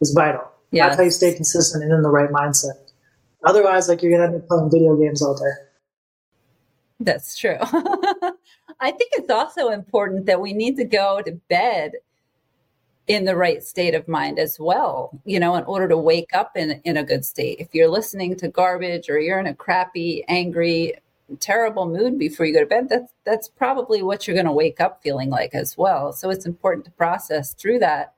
is 0.00 0.12
vital. 0.12 0.42
Yes. 0.70 0.88
That's 0.88 0.96
how 0.96 1.04
you 1.04 1.10
stay 1.10 1.34
consistent 1.34 1.84
and 1.84 1.92
in 1.92 2.02
the 2.02 2.08
right 2.08 2.30
mindset. 2.30 2.78
Otherwise, 3.44 3.88
like 3.88 4.02
you're 4.02 4.12
gonna 4.12 4.32
end 4.32 4.42
up 4.42 4.48
playing 4.48 4.70
video 4.70 4.96
games 4.96 5.22
all 5.22 5.34
day. 5.34 5.50
That's 7.00 7.36
true. 7.36 7.56
I 7.62 8.90
think 8.90 9.12
it's 9.14 9.30
also 9.30 9.70
important 9.70 10.26
that 10.26 10.40
we 10.40 10.52
need 10.52 10.76
to 10.76 10.84
go 10.84 11.22
to 11.22 11.32
bed 11.48 11.92
in 13.08 13.24
the 13.24 13.34
right 13.34 13.62
state 13.62 13.94
of 13.94 14.06
mind 14.06 14.38
as 14.38 14.60
well, 14.60 15.18
you 15.24 15.40
know, 15.40 15.56
in 15.56 15.64
order 15.64 15.88
to 15.88 15.96
wake 15.96 16.30
up 16.34 16.56
in, 16.56 16.80
in 16.84 16.96
a 16.96 17.02
good 17.02 17.24
state. 17.24 17.58
If 17.58 17.74
you're 17.74 17.88
listening 17.88 18.36
to 18.36 18.48
garbage 18.48 19.08
or 19.08 19.18
you're 19.18 19.40
in 19.40 19.46
a 19.46 19.54
crappy, 19.54 20.24
angry, 20.28 20.94
terrible 21.40 21.88
mood 21.88 22.18
before 22.18 22.46
you 22.46 22.52
go 22.52 22.60
to 22.60 22.66
bed, 22.66 22.88
that's 22.88 23.12
that's 23.24 23.48
probably 23.48 24.02
what 24.02 24.26
you're 24.26 24.34
going 24.34 24.46
to 24.46 24.52
wake 24.52 24.80
up 24.80 25.02
feeling 25.02 25.30
like 25.30 25.54
as 25.54 25.76
well. 25.76 26.12
So 26.12 26.30
it's 26.30 26.46
important 26.46 26.84
to 26.84 26.90
process 26.92 27.54
through 27.54 27.80
that 27.80 28.14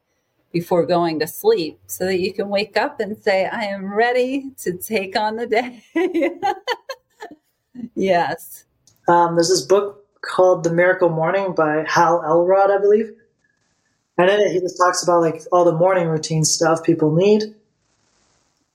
before 0.53 0.85
going 0.85 1.18
to 1.20 1.26
sleep 1.26 1.78
so 1.87 2.05
that 2.05 2.20
you 2.20 2.33
can 2.33 2.49
wake 2.49 2.76
up 2.76 3.01
and 3.01 3.16
say, 3.16 3.47
I 3.47 3.64
am 3.64 3.95
ready 3.95 4.51
to 4.59 4.76
take 4.76 5.16
on 5.16 5.37
the 5.37 5.47
day. 5.47 5.83
yes. 7.95 8.64
Um, 9.09 9.34
there's 9.34 9.48
this 9.48 9.62
book 9.62 10.05
called 10.20 10.64
The 10.64 10.72
Miracle 10.72 11.09
Morning 11.09 11.55
by 11.55 11.84
Hal 11.86 12.22
Elrod, 12.24 12.70
I 12.70 12.78
believe. 12.78 13.12
And 14.18 14.30
in 14.30 14.40
it, 14.40 14.53
he 14.53 14.61
just 14.61 14.76
talks 14.76 15.03
about 15.03 15.20
like 15.20 15.42
all 15.50 15.64
the 15.64 15.72
morning 15.72 16.09
routine 16.09 16.44
stuff 16.44 16.82
people 16.84 17.14
need. 17.14 17.42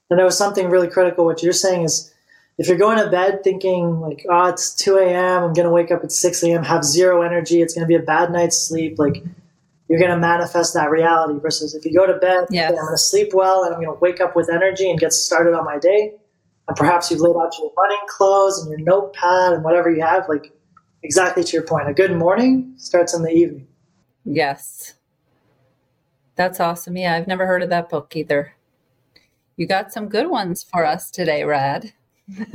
And 0.10 0.18
there 0.18 0.26
was 0.26 0.38
something 0.38 0.70
really 0.70 0.88
critical. 0.88 1.26
What 1.26 1.44
you're 1.44 1.54
saying 1.54 1.84
is 1.84 2.14
if 2.58 2.68
you're 2.68 2.78
going 2.78 2.98
to 2.98 3.10
bed 3.10 3.44
thinking 3.44 4.00
like, 4.00 4.26
oh, 4.30 4.48
it's 4.48 4.74
2 4.74 4.98
a.m., 4.98 5.44
I'm 5.44 5.54
going 5.54 5.68
to 5.68 5.72
wake 5.72 5.92
up 5.92 6.04
at 6.04 6.12
6 6.12 6.44
a.m., 6.44 6.64
have 6.64 6.84
zero 6.84 7.22
energy, 7.22 7.62
it's 7.62 7.74
going 7.74 7.84
to 7.84 7.88
be 7.88 7.96
a 7.96 8.06
bad 8.06 8.32
night's 8.32 8.58
sleep, 8.58 8.98
like 8.98 9.24
you're 9.88 10.00
going 10.00 10.12
to 10.12 10.18
manifest 10.18 10.74
that 10.74 10.90
reality. 10.90 11.40
Versus 11.40 11.76
if 11.76 11.86
you 11.86 11.94
go 11.94 12.06
to 12.06 12.16
bed, 12.16 12.48
yes. 12.50 12.72
I'm 12.72 12.76
going 12.78 12.94
to 12.94 12.98
sleep 12.98 13.30
well 13.34 13.64
and 13.64 13.74
I'm 13.74 13.82
going 13.82 13.96
to 13.96 14.00
wake 14.00 14.20
up 14.20 14.36
with 14.36 14.50
energy 14.50 14.90
and 14.90 15.00
get 15.00 15.14
started 15.14 15.54
on 15.54 15.66
my 15.66 15.78
day. 15.78 16.14
And 16.68 16.76
perhaps 16.76 17.10
you've 17.10 17.22
laid 17.22 17.36
out 17.36 17.54
your 17.60 17.72
running 17.78 17.98
clothes 18.10 18.60
and 18.60 18.70
your 18.70 18.80
notepad 18.80 19.54
and 19.54 19.64
whatever 19.64 19.90
you 19.90 20.02
have, 20.02 20.28
like 20.28 20.52
exactly 21.04 21.44
to 21.44 21.54
your 21.54 21.64
point. 21.64 21.90
A 21.90 21.94
good 21.94 22.16
morning 22.16 22.74
starts 22.78 23.14
in 23.14 23.24
the 23.24 23.32
evening. 23.32 23.68
Yes. 24.26 24.96
That's 26.36 26.60
awesome. 26.60 26.98
Yeah, 26.98 27.16
I've 27.16 27.28
never 27.28 27.48
heard 27.48 27.64
of 27.64 27.70
that 27.70 27.90
book 27.90 28.16
either. 28.16 28.54
You 29.56 29.66
got 29.66 29.92
some 29.92 30.08
good 30.08 30.30
ones 30.30 30.62
for 30.64 30.86
us 30.86 31.10
today, 31.10 31.44
Rad. 31.44 31.94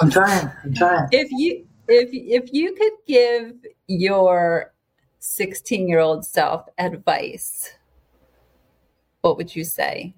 I'm 0.00 0.10
trying. 0.10 0.50
I'm 0.64 0.74
trying. 0.74 1.08
If 1.12 1.28
you 1.30 1.66
if 1.88 2.08
if 2.12 2.52
you 2.52 2.74
could 2.74 2.92
give 3.06 3.52
your 3.86 4.72
16 5.20 5.88
year 5.88 6.00
old 6.00 6.24
self 6.26 6.66
advice, 6.78 7.74
what 9.20 9.36
would 9.36 9.54
you 9.54 9.62
say? 9.62 10.14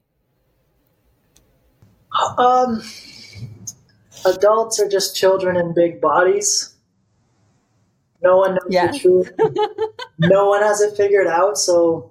Um, 2.39 2.83
adults 4.25 4.81
are 4.81 4.89
just 4.89 5.17
children 5.17 5.57
in 5.57 5.75
big 5.75 6.01
bodies. 6.01 6.75
No 8.23 8.39
one 8.39 8.55
knows 8.55 8.67
yeah. 8.69 8.91
the 8.91 8.99
truth. 8.99 9.33
no 10.19 10.49
one 10.49 10.63
has 10.63 10.81
it 10.81 10.97
figured 10.97 11.29
out. 11.29 11.57
So 11.57 12.11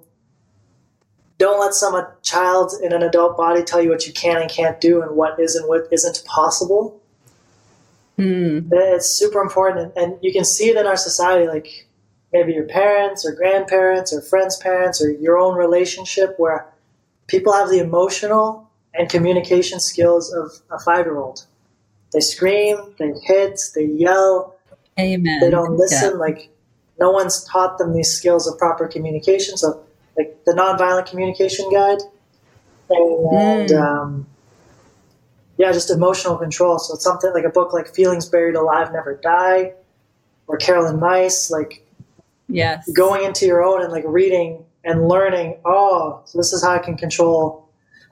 don't 1.36 1.60
let 1.60 1.74
some 1.74 2.06
child 2.22 2.72
in 2.82 2.92
an 2.92 3.02
adult 3.02 3.36
body 3.36 3.62
tell 3.62 3.82
you 3.82 3.90
what 3.90 4.06
you 4.06 4.12
can 4.12 4.40
and 4.40 4.50
can't 4.50 4.80
do 4.80 5.02
and 5.02 5.14
what 5.16 5.38
is 5.38 5.54
and 5.54 5.68
what 5.68 5.86
isn't 5.92 6.24
possible. 6.24 7.00
Mm. 8.18 8.68
It's 8.72 9.08
super 9.08 9.40
important. 9.40 9.92
And, 9.96 10.12
and 10.12 10.18
you 10.22 10.32
can 10.32 10.44
see 10.44 10.68
it 10.70 10.76
in 10.76 10.86
our 10.86 10.96
society. 10.96 11.46
Like 11.46 11.86
maybe 12.32 12.52
your 12.52 12.66
parents 12.66 13.26
or 13.26 13.32
grandparents 13.32 14.12
or 14.12 14.20
friends' 14.20 14.56
parents 14.56 15.02
or 15.02 15.10
your 15.10 15.38
own 15.38 15.56
relationship 15.56 16.34
where 16.38 16.66
people 17.26 17.52
have 17.52 17.68
the 17.68 17.78
emotional 17.78 18.67
and 18.98 19.08
communication 19.08 19.80
skills 19.80 20.32
of 20.32 20.50
a 20.70 20.78
five 20.80 21.06
year 21.06 21.16
old. 21.16 21.46
They 22.12 22.20
scream, 22.20 22.94
they 22.98 23.12
hit, 23.22 23.60
they 23.74 23.84
yell. 23.84 24.56
Amen. 24.98 25.40
They 25.40 25.50
don't 25.50 25.76
listen. 25.76 26.12
Yeah. 26.12 26.18
Like 26.18 26.50
no 26.98 27.10
one's 27.10 27.44
taught 27.44 27.78
them 27.78 27.94
these 27.94 28.12
skills 28.12 28.46
of 28.46 28.58
proper 28.58 28.86
communication. 28.86 29.56
So 29.56 29.82
like 30.16 30.44
the 30.44 30.52
nonviolent 30.52 31.06
communication 31.06 31.70
guide 31.70 32.00
and 32.90 33.68
mm. 33.70 33.80
um, 33.80 34.26
yeah, 35.56 35.72
just 35.72 35.90
emotional 35.90 36.36
control. 36.36 36.78
So 36.78 36.94
it's 36.94 37.04
something 37.04 37.32
like 37.32 37.44
a 37.44 37.50
book 37.50 37.72
like 37.72 37.94
Feelings 37.94 38.26
Buried 38.26 38.56
Alive 38.56 38.92
Never 38.92 39.16
Die 39.16 39.72
or 40.46 40.56
Caroline 40.56 40.98
Myss, 41.00 41.50
like 41.50 41.84
Yes. 42.48 42.90
Going 42.92 43.24
into 43.24 43.46
your 43.46 43.62
own 43.62 43.82
and 43.82 43.92
like 43.92 44.04
reading 44.06 44.64
and 44.84 45.06
learning, 45.06 45.58
oh, 45.64 46.22
so 46.24 46.38
this 46.38 46.52
is 46.52 46.62
how 46.62 46.74
I 46.74 46.78
can 46.78 46.96
control, 46.96 47.67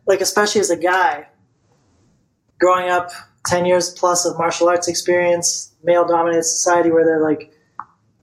like, 0.07 0.21
especially 0.21 0.61
as 0.61 0.71
a 0.71 0.77
guy, 0.77 1.29
growing 2.59 2.89
up 2.91 3.11
10 3.47 3.67
years 3.67 3.91
plus 3.91 4.25
of 4.25 4.39
martial 4.39 4.69
arts 4.69 4.89
experience, 4.89 5.75
male 5.83 6.07
dominated 6.07 6.45
society 6.45 6.91
where 6.91 7.05
they're 7.05 7.23
like, 7.23 7.53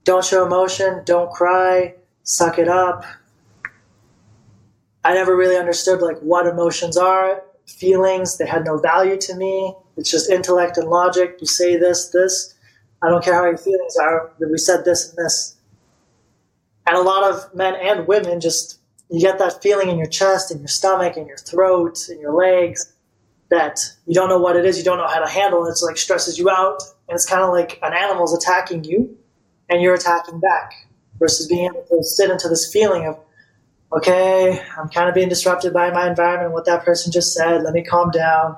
don't 0.04 0.24
show 0.24 0.44
emotion, 0.44 1.02
don't 1.04 1.30
cry, 1.30 1.94
suck 2.22 2.58
it 2.58 2.68
up. 2.68 3.04
I 5.04 5.14
never 5.14 5.36
really 5.36 5.56
understood 5.56 6.00
like 6.00 6.18
what 6.20 6.46
emotions 6.46 6.96
are, 6.96 7.42
feelings, 7.66 8.38
they 8.38 8.46
had 8.46 8.64
no 8.64 8.78
value 8.78 9.16
to 9.18 9.34
me. 9.34 9.74
It's 9.96 10.10
just 10.10 10.30
intellect 10.30 10.76
and 10.76 10.88
logic. 10.88 11.36
You 11.40 11.46
say 11.46 11.76
this, 11.76 12.08
this. 12.08 12.54
I 13.02 13.08
don't 13.08 13.22
care 13.22 13.34
how 13.34 13.44
your 13.44 13.56
feelings 13.56 13.96
are. 13.96 14.32
We 14.40 14.58
said 14.58 14.84
this 14.84 15.10
and 15.10 15.18
this 15.18 15.54
and 16.86 16.96
a 16.96 17.00
lot 17.00 17.30
of 17.30 17.54
men 17.54 17.74
and 17.74 18.06
women 18.06 18.40
just 18.40 18.78
you 19.10 19.20
get 19.20 19.38
that 19.38 19.62
feeling 19.62 19.88
in 19.88 19.98
your 19.98 20.06
chest 20.06 20.50
in 20.50 20.58
your 20.58 20.68
stomach 20.68 21.16
in 21.16 21.26
your 21.26 21.36
throat 21.36 21.98
in 22.10 22.20
your 22.20 22.34
legs 22.34 22.92
that 23.50 23.80
you 24.06 24.14
don't 24.14 24.28
know 24.28 24.38
what 24.38 24.56
it 24.56 24.64
is 24.64 24.78
you 24.78 24.84
don't 24.84 24.98
know 24.98 25.06
how 25.06 25.20
to 25.20 25.30
handle 25.30 25.64
it. 25.66 25.70
It's 25.70 25.82
like 25.82 25.96
stresses 25.96 26.38
you 26.38 26.50
out 26.50 26.82
and 27.08 27.14
it's 27.14 27.28
kind 27.28 27.42
of 27.42 27.50
like 27.50 27.78
an 27.82 27.92
animal's 27.92 28.36
attacking 28.36 28.84
you 28.84 29.16
and 29.68 29.82
you're 29.82 29.94
attacking 29.94 30.40
back 30.40 30.72
versus 31.18 31.46
being 31.46 31.66
able 31.66 31.84
to 31.88 32.02
sit 32.02 32.30
into 32.30 32.48
this 32.48 32.72
feeling 32.72 33.06
of 33.06 33.18
okay 33.92 34.60
i'm 34.78 34.88
kind 34.88 35.08
of 35.08 35.14
being 35.14 35.28
disrupted 35.28 35.72
by 35.72 35.90
my 35.90 36.08
environment 36.08 36.52
what 36.52 36.64
that 36.64 36.84
person 36.84 37.12
just 37.12 37.32
said 37.34 37.62
let 37.62 37.74
me 37.74 37.82
calm 37.82 38.10
down. 38.10 38.56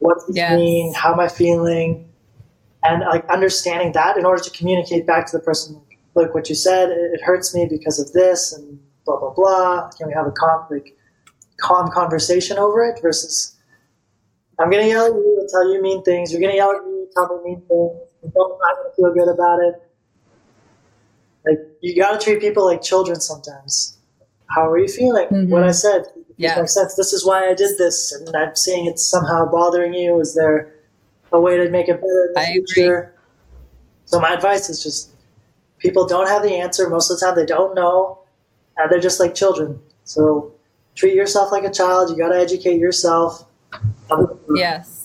What 0.00 0.18
does 0.26 0.34
yes. 0.34 0.58
mean? 0.58 0.94
How 0.94 1.12
am 1.12 1.20
i 1.20 1.28
feeling? 1.28 2.08
And 2.82 3.02
like 3.02 3.28
understanding 3.28 3.92
that 3.92 4.16
in 4.16 4.24
order 4.24 4.42
to 4.42 4.50
communicate 4.50 5.06
back 5.06 5.26
to 5.26 5.36
the 5.36 5.42
person 5.42 5.80
look, 6.14 6.34
what 6.34 6.48
you 6.48 6.54
said, 6.54 6.90
it, 6.90 7.20
hurts 7.22 7.54
me 7.54 7.66
because 7.66 7.98
of 8.00 8.12
this, 8.12 8.52
and 8.52 8.80
blah 9.10 9.18
blah 9.18 9.34
blah. 9.34 9.90
Can 9.96 10.08
we 10.08 10.14
have 10.14 10.26
a 10.26 10.30
calm, 10.32 10.66
like, 10.70 10.96
calm 11.60 11.90
conversation 11.90 12.58
over 12.58 12.84
it? 12.84 13.00
Versus, 13.02 13.56
I'm 14.58 14.70
gonna 14.70 14.86
yell 14.86 15.06
at 15.06 15.12
you 15.12 15.36
and 15.40 15.48
tell 15.48 15.72
you 15.72 15.82
mean 15.82 16.02
things. 16.02 16.32
You're 16.32 16.40
gonna 16.40 16.54
yell 16.54 16.70
at 16.70 16.84
me, 16.84 17.06
tell 17.14 17.36
me 17.36 17.50
mean 17.50 17.62
things. 17.62 18.00
I'm 18.24 18.30
not 18.34 18.76
gonna 18.76 18.94
feel 18.96 19.14
good 19.14 19.32
about 19.32 19.60
it. 19.60 19.82
Like, 21.46 21.58
you 21.80 21.96
gotta 21.96 22.18
treat 22.18 22.40
people 22.40 22.66
like 22.66 22.82
children 22.82 23.20
sometimes. 23.20 23.98
How 24.46 24.68
are 24.68 24.78
you 24.78 24.88
feeling? 24.88 25.28
Mm-hmm. 25.28 25.50
What 25.50 25.64
I 25.64 25.70
said 25.70 26.04
yeah. 26.36 26.56
makes 26.56 26.74
sense. 26.74 26.94
This 26.94 27.12
is 27.12 27.24
why 27.24 27.48
I 27.48 27.54
did 27.54 27.78
this, 27.78 28.12
and 28.12 28.34
I'm 28.34 28.56
seeing 28.56 28.86
it's 28.86 29.06
somehow 29.06 29.46
bothering 29.50 29.94
you. 29.94 30.20
Is 30.20 30.34
there 30.34 30.74
a 31.32 31.40
way 31.40 31.56
to 31.56 31.70
make 31.70 31.88
it 31.88 32.00
better 32.00 32.26
in 32.28 32.32
the 32.34 32.40
I 32.40 32.52
future? 32.52 32.98
Agree. 32.98 33.14
So 34.06 34.20
my 34.20 34.34
advice 34.34 34.68
is 34.70 34.82
just 34.82 35.12
people 35.78 36.06
don't 36.06 36.28
have 36.28 36.42
the 36.42 36.54
answer. 36.54 36.88
Most 36.88 37.10
of 37.10 37.20
the 37.20 37.26
time, 37.26 37.36
they 37.36 37.46
don't 37.46 37.74
know. 37.74 38.19
They're 38.88 39.00
just 39.00 39.20
like 39.20 39.34
children. 39.34 39.80
So 40.04 40.54
treat 40.94 41.14
yourself 41.14 41.52
like 41.52 41.64
a 41.64 41.70
child. 41.70 42.10
You 42.10 42.16
got 42.16 42.30
to 42.30 42.38
educate 42.38 42.78
yourself. 42.78 43.46
Yes. 44.54 45.00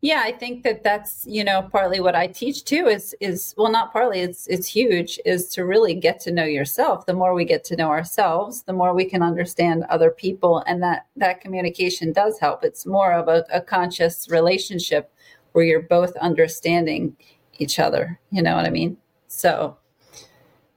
Yeah, 0.00 0.22
I 0.24 0.30
think 0.30 0.62
that 0.62 0.84
that's 0.84 1.26
you 1.26 1.42
know 1.42 1.62
partly 1.72 1.98
what 1.98 2.14
I 2.14 2.28
teach 2.28 2.64
too 2.64 2.86
is 2.86 3.16
is 3.20 3.52
well 3.58 3.72
not 3.72 3.92
partly 3.92 4.20
it's 4.20 4.46
it's 4.46 4.68
huge 4.68 5.18
is 5.24 5.48
to 5.50 5.64
really 5.64 5.94
get 5.94 6.20
to 6.20 6.30
know 6.30 6.44
yourself. 6.44 7.06
The 7.06 7.14
more 7.14 7.34
we 7.34 7.44
get 7.44 7.64
to 7.64 7.76
know 7.76 7.88
ourselves, 7.88 8.62
the 8.62 8.72
more 8.72 8.94
we 8.94 9.04
can 9.06 9.22
understand 9.22 9.84
other 9.90 10.10
people, 10.12 10.62
and 10.68 10.80
that 10.84 11.06
that 11.16 11.40
communication 11.40 12.12
does 12.12 12.38
help. 12.38 12.62
It's 12.62 12.86
more 12.86 13.12
of 13.12 13.26
a, 13.26 13.44
a 13.52 13.60
conscious 13.60 14.30
relationship 14.30 15.12
where 15.52 15.64
you're 15.64 15.82
both 15.82 16.14
understanding 16.18 17.16
each 17.58 17.80
other. 17.80 18.20
You 18.30 18.42
know 18.42 18.54
what 18.54 18.66
I 18.66 18.70
mean? 18.70 18.96
So, 19.26 19.76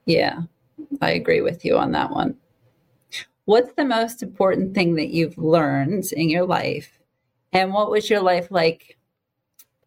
yeah, 0.05 0.41
I 1.00 1.12
agree 1.12 1.42
with 1.42 1.64
you 1.64 1.78
on 1.78 1.92
that 1.94 2.12
one. 2.12 2.36
What's 3.46 3.74
the 3.74 3.86
most 3.86 4.22
important 4.22 4.76
thing 4.76 4.96
that 4.96 5.10
you've 5.10 5.38
learned 5.38 6.12
in 6.14 6.30
your 6.30 6.46
life? 6.46 7.00
And 7.54 7.74
what 7.74 7.92
was 7.92 8.10
your 8.10 8.22
life 8.22 8.48
like 8.50 8.98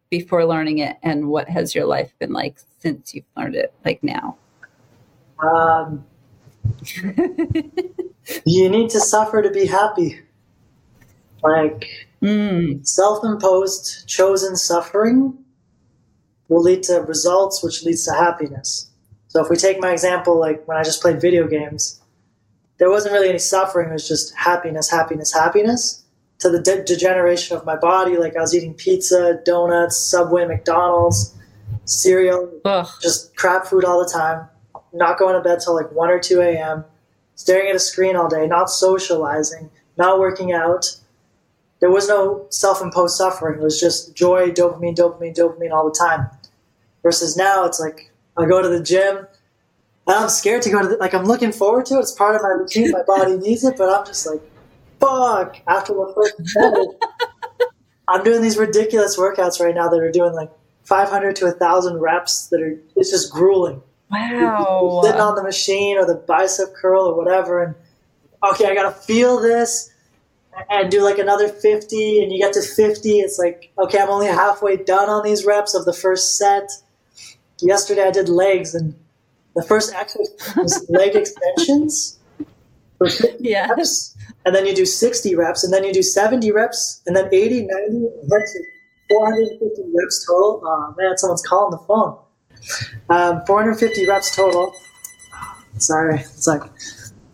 before 0.09 0.45
learning 0.45 0.79
it? 0.79 0.97
And 1.03 1.29
what 1.29 1.49
has 1.49 1.73
your 1.73 1.85
life 1.85 2.13
been 2.19 2.33
like 2.33 2.57
since 2.79 3.15
you've 3.15 3.25
learned 3.35 3.55
it, 3.55 3.73
like 3.83 4.03
now? 4.03 4.37
Um, 5.39 6.05
you 8.45 8.69
need 8.69 8.89
to 8.91 8.99
suffer 8.99 9.41
to 9.41 9.49
be 9.49 9.65
happy. 9.65 10.19
Like 11.43 11.87
mm. 12.21 12.85
self 12.85 13.23
imposed, 13.23 14.07
chosen 14.07 14.55
suffering 14.55 15.37
will 16.47 16.61
lead 16.61 16.83
to 16.83 17.01
results, 17.01 17.63
which 17.63 17.83
leads 17.83 18.05
to 18.05 18.13
happiness. 18.13 18.89
So 19.35 19.43
if 19.43 19.49
we 19.49 19.57
take 19.57 19.81
my 19.81 19.91
example, 19.91 20.39
like 20.39 20.65
when 20.65 20.77
I 20.77 20.83
just 20.83 21.01
played 21.01 21.19
video 21.19 21.45
games, 21.45 21.99
there 22.77 22.89
wasn't 22.89 23.11
really 23.11 23.27
any 23.27 23.37
suffering. 23.37 23.89
It 23.89 23.91
was 23.91 24.07
just 24.07 24.33
happiness, 24.33 24.89
happiness, 24.89 25.33
happiness. 25.33 26.05
To 26.39 26.49
the 26.49 26.61
de- 26.61 26.85
degeneration 26.85 27.57
of 27.57 27.65
my 27.65 27.75
body, 27.75 28.15
like 28.15 28.37
I 28.37 28.39
was 28.39 28.55
eating 28.55 28.73
pizza, 28.75 29.41
donuts, 29.43 29.97
Subway, 29.97 30.45
McDonald's, 30.45 31.35
cereal, 31.83 32.49
Ugh. 32.63 32.87
just 33.01 33.35
crap 33.35 33.65
food 33.65 33.83
all 33.83 33.99
the 33.99 34.09
time. 34.09 34.47
Not 34.93 35.19
going 35.19 35.35
to 35.35 35.41
bed 35.41 35.59
till 35.61 35.75
like 35.75 35.91
one 35.91 36.09
or 36.09 36.17
two 36.17 36.39
a.m. 36.39 36.85
Staring 37.35 37.69
at 37.69 37.75
a 37.75 37.79
screen 37.79 38.15
all 38.15 38.29
day, 38.29 38.47
not 38.47 38.69
socializing, 38.69 39.69
not 39.97 40.17
working 40.17 40.53
out. 40.53 40.97
There 41.81 41.91
was 41.91 42.07
no 42.07 42.45
self-imposed 42.51 43.17
suffering. 43.17 43.59
It 43.59 43.63
was 43.63 43.81
just 43.81 44.15
joy, 44.15 44.51
dopamine, 44.51 44.95
dopamine, 44.95 45.35
dopamine 45.35 45.73
all 45.73 45.83
the 45.83 45.97
time. 45.99 46.29
Versus 47.03 47.35
now, 47.35 47.65
it's 47.65 47.81
like 47.81 48.13
I 48.37 48.45
go 48.45 48.61
to 48.61 48.67
the 48.69 48.81
gym, 48.81 49.17
And 49.17 50.15
I'm 50.15 50.29
scared 50.29 50.61
to 50.63 50.69
go 50.69 50.81
to 50.81 50.87
the, 50.87 50.97
like 50.97 51.13
I'm 51.13 51.25
looking 51.25 51.51
forward 51.51 51.85
to 51.87 51.95
it. 51.95 51.99
It's 51.99 52.11
part 52.11 52.35
of 52.35 52.41
my 52.41 52.49
routine. 52.49 52.91
My 52.91 53.03
body 53.03 53.37
needs 53.37 53.63
it, 53.63 53.75
but 53.77 53.89
I'm 53.89 54.05
just 54.05 54.25
like, 54.25 54.41
fuck. 54.99 55.57
After 55.67 55.93
the 55.93 56.11
first 56.15 56.55
minute, 56.55 57.03
I'm 58.07 58.23
doing 58.23 58.41
these 58.41 58.57
ridiculous 58.57 59.17
workouts 59.17 59.59
right 59.59 59.73
now 59.73 59.89
that 59.89 59.99
are 59.99 60.11
doing 60.11 60.33
like 60.33 60.51
500 60.83 61.35
to 61.37 61.45
1,000 61.45 61.99
reps. 61.99 62.47
That 62.47 62.61
are 62.61 62.77
it's 62.95 63.09
just 63.09 63.31
grueling. 63.31 63.81
Wow. 64.11 65.01
Sitting 65.03 65.21
on 65.21 65.35
the 65.35 65.43
machine 65.43 65.97
or 65.97 66.05
the 66.05 66.15
bicep 66.15 66.75
curl 66.75 67.05
or 67.05 67.15
whatever, 67.15 67.63
and 67.63 67.75
okay, 68.51 68.67
I 68.67 68.75
gotta 68.75 68.91
feel 68.91 69.39
this 69.39 69.91
and 70.69 70.89
do 70.89 71.03
like 71.03 71.17
another 71.17 71.49
50 71.49 72.23
and 72.23 72.31
you 72.31 72.39
get 72.39 72.53
to 72.53 72.61
50 72.61 73.19
it's 73.19 73.37
like 73.37 73.71
okay 73.77 73.99
i'm 73.99 74.09
only 74.09 74.27
halfway 74.27 74.77
done 74.77 75.09
on 75.09 75.23
these 75.23 75.45
reps 75.45 75.73
of 75.73 75.85
the 75.85 75.93
first 75.93 76.37
set 76.37 76.71
yesterday 77.61 78.03
i 78.03 78.11
did 78.11 78.29
legs 78.29 78.75
and 78.75 78.95
the 79.55 79.63
first 79.63 79.93
exercise 79.93 80.55
was 80.55 80.85
leg 80.89 81.15
extensions 81.15 82.19
for 82.97 83.09
50 83.09 83.37
yeah. 83.39 83.69
reps, 83.69 84.15
and 84.45 84.55
then 84.55 84.65
you 84.65 84.75
do 84.75 84.85
60 84.85 85.35
reps, 85.35 85.63
and 85.63 85.73
then 85.73 85.83
you 85.83 85.93
do 85.93 86.03
70 86.03 86.51
reps, 86.51 87.01
and 87.05 87.15
then 87.15 87.27
80, 87.31 87.67
90, 87.67 88.07
450 89.09 89.83
reps 89.93 90.25
total. 90.25 90.61
Oh 90.63 90.93
man, 90.97 91.17
someone's 91.17 91.41
calling 91.41 91.71
the 91.71 91.77
phone. 91.85 92.17
Um, 93.09 93.45
450 93.45 94.07
reps 94.07 94.35
total. 94.35 94.73
Sorry, 95.77 96.19
it's 96.19 96.47
like 96.47 96.63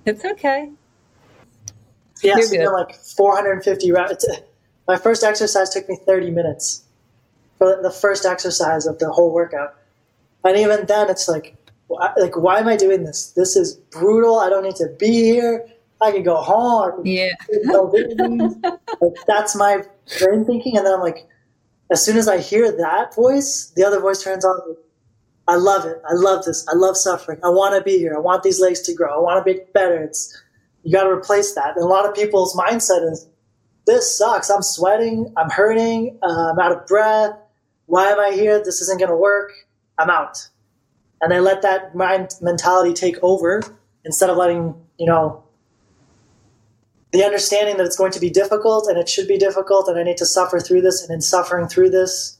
it's 0.05 0.25
okay. 0.25 0.71
Yeah, 2.23 2.35
You're 2.37 2.65
so 2.65 2.73
like 2.73 2.93
450 2.95 3.91
reps. 3.91 4.27
My 4.87 4.97
first 4.97 5.23
exercise 5.23 5.69
took 5.69 5.87
me 5.89 5.97
30 6.05 6.31
minutes 6.31 6.83
for 7.57 7.79
the 7.81 7.91
first 7.91 8.25
exercise 8.25 8.85
of 8.85 8.99
the 8.99 9.11
whole 9.11 9.31
workout, 9.31 9.75
and 10.43 10.57
even 10.57 10.85
then, 10.85 11.09
it's 11.09 11.27
like 11.27 11.55
like 11.89 12.37
why 12.37 12.59
am 12.59 12.67
I 12.67 12.77
doing 12.77 13.03
this? 13.03 13.31
This 13.35 13.55
is 13.55 13.75
brutal. 13.91 14.39
I 14.39 14.49
don't 14.49 14.63
need 14.63 14.75
to 14.77 14.87
be 14.99 15.23
here. 15.23 15.67
I 16.01 16.11
could 16.11 16.25
go 16.25 16.37
home. 16.37 17.05
Yeah. 17.05 17.33
like, 19.01 19.13
that's 19.27 19.55
my 19.55 19.83
brain 20.19 20.45
thinking. 20.45 20.77
And 20.77 20.85
then 20.85 20.93
I'm 20.95 21.01
like, 21.01 21.27
as 21.91 22.03
soon 22.03 22.17
as 22.17 22.27
I 22.27 22.39
hear 22.39 22.71
that 22.71 23.13
voice, 23.13 23.71
the 23.75 23.83
other 23.83 23.99
voice 23.99 24.23
turns 24.23 24.43
on. 24.43 24.75
I 25.47 25.55
love 25.55 25.85
it. 25.85 26.01
I 26.07 26.13
love 26.13 26.45
this. 26.45 26.65
I 26.67 26.75
love 26.75 26.95
suffering. 26.97 27.39
I 27.43 27.49
want 27.49 27.75
to 27.75 27.83
be 27.83 27.97
here. 27.97 28.15
I 28.15 28.19
want 28.19 28.43
these 28.43 28.59
legs 28.59 28.81
to 28.81 28.93
grow. 28.95 29.13
I 29.13 29.19
want 29.19 29.45
to 29.45 29.53
be 29.53 29.59
better. 29.73 30.01
It's 30.01 30.35
you 30.83 30.91
got 30.91 31.03
to 31.03 31.09
replace 31.11 31.53
that. 31.53 31.75
And 31.75 31.83
a 31.83 31.87
lot 31.87 32.07
of 32.07 32.15
people's 32.15 32.55
mindset 32.55 33.11
is, 33.11 33.27
this 33.85 34.17
sucks. 34.17 34.49
I'm 34.49 34.61
sweating. 34.61 35.33
I'm 35.37 35.49
hurting. 35.49 36.17
Uh, 36.23 36.51
I'm 36.51 36.59
out 36.59 36.71
of 36.71 36.87
breath. 36.87 37.31
Why 37.87 38.07
am 38.07 38.19
I 38.19 38.31
here? 38.31 38.63
This 38.63 38.81
isn't 38.81 38.99
going 38.99 39.09
to 39.09 39.17
work. 39.17 39.51
I'm 40.01 40.09
out 40.09 40.47
and 41.21 41.33
I 41.33 41.39
let 41.39 41.61
that 41.61 41.95
mind 41.95 42.35
mentality 42.41 42.93
take 42.93 43.17
over 43.21 43.61
instead 44.05 44.29
of 44.29 44.37
letting 44.37 44.75
you 44.97 45.05
know 45.05 45.43
the 47.11 47.23
understanding 47.23 47.77
that 47.77 47.85
it's 47.85 47.97
going 47.97 48.11
to 48.13 48.19
be 48.19 48.29
difficult 48.29 48.87
and 48.87 48.97
it 48.97 49.09
should 49.09 49.27
be 49.27 49.37
difficult 49.37 49.87
and 49.87 49.99
I 49.99 50.03
need 50.03 50.17
to 50.17 50.25
suffer 50.25 50.59
through 50.59 50.81
this 50.81 51.03
and 51.03 51.13
in 51.13 51.21
suffering 51.21 51.67
through 51.67 51.89
this 51.91 52.37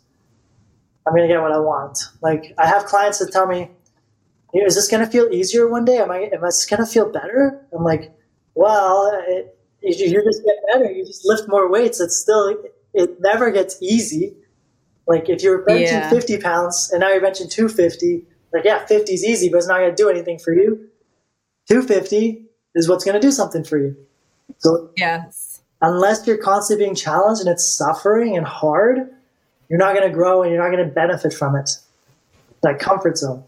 I'm 1.06 1.14
going 1.14 1.28
to 1.28 1.34
get 1.34 1.42
what 1.42 1.52
I 1.52 1.60
want. 1.60 1.98
Like 2.22 2.54
I 2.58 2.68
have 2.68 2.86
clients 2.86 3.20
that 3.20 3.32
tell 3.32 3.48
me, 3.48 3.70
"Is 4.54 4.76
this 4.76 4.88
going 4.88 5.04
to 5.04 5.12
feel 5.12 5.28
easier 5.32 5.68
one 5.68 5.86
day? 5.86 5.98
Am 5.98 6.12
I 6.12 6.30
am 6.34 6.44
I 6.44 6.52
going 6.70 6.80
to 6.80 6.86
feel 6.86 7.12
better?" 7.12 7.66
I'm 7.74 7.84
like, 7.84 8.12
"Well, 8.54 9.12
it, 9.28 9.58
you 9.82 10.24
just 10.24 10.44
get 10.46 10.56
better. 10.72 10.92
You 10.92 11.06
just 11.06 11.26
lift 11.26 11.50
more 11.50 11.70
weights. 11.72 12.00
It's 12.00 12.20
still 12.20 12.56
it 12.94 13.18
never 13.20 13.52
gets 13.52 13.82
easy. 13.82 14.36
Like 15.12 15.28
if 15.28 15.44
you're 15.44 15.66
benching 15.66 15.92
yeah. 15.92 16.10
50 16.10 16.38
pounds 16.38 16.90
and 16.94 17.02
now 17.02 17.10
you're 17.10 17.22
benching 17.22 17.52
250, 17.52 18.24
like, 18.54 18.64
yeah, 18.64 18.86
50 18.86 19.14
is 19.14 19.26
easy, 19.26 19.50
but 19.50 19.58
it's 19.58 19.68
not 19.68 19.80
going 19.80 19.90
to 19.90 19.96
do 19.96 20.10
anything 20.10 20.40
for 20.40 20.54
you. 20.54 20.88
250 21.68 22.46
is 22.76 22.88
what's 22.88 23.04
going 23.04 23.16
to 23.16 23.20
do 23.20 23.30
something 23.30 23.66
for 23.66 23.78
you. 23.78 23.98
So, 24.60 24.90
yes. 24.96 25.60
Unless 25.82 26.26
you're 26.26 26.38
constantly 26.38 26.86
being 26.86 26.96
challenged 26.96 27.42
and 27.42 27.50
it's 27.50 27.68
suffering 27.68 28.38
and 28.38 28.46
hard, 28.46 29.00
you're 29.68 29.80
not 29.80 29.96
going 29.96 30.08
to 30.08 30.14
grow 30.14 30.44
and 30.44 30.52
you're 30.54 30.64
not 30.64 30.74
going 30.74 30.88
to 30.88 30.94
benefit 30.94 31.34
from 31.34 31.58
it. 31.58 31.72
That 32.64 32.80
comfort 32.80 33.18
zone. 33.18 33.44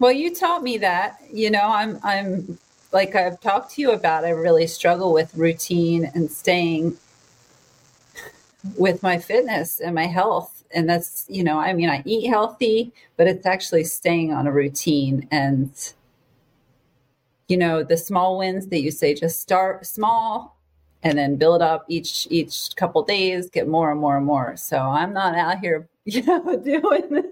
Well, 0.00 0.10
you 0.10 0.34
taught 0.34 0.64
me 0.64 0.78
that. 0.78 1.20
You 1.32 1.50
know, 1.52 1.62
I'm, 1.62 2.00
I'm 2.02 2.58
like 2.92 3.14
I've 3.14 3.40
talked 3.40 3.74
to 3.74 3.82
you 3.82 3.92
about. 3.92 4.24
I 4.24 4.30
really 4.30 4.66
struggle 4.66 5.12
with 5.12 5.32
routine 5.36 6.10
and 6.12 6.28
staying 6.28 6.96
with 8.76 9.00
my 9.00 9.18
fitness 9.18 9.78
and 9.78 9.94
my 9.94 10.06
health 10.06 10.57
and 10.72 10.88
that's 10.88 11.24
you 11.28 11.42
know 11.42 11.58
i 11.58 11.72
mean 11.72 11.88
i 11.88 12.02
eat 12.04 12.28
healthy 12.28 12.92
but 13.18 13.26
it's 13.26 13.44
actually 13.44 13.84
staying 13.84 14.32
on 14.32 14.46
a 14.46 14.52
routine. 14.52 15.28
And 15.30 15.70
you 17.48 17.58
know 17.58 17.82
the 17.82 17.96
small 17.96 18.38
wins 18.38 18.68
that 18.68 18.80
you 18.80 18.90
say 18.90 19.12
just 19.12 19.40
start 19.40 19.84
small 19.84 20.56
and 21.02 21.18
then 21.18 21.36
build 21.36 21.62
up 21.62 21.84
each 21.88 22.26
each 22.30 22.74
couple 22.76 23.02
days 23.02 23.50
get 23.50 23.68
more 23.68 23.90
and 23.90 24.00
more 24.00 24.16
and 24.16 24.24
more. 24.24 24.56
So 24.56 24.78
i'm 24.78 25.12
not 25.12 25.34
out 25.34 25.58
here 25.58 25.88
you 26.08 26.22
know 26.22 26.56
doing 26.56 27.22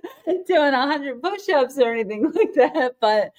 doing 0.46 0.72
100 0.72 1.22
push-ups 1.22 1.78
or 1.78 1.92
anything 1.92 2.24
like 2.34 2.52
that. 2.54 2.96
But 3.00 3.32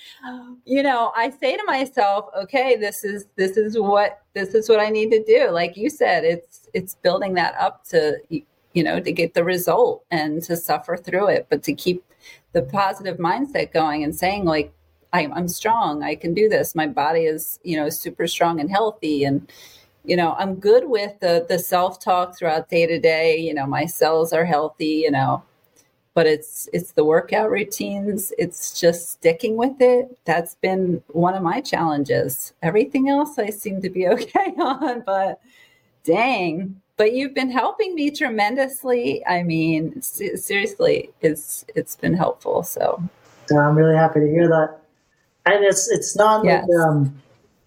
you 0.66 0.82
know 0.82 1.12
i 1.16 1.30
say 1.30 1.58
to 1.58 1.64
myself 1.66 2.30
okay 2.36 2.78
this 2.78 3.04
is 3.04 3.28
this 3.36 3.58
is 3.58 3.78
what 3.78 4.22
this 4.34 4.56
is 4.56 4.70
what 4.70 4.80
i 4.80 4.90
need 4.90 5.12
to 5.12 5.24
do. 5.24 5.50
Like 5.50 5.76
you 5.76 5.90
said 5.90 6.24
it's 6.24 6.70
it's 6.74 6.96
building 6.96 7.34
that 7.34 7.56
up 7.60 7.84
to 7.90 8.18
you 8.78 8.84
know, 8.84 9.00
to 9.00 9.12
get 9.12 9.34
the 9.34 9.44
result 9.44 10.06
and 10.12 10.44
to 10.44 10.56
suffer 10.56 10.96
through 10.96 11.30
it, 11.30 11.48
but 11.50 11.64
to 11.64 11.74
keep 11.74 12.04
the 12.52 12.62
positive 12.62 13.18
mindset 13.18 13.74
going 13.74 14.04
and 14.04 14.16
saying, 14.16 14.46
like, 14.46 14.72
I'm, 15.12 15.34
I'm 15.34 15.48
strong, 15.48 16.04
I 16.04 16.14
can 16.14 16.36
do 16.36 16.48
this. 16.48 16.76
My 16.76 16.86
body 16.86 17.22
is, 17.22 17.60
you 17.64 17.76
know, 17.76 17.90
super 17.90 18.28
strong 18.28 18.60
and 18.60 18.70
healthy. 18.70 19.24
And, 19.24 19.52
you 20.06 20.16
know, 20.16 20.36
I'm 20.38 20.54
good 20.54 20.88
with 20.88 21.20
the, 21.22 21.44
the 21.50 21.58
self 21.58 22.00
talk 22.00 22.38
throughout 22.38 22.70
day 22.70 22.86
to 22.86 23.00
day. 23.00 23.40
You 23.40 23.56
know, 23.56 23.66
my 23.66 23.88
cells 23.88 24.32
are 24.32 24.46
healthy, 24.46 25.02
you 25.06 25.10
know, 25.10 25.42
but 26.14 26.28
it's 26.28 26.70
it's 26.72 26.92
the 26.92 27.04
workout 27.04 27.50
routines 27.50 28.34
it's 28.40 28.80
just 28.80 29.12
sticking 29.12 29.56
with 29.56 29.80
it 29.80 30.18
that's 30.26 30.56
been 30.56 31.02
one 31.10 31.36
of 31.36 31.44
my 31.44 31.62
challenges 31.62 32.54
everything 32.64 33.08
else 33.08 33.38
i 33.38 33.52
seem 33.52 33.80
to 33.84 33.90
be 33.92 34.08
okay 34.16 34.52
on 34.58 35.04
but 35.06 35.40
dang 36.04 36.82
but 36.98 37.14
you've 37.14 37.34
been 37.34 37.52
helping 37.52 37.96
me 37.96 38.12
tremendously. 38.12 39.26
I 39.26 39.44
mean, 39.44 40.02
seriously, 40.02 41.12
it's 41.22 41.64
it's 41.76 41.96
been 41.96 42.16
helpful. 42.16 42.64
So 42.64 43.02
I'm 43.52 43.78
really 43.78 43.96
happy 43.96 44.20
to 44.20 44.28
hear 44.28 44.48
that. 44.48 44.80
And 45.46 45.64
it's 45.64 45.90
it's 45.90 46.16
not 46.16 46.44
yes. 46.44 46.68
like 46.68 46.88
um, 46.88 47.22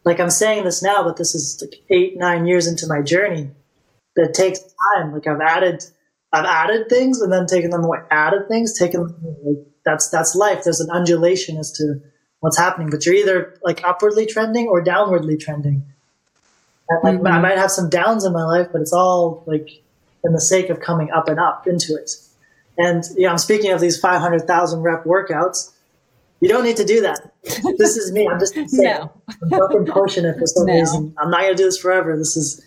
like 0.05 0.20
I'm 0.20 0.31
saying 0.31 0.64
this 0.64 0.83
now, 0.83 1.03
but 1.05 1.16
this 1.16 1.35
is 1.35 1.62
like 1.62 1.81
eight 1.89 2.18
nine 2.18 2.47
years 2.47 2.66
into 2.66 2.87
my 2.87 3.01
journey. 3.01 3.51
That 4.16 4.35
takes 4.35 4.59
time. 4.59 5.12
Like 5.12 5.26
I've 5.26 5.41
added 5.41 5.85
I've 6.33 6.45
added 6.45 6.89
things 6.89 7.20
and 7.20 7.33
then 7.33 7.47
taken 7.47 7.70
them 7.70 7.85
away. 7.85 7.99
Added 8.11 8.49
things, 8.49 8.78
taken 8.78 9.07
them 9.07 9.16
away. 9.24 9.64
That's 9.85 10.11
that's 10.11 10.35
life. 10.35 10.64
There's 10.64 10.81
an 10.81 10.91
undulation 10.91 11.57
as 11.57 11.72
to 11.72 12.01
what's 12.41 12.59
happening, 12.59 12.91
but 12.91 13.07
you're 13.07 13.14
either 13.14 13.59
like 13.62 13.83
upwardly 13.85 14.26
trending 14.26 14.66
or 14.66 14.83
downwardly 14.83 15.39
trending. 15.39 15.85
Like 17.03 17.16
mm-hmm. 17.16 17.26
I 17.26 17.38
might 17.41 17.59
have 17.59 17.70
some 17.70 17.88
downs 17.88 18.24
in 18.24 18.32
my 18.32 18.45
life, 18.45 18.68
but 18.72 18.80
it's 18.80 18.93
all 18.93 19.45
like 19.47 19.68
in 20.24 20.32
the 20.32 20.41
sake 20.41 20.70
of 20.70 20.80
coming 20.80 21.11
up 21.11 21.28
and 21.28 21.38
up 21.38 21.66
into 21.66 21.95
it. 21.95 22.11
And 22.76 23.05
you 23.16 23.24
know, 23.24 23.30
I'm 23.30 23.38
speaking 23.38 23.72
of 23.72 23.80
these 23.80 23.99
500,000 23.99 24.80
rep 24.82 25.05
workouts. 25.05 25.72
You 26.41 26.49
don't 26.49 26.64
need 26.64 26.76
to 26.78 26.84
do 26.84 27.03
that. 27.03 27.32
This 27.78 27.97
is 27.97 28.12
me. 28.12 28.26
I'm 28.26 28.38
just 28.41 28.55
saying. 28.55 28.68
No. 28.70 29.12
I'm 29.43 29.51
fucking 29.51 29.86
pushing 29.86 30.24
it 30.24 30.38
for 30.38 30.47
some 30.47 30.66
No. 30.66 30.74
reason. 30.74 31.14
I'm 31.18 31.30
not 31.30 31.43
going 31.43 31.53
to 31.57 31.62
do 31.62 31.64
this 31.64 31.78
forever. 31.78 32.16
This 32.16 32.36
is 32.36 32.64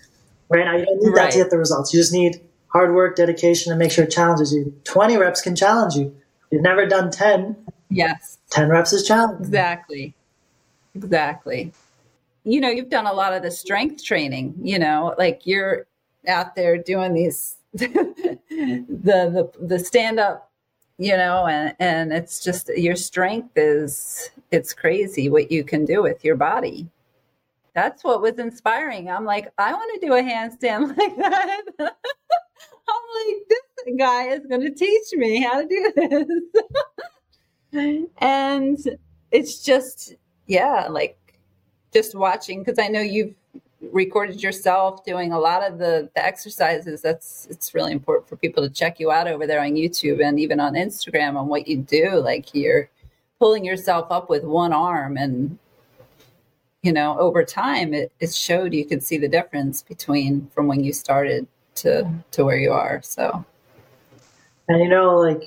right 0.49 0.63
now. 0.65 0.78
You 0.78 0.86
don't 0.86 1.03
need 1.03 1.15
that 1.15 1.32
to 1.32 1.38
get 1.39 1.49
the 1.49 1.57
results. 1.57 1.93
You 1.93 1.99
just 1.99 2.13
need 2.13 2.39
hard 2.67 2.93
work, 2.93 3.15
dedication, 3.15 3.71
and 3.71 3.80
make 3.80 3.91
sure 3.91 4.03
it 4.03 4.11
challenges 4.11 4.53
you. 4.53 4.76
20 4.84 5.17
reps 5.17 5.41
can 5.41 5.55
challenge 5.55 5.95
you. 5.95 6.15
You've 6.51 6.61
never 6.61 6.86
done 6.86 7.09
10. 7.09 7.55
Yes. 7.89 8.38
10 8.51 8.69
reps 8.69 8.93
is 8.93 9.07
challenging. 9.07 9.45
Exactly. 9.45 10.13
Exactly. 10.95 11.74
You 12.44 12.60
know, 12.60 12.70
you've 12.70 12.89
done 12.89 13.08
a 13.08 13.14
lot 13.14 13.34
of 13.34 13.41
the 13.41 13.52
strength 13.52 14.04
training, 14.04 14.56
you 14.62 14.78
know, 14.78 15.16
like 15.18 15.46
you're 15.46 15.88
out 16.28 16.56
there 16.56 16.78
doing 16.78 17.14
these 17.14 17.58
the 17.74 18.38
the 18.50 19.52
the 19.60 19.80
stand 19.80 20.20
up, 20.20 20.52
you 20.98 21.16
know, 21.18 21.48
and 21.48 21.76
and 21.80 22.14
it's 22.14 22.44
just 22.44 22.70
your 22.76 22.96
strength 22.96 23.52
is 23.56 24.30
it's 24.52 24.74
crazy 24.74 25.30
what 25.30 25.52
you 25.52 25.64
can 25.64 25.86
do 25.86 26.02
with 26.04 26.24
your 26.24 26.36
body. 26.36 26.88
That's 27.74 28.04
what 28.04 28.22
was 28.22 28.38
inspiring. 28.38 29.10
I'm 29.10 29.26
like, 29.26 29.52
I 29.58 29.74
want 29.74 30.00
to 30.00 30.08
do 30.08 30.14
a 30.14 30.22
handstand 30.22 30.96
like 30.98 31.18
that. 31.18 31.62
I'm 31.80 33.28
like, 33.28 33.38
this 33.50 33.96
guy 33.98 34.28
is 34.28 34.46
going 34.48 34.62
to 34.62 34.70
teach 34.72 35.14
me 35.14 35.41
how 35.41 35.62
to 35.62 35.68
do 35.68 35.91
this. 37.72 38.08
and 38.20 38.78
it's 39.32 39.64
just 39.64 40.14
yeah 40.46 40.88
like 40.89 41.18
just 41.94 42.16
watching 42.16 42.60
because 42.60 42.80
i 42.80 42.88
know 42.88 43.02
you've 43.02 43.34
recorded 43.91 44.41
yourself 44.41 45.04
doing 45.04 45.32
a 45.32 45.39
lot 45.39 45.64
of 45.64 45.78
the, 45.78 46.10
the 46.16 46.26
exercises. 46.26 47.02
That's 47.02 47.48
it's 47.50 47.74
really 47.74 47.91
important 47.91 48.28
for 48.30 48.36
people 48.36 48.64
to 48.64 48.70
check 48.70 49.00
you 49.00 49.12
out 49.12 49.28
over 49.28 49.46
there 49.46 49.62
on 49.62 49.72
youtube 49.72 50.26
and 50.26 50.39
even 50.39 50.60
on 50.60 50.74
instagram 50.74 51.36
on 51.36 51.48
what 51.48 51.68
you 51.68 51.78
do. 51.78 52.16
Like 52.16 52.54
you're 52.54 52.89
pulling 53.39 53.66
yourself 53.66 54.08
up 54.12 54.30
with 54.30 54.44
one 54.44 54.74
arm 54.74 55.18
and 55.18 55.58
you 56.82 56.94
know 56.94 57.18
over 57.20 57.44
time 57.44 57.94
it, 57.94 58.12
it 58.20 58.34
showed 58.34 58.74
you 58.74 58.86
could 58.86 59.04
see 59.04 59.18
the 59.18 59.28
difference 59.28 59.82
between 59.82 60.50
from 60.54 60.68
when 60.68 60.84
you 60.84 60.94
started 60.94 61.48
to 61.76 62.10
to 62.32 62.46
where 62.46 62.58
you 62.58 62.72
are. 62.72 63.02
So. 63.04 63.44
And 64.70 64.82
you 64.82 64.88
know, 64.88 65.18
like, 65.18 65.44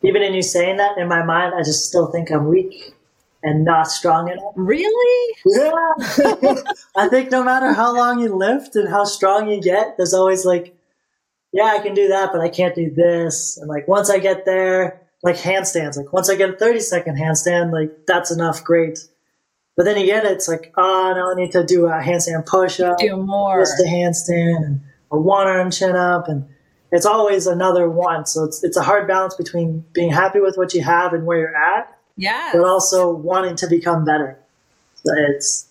even 0.00 0.22
in 0.22 0.32
you 0.32 0.40
saying 0.40 0.78
that, 0.78 0.96
in 0.96 1.08
my 1.08 1.22
mind, 1.22 1.52
I 1.54 1.58
just 1.58 1.86
still 1.86 2.06
think 2.06 2.30
I'm 2.30 2.48
weak 2.48 2.94
and 3.42 3.64
not 3.64 3.88
strong 3.90 4.30
enough. 4.30 4.52
really 4.54 5.34
Yeah. 5.44 5.72
I 6.96 7.08
think 7.08 7.30
no 7.30 7.42
matter 7.42 7.72
how 7.72 7.94
long 7.94 8.20
you 8.20 8.34
lift 8.34 8.76
and 8.76 8.88
how 8.88 9.04
strong 9.04 9.48
you 9.48 9.60
get, 9.60 9.96
there's 9.96 10.14
always 10.14 10.44
like, 10.44 10.76
yeah, 11.52 11.64
I 11.64 11.80
can 11.80 11.94
do 11.94 12.08
that, 12.08 12.30
but 12.32 12.40
I 12.40 12.48
can't 12.48 12.74
do 12.74 12.90
this. 12.90 13.58
And 13.58 13.68
like, 13.68 13.88
once 13.88 14.10
I 14.10 14.18
get 14.18 14.44
there, 14.44 15.02
like 15.22 15.36
handstands, 15.36 15.96
like 15.96 16.12
once 16.12 16.30
I 16.30 16.34
get 16.36 16.50
a 16.50 16.56
30 16.56 16.80
second 16.80 17.16
handstand, 17.16 17.72
like 17.72 18.06
that's 18.06 18.30
enough, 18.30 18.64
great. 18.64 19.00
But 19.76 19.84
then 19.84 19.96
you 19.98 20.06
get 20.06 20.24
it, 20.24 20.32
it's 20.32 20.48
like, 20.48 20.72
oh, 20.76 21.12
now 21.16 21.32
I 21.32 21.34
need 21.34 21.52
to 21.52 21.64
do 21.64 21.86
a 21.86 21.92
handstand 21.92 22.46
push 22.46 22.80
up, 22.80 22.98
do 22.98 23.16
more 23.16 23.60
just 23.60 23.80
a 23.80 23.84
handstand, 23.84 24.64
and 24.64 24.80
a 25.10 25.18
one 25.18 25.46
arm 25.46 25.70
chin 25.70 25.96
up. 25.96 26.28
And 26.28 26.46
it's 26.90 27.06
always 27.06 27.46
another 27.46 27.88
one. 27.88 28.26
So 28.26 28.44
it's, 28.44 28.62
it's 28.62 28.76
a 28.76 28.82
hard 28.82 29.08
balance 29.08 29.34
between 29.34 29.84
being 29.92 30.12
happy 30.12 30.40
with 30.40 30.56
what 30.56 30.74
you 30.74 30.82
have 30.82 31.14
and 31.14 31.24
where 31.24 31.38
you're 31.38 31.56
at, 31.56 31.96
yeah 32.16 32.50
but 32.52 32.64
also 32.64 33.10
wanting 33.10 33.56
to 33.56 33.66
become 33.66 34.04
better. 34.04 34.38
So 35.04 35.12
it's, 35.16 35.68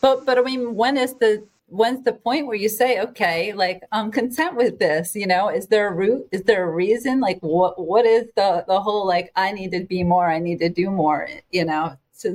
But 0.00 0.24
but 0.24 0.38
I 0.38 0.42
mean, 0.42 0.74
when 0.74 0.96
is 0.96 1.14
the 1.14 1.44
when's 1.68 2.04
the 2.04 2.12
point 2.12 2.46
where 2.46 2.56
you 2.56 2.68
say, 2.68 3.00
okay, 3.00 3.52
like 3.52 3.82
I'm 3.92 4.10
content 4.10 4.56
with 4.56 4.78
this? 4.78 5.14
You 5.14 5.26
know, 5.26 5.48
is 5.48 5.68
there 5.68 5.88
a 5.88 5.92
root? 5.92 6.28
Is 6.32 6.42
there 6.42 6.64
a 6.64 6.70
reason? 6.70 7.20
Like, 7.20 7.40
what 7.40 7.80
what 7.80 8.06
is 8.06 8.26
the 8.36 8.64
the 8.66 8.80
whole 8.80 9.06
like 9.06 9.32
I 9.36 9.52
need 9.52 9.72
to 9.72 9.84
be 9.84 10.02
more, 10.02 10.28
I 10.28 10.38
need 10.38 10.60
to 10.60 10.68
do 10.68 10.90
more? 10.90 11.28
You 11.50 11.64
know, 11.64 11.96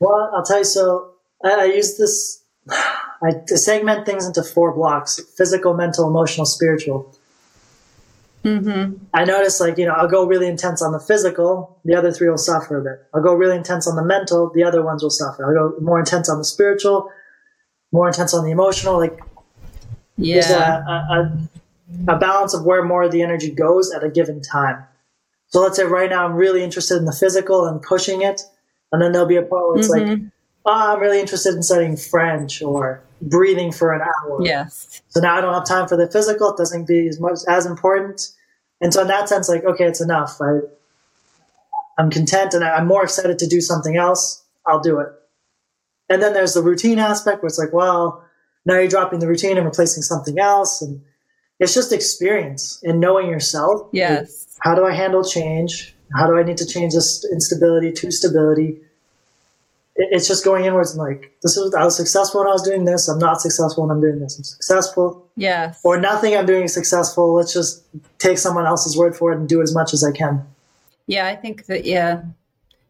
Well, 0.00 0.30
I'll 0.34 0.44
tell 0.44 0.58
you. 0.58 0.64
So 0.64 1.12
I, 1.44 1.52
I 1.52 1.64
use 1.64 1.98
this. 1.98 2.42
I 3.22 3.32
segment 3.46 4.06
things 4.06 4.26
into 4.26 4.42
four 4.42 4.72
blocks: 4.72 5.20
physical, 5.36 5.74
mental, 5.74 6.08
emotional, 6.08 6.46
spiritual. 6.46 7.14
Hmm 8.42 8.94
I 9.12 9.24
notice, 9.24 9.60
like 9.60 9.76
you 9.76 9.86
know, 9.86 9.92
I'll 9.92 10.08
go 10.08 10.24
really 10.26 10.46
intense 10.46 10.80
on 10.80 10.92
the 10.92 11.00
physical. 11.00 11.78
The 11.84 11.94
other 11.94 12.10
three 12.10 12.28
will 12.28 12.38
suffer 12.38 12.78
a 12.78 12.82
bit. 12.82 13.06
I'll 13.14 13.22
go 13.22 13.34
really 13.34 13.56
intense 13.56 13.86
on 13.86 13.96
the 13.96 14.04
mental. 14.04 14.50
The 14.54 14.64
other 14.64 14.82
ones 14.82 15.02
will 15.02 15.10
suffer. 15.10 15.44
I'll 15.44 15.70
go 15.70 15.80
more 15.80 15.98
intense 15.98 16.28
on 16.30 16.38
the 16.38 16.44
spiritual, 16.44 17.10
more 17.92 18.06
intense 18.06 18.32
on 18.32 18.44
the 18.44 18.50
emotional. 18.50 18.96
Like 18.96 19.20
yeah, 20.16 20.82
a, 20.86 20.92
a, 20.92 21.48
a, 22.08 22.18
balance 22.18 22.54
of 22.54 22.64
where 22.64 22.82
more 22.82 23.02
of 23.02 23.12
the 23.12 23.22
energy 23.22 23.50
goes 23.50 23.92
at 23.92 24.04
a 24.04 24.10
given 24.10 24.40
time. 24.40 24.84
So 25.48 25.60
let's 25.60 25.76
say 25.76 25.84
right 25.84 26.08
now 26.08 26.24
I'm 26.24 26.34
really 26.34 26.62
interested 26.62 26.96
in 26.96 27.04
the 27.04 27.12
physical 27.12 27.66
and 27.66 27.82
pushing 27.82 28.22
it, 28.22 28.42
and 28.92 29.02
then 29.02 29.12
there'll 29.12 29.26
be 29.26 29.36
a 29.36 29.42
point 29.42 29.68
where 29.68 29.76
it's 29.78 29.88
like, 29.88 30.02
Mhm. 30.04 30.30
oh, 30.64 30.92
I'm 30.94 31.00
really 31.00 31.20
interested 31.20 31.54
in 31.54 31.62
studying 31.62 31.96
French 31.96 32.62
or 32.62 33.02
breathing 33.20 33.72
for 33.72 33.92
an 33.92 34.00
hour. 34.02 34.38
yes, 34.42 35.02
So 35.08 35.20
now 35.20 35.36
I 35.36 35.40
don't 35.40 35.54
have 35.54 35.66
time 35.66 35.88
for 35.88 35.96
the 35.96 36.10
physical. 36.10 36.52
It 36.52 36.56
doesn't 36.56 36.86
be 36.86 37.08
as 37.08 37.20
much 37.20 37.40
as 37.48 37.66
important. 37.66 38.28
And 38.80 38.92
so 38.94 39.02
in 39.02 39.08
that 39.08 39.28
sense, 39.28 39.48
like, 39.48 39.64
okay, 39.64 39.84
it's 39.84 40.00
enough. 40.00 40.40
I, 40.40 40.60
I'm 41.98 42.10
content 42.10 42.54
and 42.54 42.64
I'm 42.64 42.86
more 42.86 43.04
excited 43.04 43.38
to 43.38 43.46
do 43.46 43.60
something 43.60 43.96
else. 43.96 44.44
I'll 44.66 44.80
do 44.80 44.98
it. 45.00 45.08
And 46.08 46.22
then 46.22 46.32
there's 46.32 46.54
the 46.54 46.62
routine 46.62 46.98
aspect 46.98 47.42
where 47.42 47.48
it's 47.48 47.58
like, 47.58 47.72
well, 47.72 48.24
now 48.66 48.74
you're 48.74 48.88
dropping 48.88 49.20
the 49.20 49.28
routine 49.28 49.56
and 49.56 49.66
replacing 49.66 50.02
something 50.02 50.38
else. 50.38 50.82
And 50.82 51.02
it's 51.58 51.74
just 51.74 51.92
experience 51.92 52.80
and 52.82 53.00
knowing 53.00 53.28
yourself. 53.28 53.82
Like, 53.82 53.90
yes, 53.92 54.56
how 54.60 54.74
do 54.74 54.84
I 54.84 54.92
handle 54.92 55.22
change? 55.22 55.94
How 56.16 56.26
do 56.26 56.36
I 56.36 56.42
need 56.42 56.56
to 56.56 56.66
change 56.66 56.94
this 56.94 57.24
instability 57.30 57.92
to 57.92 58.10
stability? 58.10 58.80
It- 60.00 60.08
It's 60.16 60.26
just 60.28 60.44
going 60.44 60.64
inwards 60.64 60.90
and 60.92 61.00
like, 61.08 61.22
this 61.42 61.56
is, 61.56 61.74
I 61.74 61.84
was 61.84 61.96
successful 61.96 62.40
when 62.40 62.48
I 62.48 62.52
was 62.52 62.62
doing 62.62 62.84
this. 62.84 63.08
I'm 63.08 63.18
not 63.18 63.40
successful 63.40 63.86
when 63.86 63.90
I'm 63.94 64.00
doing 64.00 64.18
this. 64.20 64.38
I'm 64.38 64.44
successful 64.44 65.06
yes. 65.36 65.80
or 65.84 66.00
nothing 66.00 66.36
I'm 66.36 66.46
doing 66.46 66.64
is 66.64 66.74
successful. 66.74 67.34
Let's 67.34 67.52
just 67.52 67.84
take 68.18 68.38
someone 68.38 68.66
else's 68.66 68.96
word 68.96 69.14
for 69.16 69.32
it 69.32 69.38
and 69.38 69.48
do 69.48 69.60
as 69.62 69.74
much 69.74 69.92
as 69.92 70.02
I 70.02 70.12
can. 70.12 70.34
Yeah, 71.06 71.26
I 71.26 71.36
think 71.36 71.66
that 71.66 71.84
yeah, 71.84 72.22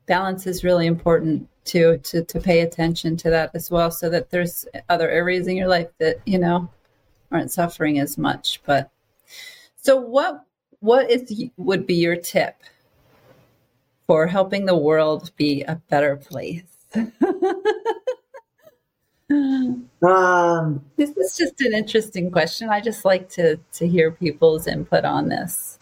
balance 0.06 0.46
is 0.46 0.62
really 0.62 0.86
important 0.86 1.48
to 1.72 1.98
to 1.98 2.24
to 2.24 2.40
pay 2.40 2.60
attention 2.60 3.16
to 3.18 3.30
that 3.30 3.50
as 3.54 3.70
well, 3.70 3.90
so 3.90 4.10
that 4.10 4.30
there's 4.30 4.66
other 4.88 5.08
areas 5.08 5.46
in 5.46 5.56
your 5.56 5.68
life 5.68 5.88
that 5.98 6.16
you 6.26 6.38
know 6.38 6.68
aren't 7.32 7.50
suffering 7.50 7.98
as 7.98 8.18
much. 8.18 8.60
But 8.66 8.90
so 9.76 9.96
what 9.96 10.44
what 10.80 11.10
is 11.10 11.22
would 11.56 11.86
be 11.86 11.94
your 11.94 12.16
tip 12.16 12.56
for 14.06 14.26
helping 14.26 14.66
the 14.66 14.76
world 14.76 15.30
be 15.36 15.62
a 15.62 15.80
better 15.88 16.16
place? 16.16 16.79
Um, 20.02 20.84
this 20.96 21.10
is 21.16 21.36
just 21.36 21.60
an 21.60 21.72
interesting 21.74 22.30
question. 22.30 22.68
I 22.68 22.80
just 22.80 23.04
like 23.04 23.28
to 23.30 23.58
to 23.74 23.86
hear 23.86 24.10
people's 24.10 24.66
input 24.66 25.04
on 25.04 25.28
this. 25.28 25.78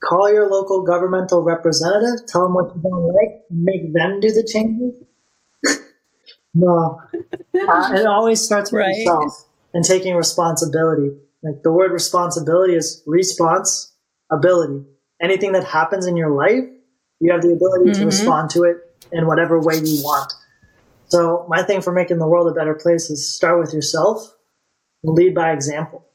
call 0.00 0.32
your 0.32 0.48
local 0.50 0.82
governmental 0.82 1.42
representative, 1.42 2.26
tell 2.26 2.42
them 2.44 2.54
what 2.54 2.74
you 2.74 2.82
don't 2.82 3.06
like, 3.14 3.42
make 3.50 3.92
them 3.94 4.20
do 4.20 4.30
the 4.30 4.42
changes. 4.52 4.94
no, 6.54 7.00
uh, 7.14 7.90
it 7.94 8.06
always 8.06 8.40
starts 8.40 8.70
with 8.72 8.80
Right. 8.80 8.94
yourself 8.94 9.48
and 9.74 9.84
taking 9.84 10.14
responsibility. 10.16 11.10
Like 11.42 11.62
the 11.62 11.72
word 11.72 11.92
responsibility 11.92 12.74
is 12.74 13.02
response 13.06 13.92
ability. 14.30 14.84
Anything 15.20 15.52
that 15.52 15.64
happens 15.64 16.06
in 16.06 16.16
your 16.16 16.30
life, 16.30 16.64
you 17.20 17.32
have 17.32 17.42
the 17.42 17.52
ability 17.52 17.92
to 17.98 18.04
Mhm. 18.04 18.06
respond 18.06 18.50
to 18.50 18.64
it 18.64 18.76
in 19.12 19.26
whatever 19.26 19.58
way 19.60 19.76
you 19.76 20.02
want. 20.02 20.32
So 21.12 21.44
my 21.46 21.62
thing 21.62 21.82
for 21.82 21.92
making 21.92 22.20
the 22.20 22.26
world 22.26 22.50
a 22.50 22.54
better 22.54 22.74
place 22.74 23.10
is 23.10 23.36
start 23.36 23.60
with 23.60 23.74
yourself 23.74 24.34
lead 25.04 25.34
by 25.34 25.52
example. 25.52 26.06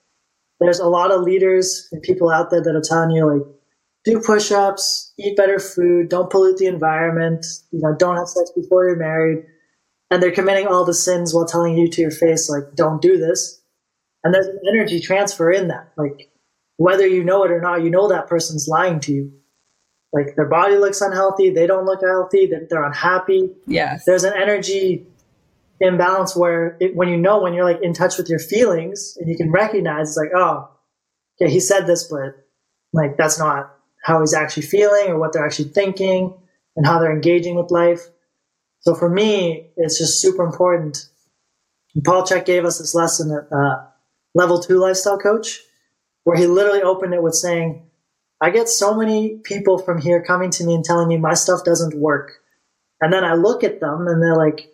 There's 0.60 0.80
a 0.80 0.88
lot 0.88 1.12
of 1.12 1.22
leaders 1.22 1.88
and 1.92 2.02
people 2.02 2.32
out 2.32 2.50
there 2.50 2.64
that 2.64 2.76
are 2.76 2.82
telling 2.82 3.12
you 3.12 3.32
like, 3.32 3.48
do 4.06 4.20
push-ups, 4.20 5.14
eat 5.20 5.38
better 5.38 5.60
food, 5.60 6.10
don't 6.10 6.32
pollute 6.32 6.58
the 6.58 6.66
environment, 6.66 7.46
you 7.72 7.80
know, 7.80 7.94
don't 7.96 8.18
have 8.18 8.28
sex 8.28 8.50
before 8.56 8.88
you're 8.88 8.96
married. 8.96 9.46
And 10.10 10.24
they're 10.24 10.32
committing 10.32 10.66
all 10.66 10.84
the 10.84 10.96
sins 10.96 11.32
while 11.32 11.46
telling 11.46 11.78
you 11.78 11.90
to 11.90 12.02
your 12.02 12.10
face, 12.10 12.50
like, 12.50 12.74
don't 12.74 13.00
do 13.00 13.20
this. 13.20 13.62
And 14.24 14.34
there's 14.34 14.48
an 14.48 14.62
energy 14.68 15.00
transfer 15.00 15.52
in 15.52 15.68
that. 15.68 15.92
Like, 15.96 16.32
whether 16.78 17.06
you 17.06 17.24
know 17.24 17.44
it 17.44 17.52
or 17.52 17.62
not, 17.62 17.84
you 17.84 17.92
know 17.92 18.08
that 18.08 18.28
person's 18.28 18.68
lying 18.68 19.00
to 19.02 19.12
you. 19.12 19.32
Like, 20.14 20.36
their 20.36 20.48
body 20.48 20.78
looks 20.78 21.02
unhealthy, 21.02 21.50
they 21.50 21.68
don't 21.68 21.86
look 21.86 22.02
healthy, 22.02 22.46
they're, 22.48 22.66
they're 22.70 22.86
unhappy. 22.86 23.52
Yes. 23.66 24.04
There's 24.06 24.24
an 24.24 24.34
energy 24.36 25.06
imbalance 25.80 26.36
where 26.36 26.78
it, 26.80 26.96
when 26.96 27.10
you 27.10 27.18
know, 27.18 27.42
when 27.42 27.54
you're 27.54 27.66
like 27.66 27.82
in 27.84 27.94
touch 27.94 28.18
with 28.18 28.30
your 28.30 28.40
feelings 28.40 29.16
and 29.20 29.30
you 29.30 29.38
can 29.38 29.52
recognize, 29.52 30.10
it's 30.10 30.18
like, 30.18 30.32
oh, 30.36 30.70
okay, 31.40 31.52
he 31.52 31.60
said 31.60 31.86
this, 31.86 32.06
but 32.06 32.36
like, 32.94 33.18
that's 33.18 33.38
not 33.38 33.76
how 34.04 34.22
he's 34.22 34.34
actually 34.34 34.64
feeling 34.64 35.10
or 35.10 35.20
what 35.20 35.34
they're 35.34 35.46
actually 35.46 35.70
thinking 35.70 36.34
and 36.76 36.86
how 36.86 36.98
they're 37.00 37.12
engaging 37.12 37.56
with 37.56 37.70
life. 37.70 38.08
So 38.80 38.96
for 38.96 39.10
me, 39.10 39.70
it's 39.76 39.98
just 40.00 40.22
super 40.22 40.44
important. 40.44 41.06
And 41.94 42.04
Paul 42.04 42.24
Chek 42.24 42.46
gave 42.46 42.64
us 42.64 42.80
this 42.80 42.96
lesson 42.96 43.32
at 43.32 43.56
uh, 43.56 43.84
level 44.34 44.62
two 44.62 44.80
lifestyle 44.80 45.18
coach. 45.20 45.60
where 46.28 46.36
he 46.36 46.46
literally 46.46 46.82
opened 46.82 47.14
it 47.14 47.24
with 47.24 47.34
saying, 47.34 47.87
I 48.40 48.52
get 48.52 48.70
so 48.70 48.96
many 48.96 49.38
people 49.44 49.78
from 49.78 50.00
here 50.00 50.24
coming 50.24 50.52
to 50.52 50.64
me 50.64 50.76
and 50.76 50.84
telling 50.84 51.08
me 51.08 51.18
my 51.18 51.34
stuff 51.34 51.64
doesn't 51.64 51.98
work. 51.98 52.34
And 53.02 53.12
then 53.12 53.24
I 53.24 53.34
look 53.34 53.64
at 53.64 53.80
them 53.80 54.08
and 54.08 54.22
they're 54.22 54.36
like, 54.36 54.72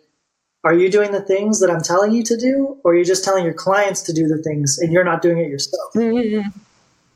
Are 0.64 0.74
you 0.74 0.90
doing 0.90 1.12
the 1.12 1.22
things 1.22 1.60
that 1.60 1.70
I'm 1.70 1.80
telling 1.80 2.12
you 2.12 2.22
to 2.24 2.36
do? 2.36 2.78
Or 2.84 2.92
are 2.92 2.96
you 2.96 3.04
just 3.04 3.24
telling 3.24 3.44
your 3.44 3.54
clients 3.54 4.02
to 4.02 4.12
do 4.12 4.26
the 4.26 4.42
things 4.42 4.78
and 4.78 4.92
you're 4.92 5.04
not 5.04 5.22
doing 5.22 5.38
it 5.38 5.48
yourself? 5.48 5.92
Mm-hmm. 5.94 6.48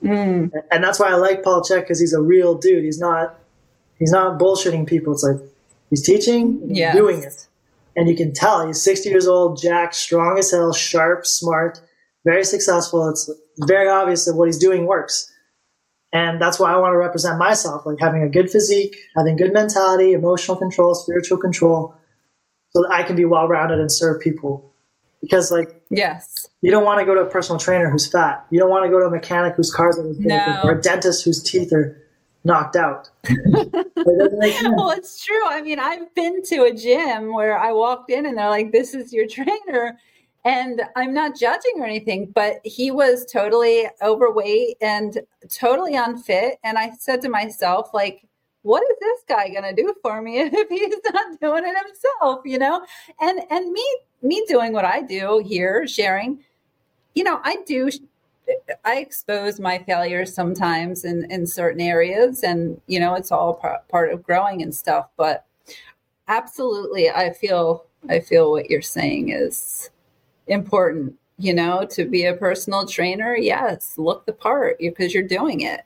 Mm. 0.02 0.52
And 0.70 0.84
that's 0.84 1.00
why 1.00 1.08
I 1.08 1.14
like 1.14 1.42
Paul 1.42 1.62
Chek 1.62 1.80
because 1.80 1.98
he's 1.98 2.12
a 2.12 2.20
real 2.20 2.56
dude. 2.56 2.84
He's 2.84 3.00
not 3.00 3.38
he's 3.98 4.12
not 4.12 4.38
bullshitting 4.38 4.86
people. 4.86 5.12
It's 5.12 5.22
like 5.22 5.40
he's 5.90 6.02
teaching, 6.02 6.60
yes. 6.68 6.94
doing 6.94 7.22
it. 7.22 7.46
And 7.96 8.08
you 8.08 8.14
can 8.14 8.32
tell 8.32 8.64
he's 8.66 8.80
60 8.80 9.08
years 9.08 9.26
old, 9.26 9.60
jack, 9.60 9.92
strong 9.92 10.38
as 10.38 10.52
hell, 10.52 10.72
sharp, 10.72 11.26
smart, 11.26 11.80
very 12.24 12.44
successful. 12.44 13.08
It's 13.08 13.28
very 13.66 13.88
obvious 13.88 14.24
that 14.26 14.34
what 14.34 14.46
he's 14.46 14.58
doing 14.58 14.86
works. 14.86 15.32
And 16.12 16.40
that's 16.40 16.58
why 16.58 16.72
I 16.72 16.76
want 16.78 16.92
to 16.92 16.96
represent 16.96 17.38
myself, 17.38 17.84
like 17.84 17.98
having 18.00 18.22
a 18.22 18.28
good 18.28 18.50
physique, 18.50 18.96
having 19.16 19.36
good 19.36 19.52
mentality, 19.52 20.12
emotional 20.12 20.56
control, 20.56 20.94
spiritual 20.94 21.36
control, 21.36 21.94
so 22.70 22.82
that 22.82 22.90
I 22.92 23.02
can 23.02 23.14
be 23.14 23.26
well 23.26 23.46
rounded 23.46 23.78
and 23.78 23.92
serve 23.92 24.20
people. 24.20 24.72
Because, 25.20 25.50
like, 25.50 25.82
yes, 25.90 26.48
you 26.62 26.70
don't 26.70 26.84
want 26.84 27.00
to 27.00 27.04
go 27.04 27.14
to 27.14 27.22
a 27.22 27.26
personal 27.26 27.58
trainer 27.58 27.90
who's 27.90 28.06
fat. 28.06 28.46
You 28.50 28.58
don't 28.58 28.70
want 28.70 28.84
to 28.84 28.90
go 28.90 29.00
to 29.00 29.06
a 29.06 29.10
mechanic 29.10 29.54
whose 29.56 29.72
car's 29.72 29.98
are 29.98 30.04
no. 30.18 30.60
or 30.64 30.78
a 30.78 30.80
dentist 30.80 31.24
whose 31.24 31.42
teeth 31.42 31.72
are 31.72 32.00
knocked 32.44 32.76
out. 32.76 33.10
well, 33.46 34.90
it's 34.90 35.24
true. 35.24 35.44
I 35.46 35.60
mean, 35.60 35.78
I've 35.78 36.14
been 36.14 36.42
to 36.44 36.62
a 36.62 36.72
gym 36.72 37.34
where 37.34 37.58
I 37.58 37.72
walked 37.72 38.10
in 38.10 38.26
and 38.26 38.38
they're 38.38 38.48
like, 38.48 38.72
"This 38.72 38.94
is 38.94 39.12
your 39.12 39.26
trainer." 39.26 39.98
And 40.44 40.82
I'm 40.96 41.12
not 41.12 41.36
judging 41.36 41.74
or 41.78 41.84
anything, 41.84 42.30
but 42.34 42.60
he 42.64 42.90
was 42.90 43.26
totally 43.26 43.86
overweight 44.02 44.76
and 44.80 45.18
totally 45.50 45.94
unfit. 45.94 46.58
And 46.64 46.78
I 46.78 46.92
said 46.98 47.20
to 47.22 47.28
myself, 47.28 47.90
like, 47.92 48.26
what 48.62 48.82
is 48.82 48.96
this 49.00 49.20
guy 49.28 49.48
going 49.48 49.62
to 49.62 49.74
do 49.74 49.94
for 50.02 50.22
me 50.22 50.38
if 50.40 50.68
he's 50.68 51.12
not 51.12 51.40
doing 51.40 51.64
it 51.66 51.76
himself, 51.86 52.40
you 52.44 52.58
know? 52.58 52.84
And 53.20 53.40
and 53.50 53.72
me 53.72 53.98
me 54.22 54.44
doing 54.48 54.72
what 54.72 54.84
I 54.84 55.02
do 55.02 55.42
here, 55.44 55.86
sharing, 55.86 56.44
you 57.14 57.24
know, 57.24 57.40
I 57.44 57.58
do 57.66 57.90
I 58.84 58.96
expose 58.96 59.60
my 59.60 59.78
failures 59.78 60.34
sometimes 60.34 61.04
in 61.04 61.30
in 61.30 61.46
certain 61.46 61.80
areas 61.80 62.42
and 62.42 62.80
you 62.86 63.00
know, 63.00 63.14
it's 63.14 63.32
all 63.32 63.54
part 63.88 64.12
of 64.12 64.22
growing 64.22 64.62
and 64.62 64.74
stuff, 64.74 65.08
but 65.16 65.44
absolutely 66.28 67.10
I 67.10 67.32
feel 67.32 67.86
I 68.08 68.20
feel 68.20 68.50
what 68.50 68.70
you're 68.70 68.82
saying 68.82 69.30
is 69.30 69.90
important, 70.48 71.14
you 71.38 71.54
know, 71.54 71.86
to 71.90 72.04
be 72.04 72.24
a 72.24 72.34
personal 72.34 72.86
trainer. 72.86 73.36
Yes, 73.36 73.94
look 73.96 74.26
the 74.26 74.32
part 74.32 74.78
because 74.78 75.14
you're 75.14 75.22
doing 75.22 75.60
it, 75.60 75.84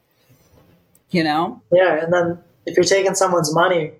you 1.10 1.24
know? 1.24 1.60
Yeah. 1.72 2.04
And 2.04 2.12
then 2.12 2.38
if 2.66 2.76
you're 2.76 2.84
taking 2.84 3.14
someone's 3.14 3.54
money, 3.54 3.92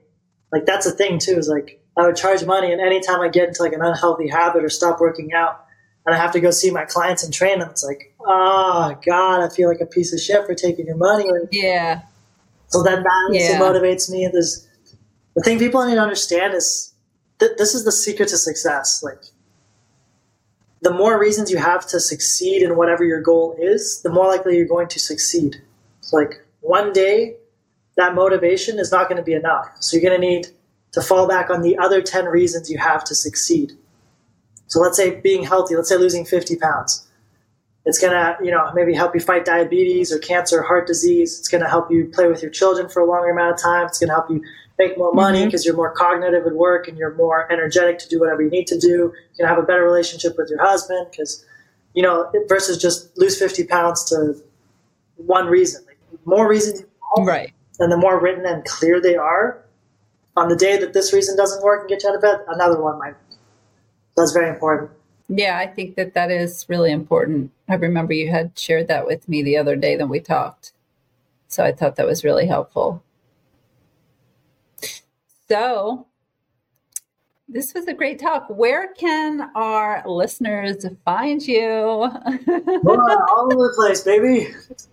like 0.52 0.66
that's 0.66 0.86
the 0.86 0.92
thing 0.92 1.18
too, 1.18 1.36
is 1.36 1.48
like 1.48 1.80
I 1.96 2.06
would 2.06 2.16
charge 2.16 2.44
money. 2.44 2.72
And 2.72 2.80
anytime 2.80 3.20
I 3.20 3.28
get 3.28 3.48
into 3.48 3.62
like 3.62 3.72
an 3.72 3.82
unhealthy 3.82 4.28
habit 4.28 4.64
or 4.64 4.68
stop 4.68 5.00
working 5.00 5.32
out, 5.32 5.64
and 6.04 6.14
I 6.14 6.18
have 6.18 6.32
to 6.32 6.40
go 6.40 6.50
see 6.50 6.70
my 6.70 6.84
clients 6.84 7.22
and 7.22 7.32
train 7.32 7.60
them, 7.60 7.70
it's 7.70 7.84
like, 7.84 8.12
oh 8.20 8.98
God, 9.06 9.40
I 9.40 9.48
feel 9.54 9.68
like 9.68 9.80
a 9.80 9.86
piece 9.86 10.12
of 10.12 10.20
shit 10.20 10.44
for 10.46 10.54
taking 10.54 10.86
your 10.86 10.96
money. 10.96 11.28
yeah. 11.52 12.02
So 12.68 12.82
then 12.82 13.02
that 13.02 13.30
yeah. 13.32 13.60
motivates 13.60 14.10
me. 14.10 14.28
There's 14.32 14.66
the 15.34 15.42
thing 15.42 15.58
people 15.58 15.84
need 15.86 15.94
to 15.96 16.00
understand 16.00 16.54
is 16.54 16.94
th- 17.38 17.52
this 17.58 17.74
is 17.74 17.84
the 17.84 17.92
secret 17.92 18.28
to 18.30 18.38
success. 18.38 19.02
Like 19.02 19.20
the 20.82 20.92
more 20.92 21.18
reasons 21.18 21.50
you 21.50 21.58
have 21.58 21.86
to 21.86 22.00
succeed 22.00 22.62
in 22.62 22.76
whatever 22.76 23.04
your 23.04 23.20
goal 23.20 23.56
is, 23.58 24.02
the 24.02 24.10
more 24.10 24.26
likely 24.26 24.56
you're 24.56 24.66
going 24.66 24.88
to 24.88 24.98
succeed. 24.98 25.62
So 26.00 26.16
like 26.16 26.44
one 26.60 26.92
day, 26.92 27.36
that 27.96 28.14
motivation 28.14 28.78
is 28.78 28.90
not 28.90 29.08
going 29.08 29.18
to 29.18 29.22
be 29.22 29.34
enough. 29.34 29.68
So 29.80 29.96
you're 29.96 30.08
going 30.08 30.20
to 30.20 30.26
need 30.26 30.48
to 30.92 31.00
fall 31.00 31.28
back 31.28 31.50
on 31.50 31.62
the 31.62 31.78
other 31.78 32.02
10 32.02 32.26
reasons 32.26 32.68
you 32.70 32.78
have 32.78 33.04
to 33.04 33.14
succeed. 33.14 33.72
So 34.66 34.80
let's 34.80 34.96
say 34.96 35.20
being 35.20 35.44
healthy, 35.44 35.76
let's 35.76 35.88
say 35.88 35.96
losing 35.96 36.24
50 36.24 36.56
pounds. 36.56 37.06
It's 37.84 38.00
going 38.00 38.12
to, 38.12 38.36
you 38.42 38.50
know, 38.50 38.70
maybe 38.74 38.94
help 38.94 39.14
you 39.14 39.20
fight 39.20 39.44
diabetes 39.44 40.12
or 40.12 40.18
cancer, 40.18 40.62
heart 40.62 40.86
disease. 40.86 41.38
It's 41.38 41.48
going 41.48 41.62
to 41.62 41.68
help 41.68 41.90
you 41.90 42.06
play 42.06 42.28
with 42.28 42.42
your 42.42 42.50
children 42.50 42.88
for 42.88 43.00
a 43.00 43.04
longer 43.04 43.30
amount 43.30 43.54
of 43.54 43.62
time. 43.62 43.86
It's 43.86 43.98
going 43.98 44.08
to 44.08 44.14
help 44.14 44.30
you 44.30 44.42
make 44.86 44.98
more 44.98 45.12
money 45.12 45.44
because 45.44 45.62
mm-hmm. 45.62 45.68
you're 45.68 45.76
more 45.76 45.92
cognitive 45.92 46.46
at 46.46 46.54
work 46.54 46.88
and 46.88 46.98
you're 46.98 47.14
more 47.14 47.50
energetic 47.52 47.98
to 48.00 48.08
do 48.08 48.20
whatever 48.20 48.42
you 48.42 48.50
need 48.50 48.66
to 48.66 48.78
do. 48.78 48.88
You 48.88 49.12
can 49.36 49.46
have 49.46 49.58
a 49.58 49.62
better 49.62 49.84
relationship 49.84 50.36
with 50.36 50.48
your 50.50 50.62
husband 50.62 51.08
because, 51.10 51.44
you 51.94 52.02
know, 52.02 52.30
versus 52.48 52.80
just 52.80 53.16
lose 53.18 53.38
50 53.38 53.64
pounds 53.64 54.04
to 54.06 54.34
one 55.16 55.46
reason. 55.46 55.84
Like, 55.86 55.98
more 56.24 56.48
reasons, 56.48 56.84
right? 57.18 57.52
And 57.78 57.90
the 57.90 57.96
more 57.96 58.20
written 58.20 58.46
and 58.46 58.64
clear 58.64 59.00
they 59.00 59.16
are, 59.16 59.64
on 60.36 60.48
the 60.48 60.56
day 60.56 60.78
that 60.78 60.92
this 60.92 61.12
reason 61.12 61.36
doesn't 61.36 61.62
work 61.62 61.80
and 61.80 61.88
get 61.88 62.02
you 62.02 62.10
out 62.10 62.16
of 62.16 62.22
bed, 62.22 62.40
another 62.48 62.80
one 62.80 62.98
might. 62.98 63.14
That's 64.16 64.32
very 64.32 64.48
important. 64.48 64.90
Yeah, 65.28 65.58
I 65.58 65.66
think 65.66 65.96
that 65.96 66.14
that 66.14 66.30
is 66.30 66.66
really 66.68 66.92
important. 66.92 67.50
I 67.68 67.74
remember 67.74 68.12
you 68.12 68.30
had 68.30 68.58
shared 68.58 68.88
that 68.88 69.06
with 69.06 69.28
me 69.28 69.42
the 69.42 69.56
other 69.56 69.76
day 69.76 69.96
that 69.96 70.08
we 70.08 70.20
talked. 70.20 70.72
So 71.48 71.64
I 71.64 71.72
thought 71.72 71.96
that 71.96 72.06
was 72.06 72.24
really 72.24 72.46
helpful. 72.46 73.02
So, 75.52 76.06
this 77.46 77.74
was 77.74 77.86
a 77.86 77.92
great 77.92 78.18
talk. 78.18 78.46
Where 78.48 78.94
can 78.94 79.50
our 79.54 80.02
listeners 80.06 80.86
find 81.04 81.46
you? 81.46 81.58
well, 82.82 83.26
all 83.28 83.52
over 83.52 83.68
the 83.68 83.72
place, 83.76 84.00
baby. 84.00 84.46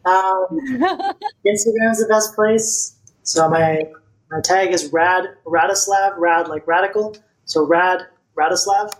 Um, 0.03 0.47
Instagram 1.47 1.91
is 1.91 1.99
the 1.99 2.07
best 2.09 2.35
place. 2.35 2.97
So 3.23 3.49
my 3.49 3.83
my 4.31 4.41
tag 4.41 4.73
is 4.73 4.91
rad 4.91 5.27
radislav 5.45 6.17
rad 6.17 6.49
like 6.49 6.67
radical. 6.67 7.15
So 7.45 7.65
rad 7.65 8.07
radislav. 8.37 8.91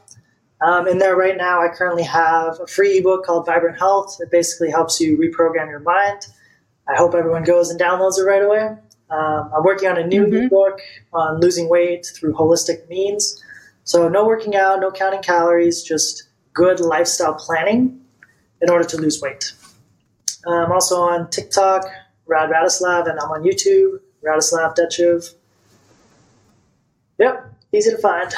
Um, 0.66 0.88
in 0.88 0.98
there 0.98 1.18
right 1.18 1.36
now, 1.36 1.62
I 1.62 1.76
currently 1.76 2.04
have 2.04 2.58
a 2.62 2.68
free 2.68 3.00
ebook 3.00 3.26
called 3.26 3.46
Vibrant 3.46 3.78
Health. 3.78 4.16
It 4.22 4.32
basically 4.32 4.72
helps 4.72 5.02
you 5.02 5.18
reprogram 5.18 5.68
your 5.68 5.82
mind. 5.82 6.26
I 6.88 6.96
hope 6.96 7.16
everyone 7.16 7.44
goes 7.44 7.70
and 7.70 7.78
downloads 7.78 8.18
it 8.18 8.24
right 8.24 8.44
away. 8.44 8.78
Um, 9.10 9.52
I'm 9.56 9.64
working 9.64 9.90
on 9.90 9.98
a 9.98 10.06
new 10.06 10.26
mm-hmm. 10.26 10.48
book 10.48 10.80
on 11.14 11.40
losing 11.40 11.70
weight 11.70 12.06
through 12.16 12.34
holistic 12.34 12.88
means. 12.90 13.44
So, 13.84 14.08
no 14.08 14.26
working 14.26 14.56
out, 14.56 14.80
no 14.80 14.92
counting 14.92 15.24
calories, 15.24 15.82
just 15.82 16.30
good 16.54 16.80
lifestyle 16.80 17.34
planning 17.34 18.02
in 18.62 18.70
order 18.70 18.84
to 18.86 18.98
lose 18.98 19.22
weight. 19.22 19.54
I'm 20.48 20.72
also 20.72 21.02
on 21.02 21.30
TikTok, 21.30 21.86
Rad 22.28 22.50
Radislav, 22.50 23.10
and 23.10 23.20
I'm 23.20 23.30
on 23.30 23.44
YouTube, 23.44 24.00
Radislav 24.24 24.76
Dechev. 24.76 25.34
Yep, 27.18 27.54
easy 27.74 27.92
to 27.92 27.98
find. 27.98 28.32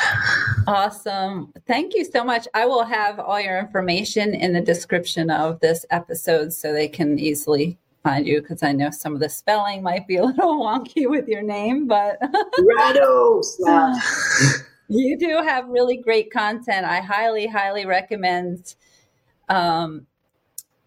Awesome. 0.68 1.52
Thank 1.68 1.96
you 1.96 2.06
so 2.06 2.24
much. 2.24 2.48
I 2.54 2.66
will 2.66 2.84
have 2.84 3.20
all 3.20 3.40
your 3.40 3.60
information 3.60 4.34
in 4.34 4.54
the 4.54 4.62
description 4.62 5.30
of 5.30 5.60
this 5.60 5.86
episode 5.90 6.54
so 6.54 6.72
they 6.72 6.88
can 6.88 7.20
easily 7.20 7.78
find 8.04 8.28
you 8.28 8.42
because 8.42 8.64
I 8.64 8.72
know 8.72 8.90
some 8.90 9.14
of 9.14 9.20
the 9.20 9.30
spelling 9.30 9.84
might 9.84 10.08
be 10.08 10.18
a 10.18 10.24
little 10.26 10.62
wonky 10.62 11.10
with 11.10 11.28
your 11.28 11.42
name, 11.42 11.88
but 11.88 12.20
you 14.88 15.18
do 15.18 15.42
have 15.44 15.68
really 15.68 15.98
great 15.98 16.32
content. 16.32 16.86
I 16.86 17.00
highly, 17.00 17.48
highly 17.48 17.86
recommend 17.86 18.76
um, 19.50 20.08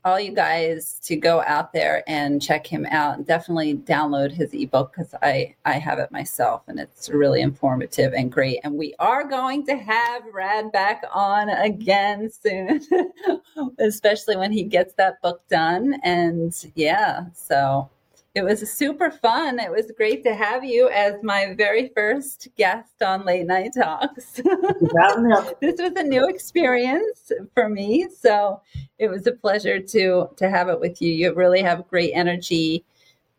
all 0.04 0.20
you 0.20 0.32
guys 0.32 1.00
to 1.04 1.16
go 1.16 1.42
out 1.46 1.72
there 1.72 2.04
and 2.06 2.42
check 2.42 2.66
him 2.66 2.86
out. 2.86 3.16
and 3.16 3.26
Definitely 3.26 3.76
download 3.76 4.30
his 4.30 4.52
ebook 4.52 4.92
because 4.94 5.14
I 5.22 5.54
I 5.64 5.74
have 5.74 5.98
it 5.98 6.12
myself 6.12 6.62
and 6.68 6.78
it's 6.78 7.08
really 7.08 7.40
informative 7.40 8.12
and 8.12 8.30
great. 8.30 8.60
And 8.64 8.74
we 8.74 8.94
are 8.98 9.26
going 9.26 9.64
to 9.66 9.76
have 9.76 10.22
Rad 10.32 10.70
back 10.72 11.04
on 11.12 11.48
again 11.48 12.30
soon, 12.30 12.82
especially 13.78 14.36
when 14.36 14.52
he 14.52 14.62
gets 14.62 14.94
that 14.94 15.22
book 15.22 15.42
done. 15.48 16.00
And 16.02 16.54
yeah, 16.74 17.26
so 17.32 17.88
it 18.34 18.42
was 18.42 18.68
super 18.68 19.12
fun. 19.12 19.60
It 19.60 19.70
was 19.70 19.92
great 19.96 20.24
to 20.24 20.34
have 20.34 20.64
you 20.64 20.88
as 20.88 21.22
my 21.22 21.54
very 21.54 21.92
first 21.94 22.48
guest 22.56 23.00
on 23.00 23.24
Late 23.24 23.46
Night 23.46 23.70
Talks. 23.76 24.32
this 25.60 25.80
was 25.80 25.92
a 25.96 26.02
new 26.02 26.28
experience 26.28 27.30
for 27.54 27.68
me, 27.68 28.08
so 28.12 28.60
it 28.98 29.08
was 29.08 29.28
a 29.28 29.32
pleasure 29.32 29.78
to 29.78 30.28
to 30.36 30.50
have 30.50 30.68
it 30.68 30.80
with 30.80 31.00
you. 31.00 31.12
You 31.12 31.32
really 31.32 31.62
have 31.62 31.86
great 31.88 32.10
energy, 32.12 32.84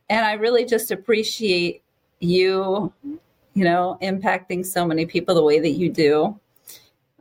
and 0.09 0.25
I 0.25 0.33
really 0.33 0.63
just 0.63 0.91
appreciate 0.91 1.83
you, 2.21 2.93
you 3.53 3.63
know, 3.65 3.97
impacting 4.01 4.65
so 4.65 4.85
many 4.85 5.05
people 5.05 5.35
the 5.35 5.43
way 5.43 5.59
that 5.59 5.71
you 5.71 5.91
do. 5.91 6.39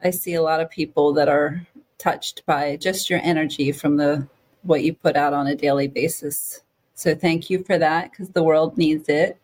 I 0.05 0.11
see 0.11 0.35
a 0.35 0.43
lot 0.43 0.61
of 0.61 0.71
people 0.71 1.13
that 1.15 1.29
are 1.29 1.67
touched 1.99 2.47
by 2.47 2.77
just 2.77 3.11
your 3.11 3.21
energy 3.25 3.73
from 3.73 3.97
the 3.97 4.29
what 4.63 4.85
you 4.85 4.95
put 4.95 5.17
out 5.17 5.33
on 5.33 5.49
a 5.49 5.57
daily 5.57 5.89
basis. 5.89 6.63
So 6.95 7.15
thank 7.15 7.51
you 7.51 7.63
for 7.65 7.79
that 7.79 8.11
because 8.11 8.31
the 8.31 8.43
world 8.43 8.79
needs 8.79 9.09
it. 9.09 9.39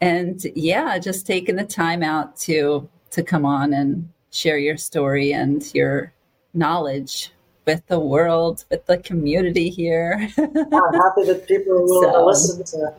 And 0.00 0.44
yeah, 0.54 0.98
just 0.98 1.26
taking 1.26 1.56
the 1.56 1.64
time 1.64 2.02
out 2.02 2.36
to 2.38 2.88
to 3.10 3.22
come 3.22 3.44
on 3.44 3.72
and 3.72 4.08
share 4.30 4.58
your 4.58 4.76
story 4.76 5.32
and 5.32 5.68
your 5.74 6.12
knowledge 6.54 7.32
with 7.66 7.86
the 7.88 8.00
world, 8.00 8.64
with 8.70 8.86
the 8.86 8.98
community 8.98 9.68
here. 9.68 10.28
I'm 10.38 10.94
happy 10.94 11.24
that 11.24 11.44
people 11.46 11.72
are 11.78 11.84
willing 11.84 12.12
so, 12.12 12.26
listen 12.26 12.64
to. 12.64 12.94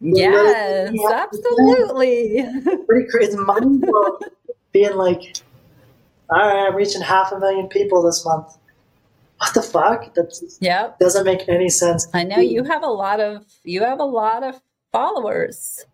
Yes, 0.00 0.92
absolutely. 1.10 2.44
Pretty 2.86 3.10
crazy. 3.10 3.36
Mind 3.36 3.80
blowing 3.80 4.18
being 4.72 4.96
like, 4.96 5.36
all 6.28 6.38
right, 6.38 6.66
I'm 6.68 6.74
reaching 6.74 7.00
half 7.00 7.32
a 7.32 7.38
million 7.38 7.68
people 7.68 8.02
this 8.02 8.24
month. 8.24 8.58
What 9.44 9.52
the 9.52 9.62
fuck? 9.62 10.14
That 10.14 10.56
yep. 10.60 10.98
doesn't 10.98 11.26
make 11.26 11.46
any 11.48 11.68
sense. 11.68 12.08
I 12.14 12.24
know 12.24 12.38
you 12.38 12.64
have 12.64 12.82
a 12.82 12.88
lot 12.88 13.20
of 13.20 13.44
you 13.62 13.82
have 13.82 14.00
a 14.00 14.04
lot 14.04 14.42
of 14.42 14.58
followers. 14.90 15.84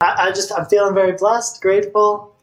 I, 0.00 0.14
I 0.18 0.28
just 0.30 0.52
I'm 0.52 0.66
feeling 0.66 0.94
very 0.94 1.12
blessed, 1.12 1.62
grateful. 1.62 2.34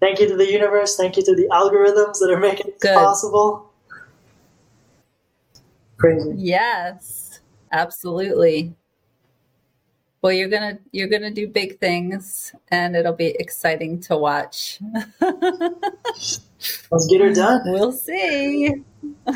Thank 0.00 0.18
you 0.18 0.28
to 0.28 0.36
the 0.36 0.50
universe. 0.50 0.96
Thank 0.96 1.16
you 1.16 1.22
to 1.22 1.34
the 1.34 1.46
algorithms 1.52 2.18
that 2.18 2.28
are 2.28 2.40
making 2.40 2.72
it 2.72 2.80
possible. 2.80 3.72
Crazy. 5.96 6.32
Yes, 6.34 7.38
absolutely. 7.70 8.74
Well, 10.20 10.32
you're 10.32 10.48
gonna 10.48 10.78
you're 10.90 11.08
gonna 11.08 11.30
do 11.30 11.46
big 11.46 11.78
things, 11.78 12.52
and 12.70 12.96
it'll 12.96 13.12
be 13.12 13.36
exciting 13.38 14.00
to 14.00 14.16
watch. 14.16 14.80
Let's 15.20 17.06
get 17.08 17.20
her 17.20 17.32
done. 17.32 17.60
We'll 17.66 17.92
see. 17.92 18.82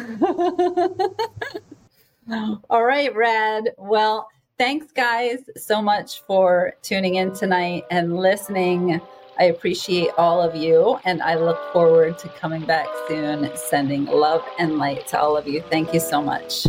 All 2.70 2.84
right, 2.84 3.14
Rad. 3.14 3.70
Well, 3.78 4.28
thanks, 4.58 4.90
guys, 4.92 5.38
so 5.56 5.80
much 5.80 6.22
for 6.22 6.74
tuning 6.82 7.16
in 7.16 7.32
tonight 7.32 7.84
and 7.90 8.16
listening. 8.16 9.00
I 9.38 9.44
appreciate 9.44 10.10
all 10.18 10.40
of 10.40 10.54
you, 10.54 10.98
and 11.04 11.22
I 11.22 11.36
look 11.36 11.58
forward 11.72 12.18
to 12.18 12.28
coming 12.28 12.64
back 12.64 12.86
soon, 13.08 13.50
sending 13.56 14.04
love 14.04 14.44
and 14.58 14.78
light 14.78 15.06
to 15.08 15.20
all 15.20 15.36
of 15.36 15.48
you. 15.48 15.62
Thank 15.70 15.94
you 15.94 16.00
so 16.00 16.20
much. 16.20 16.66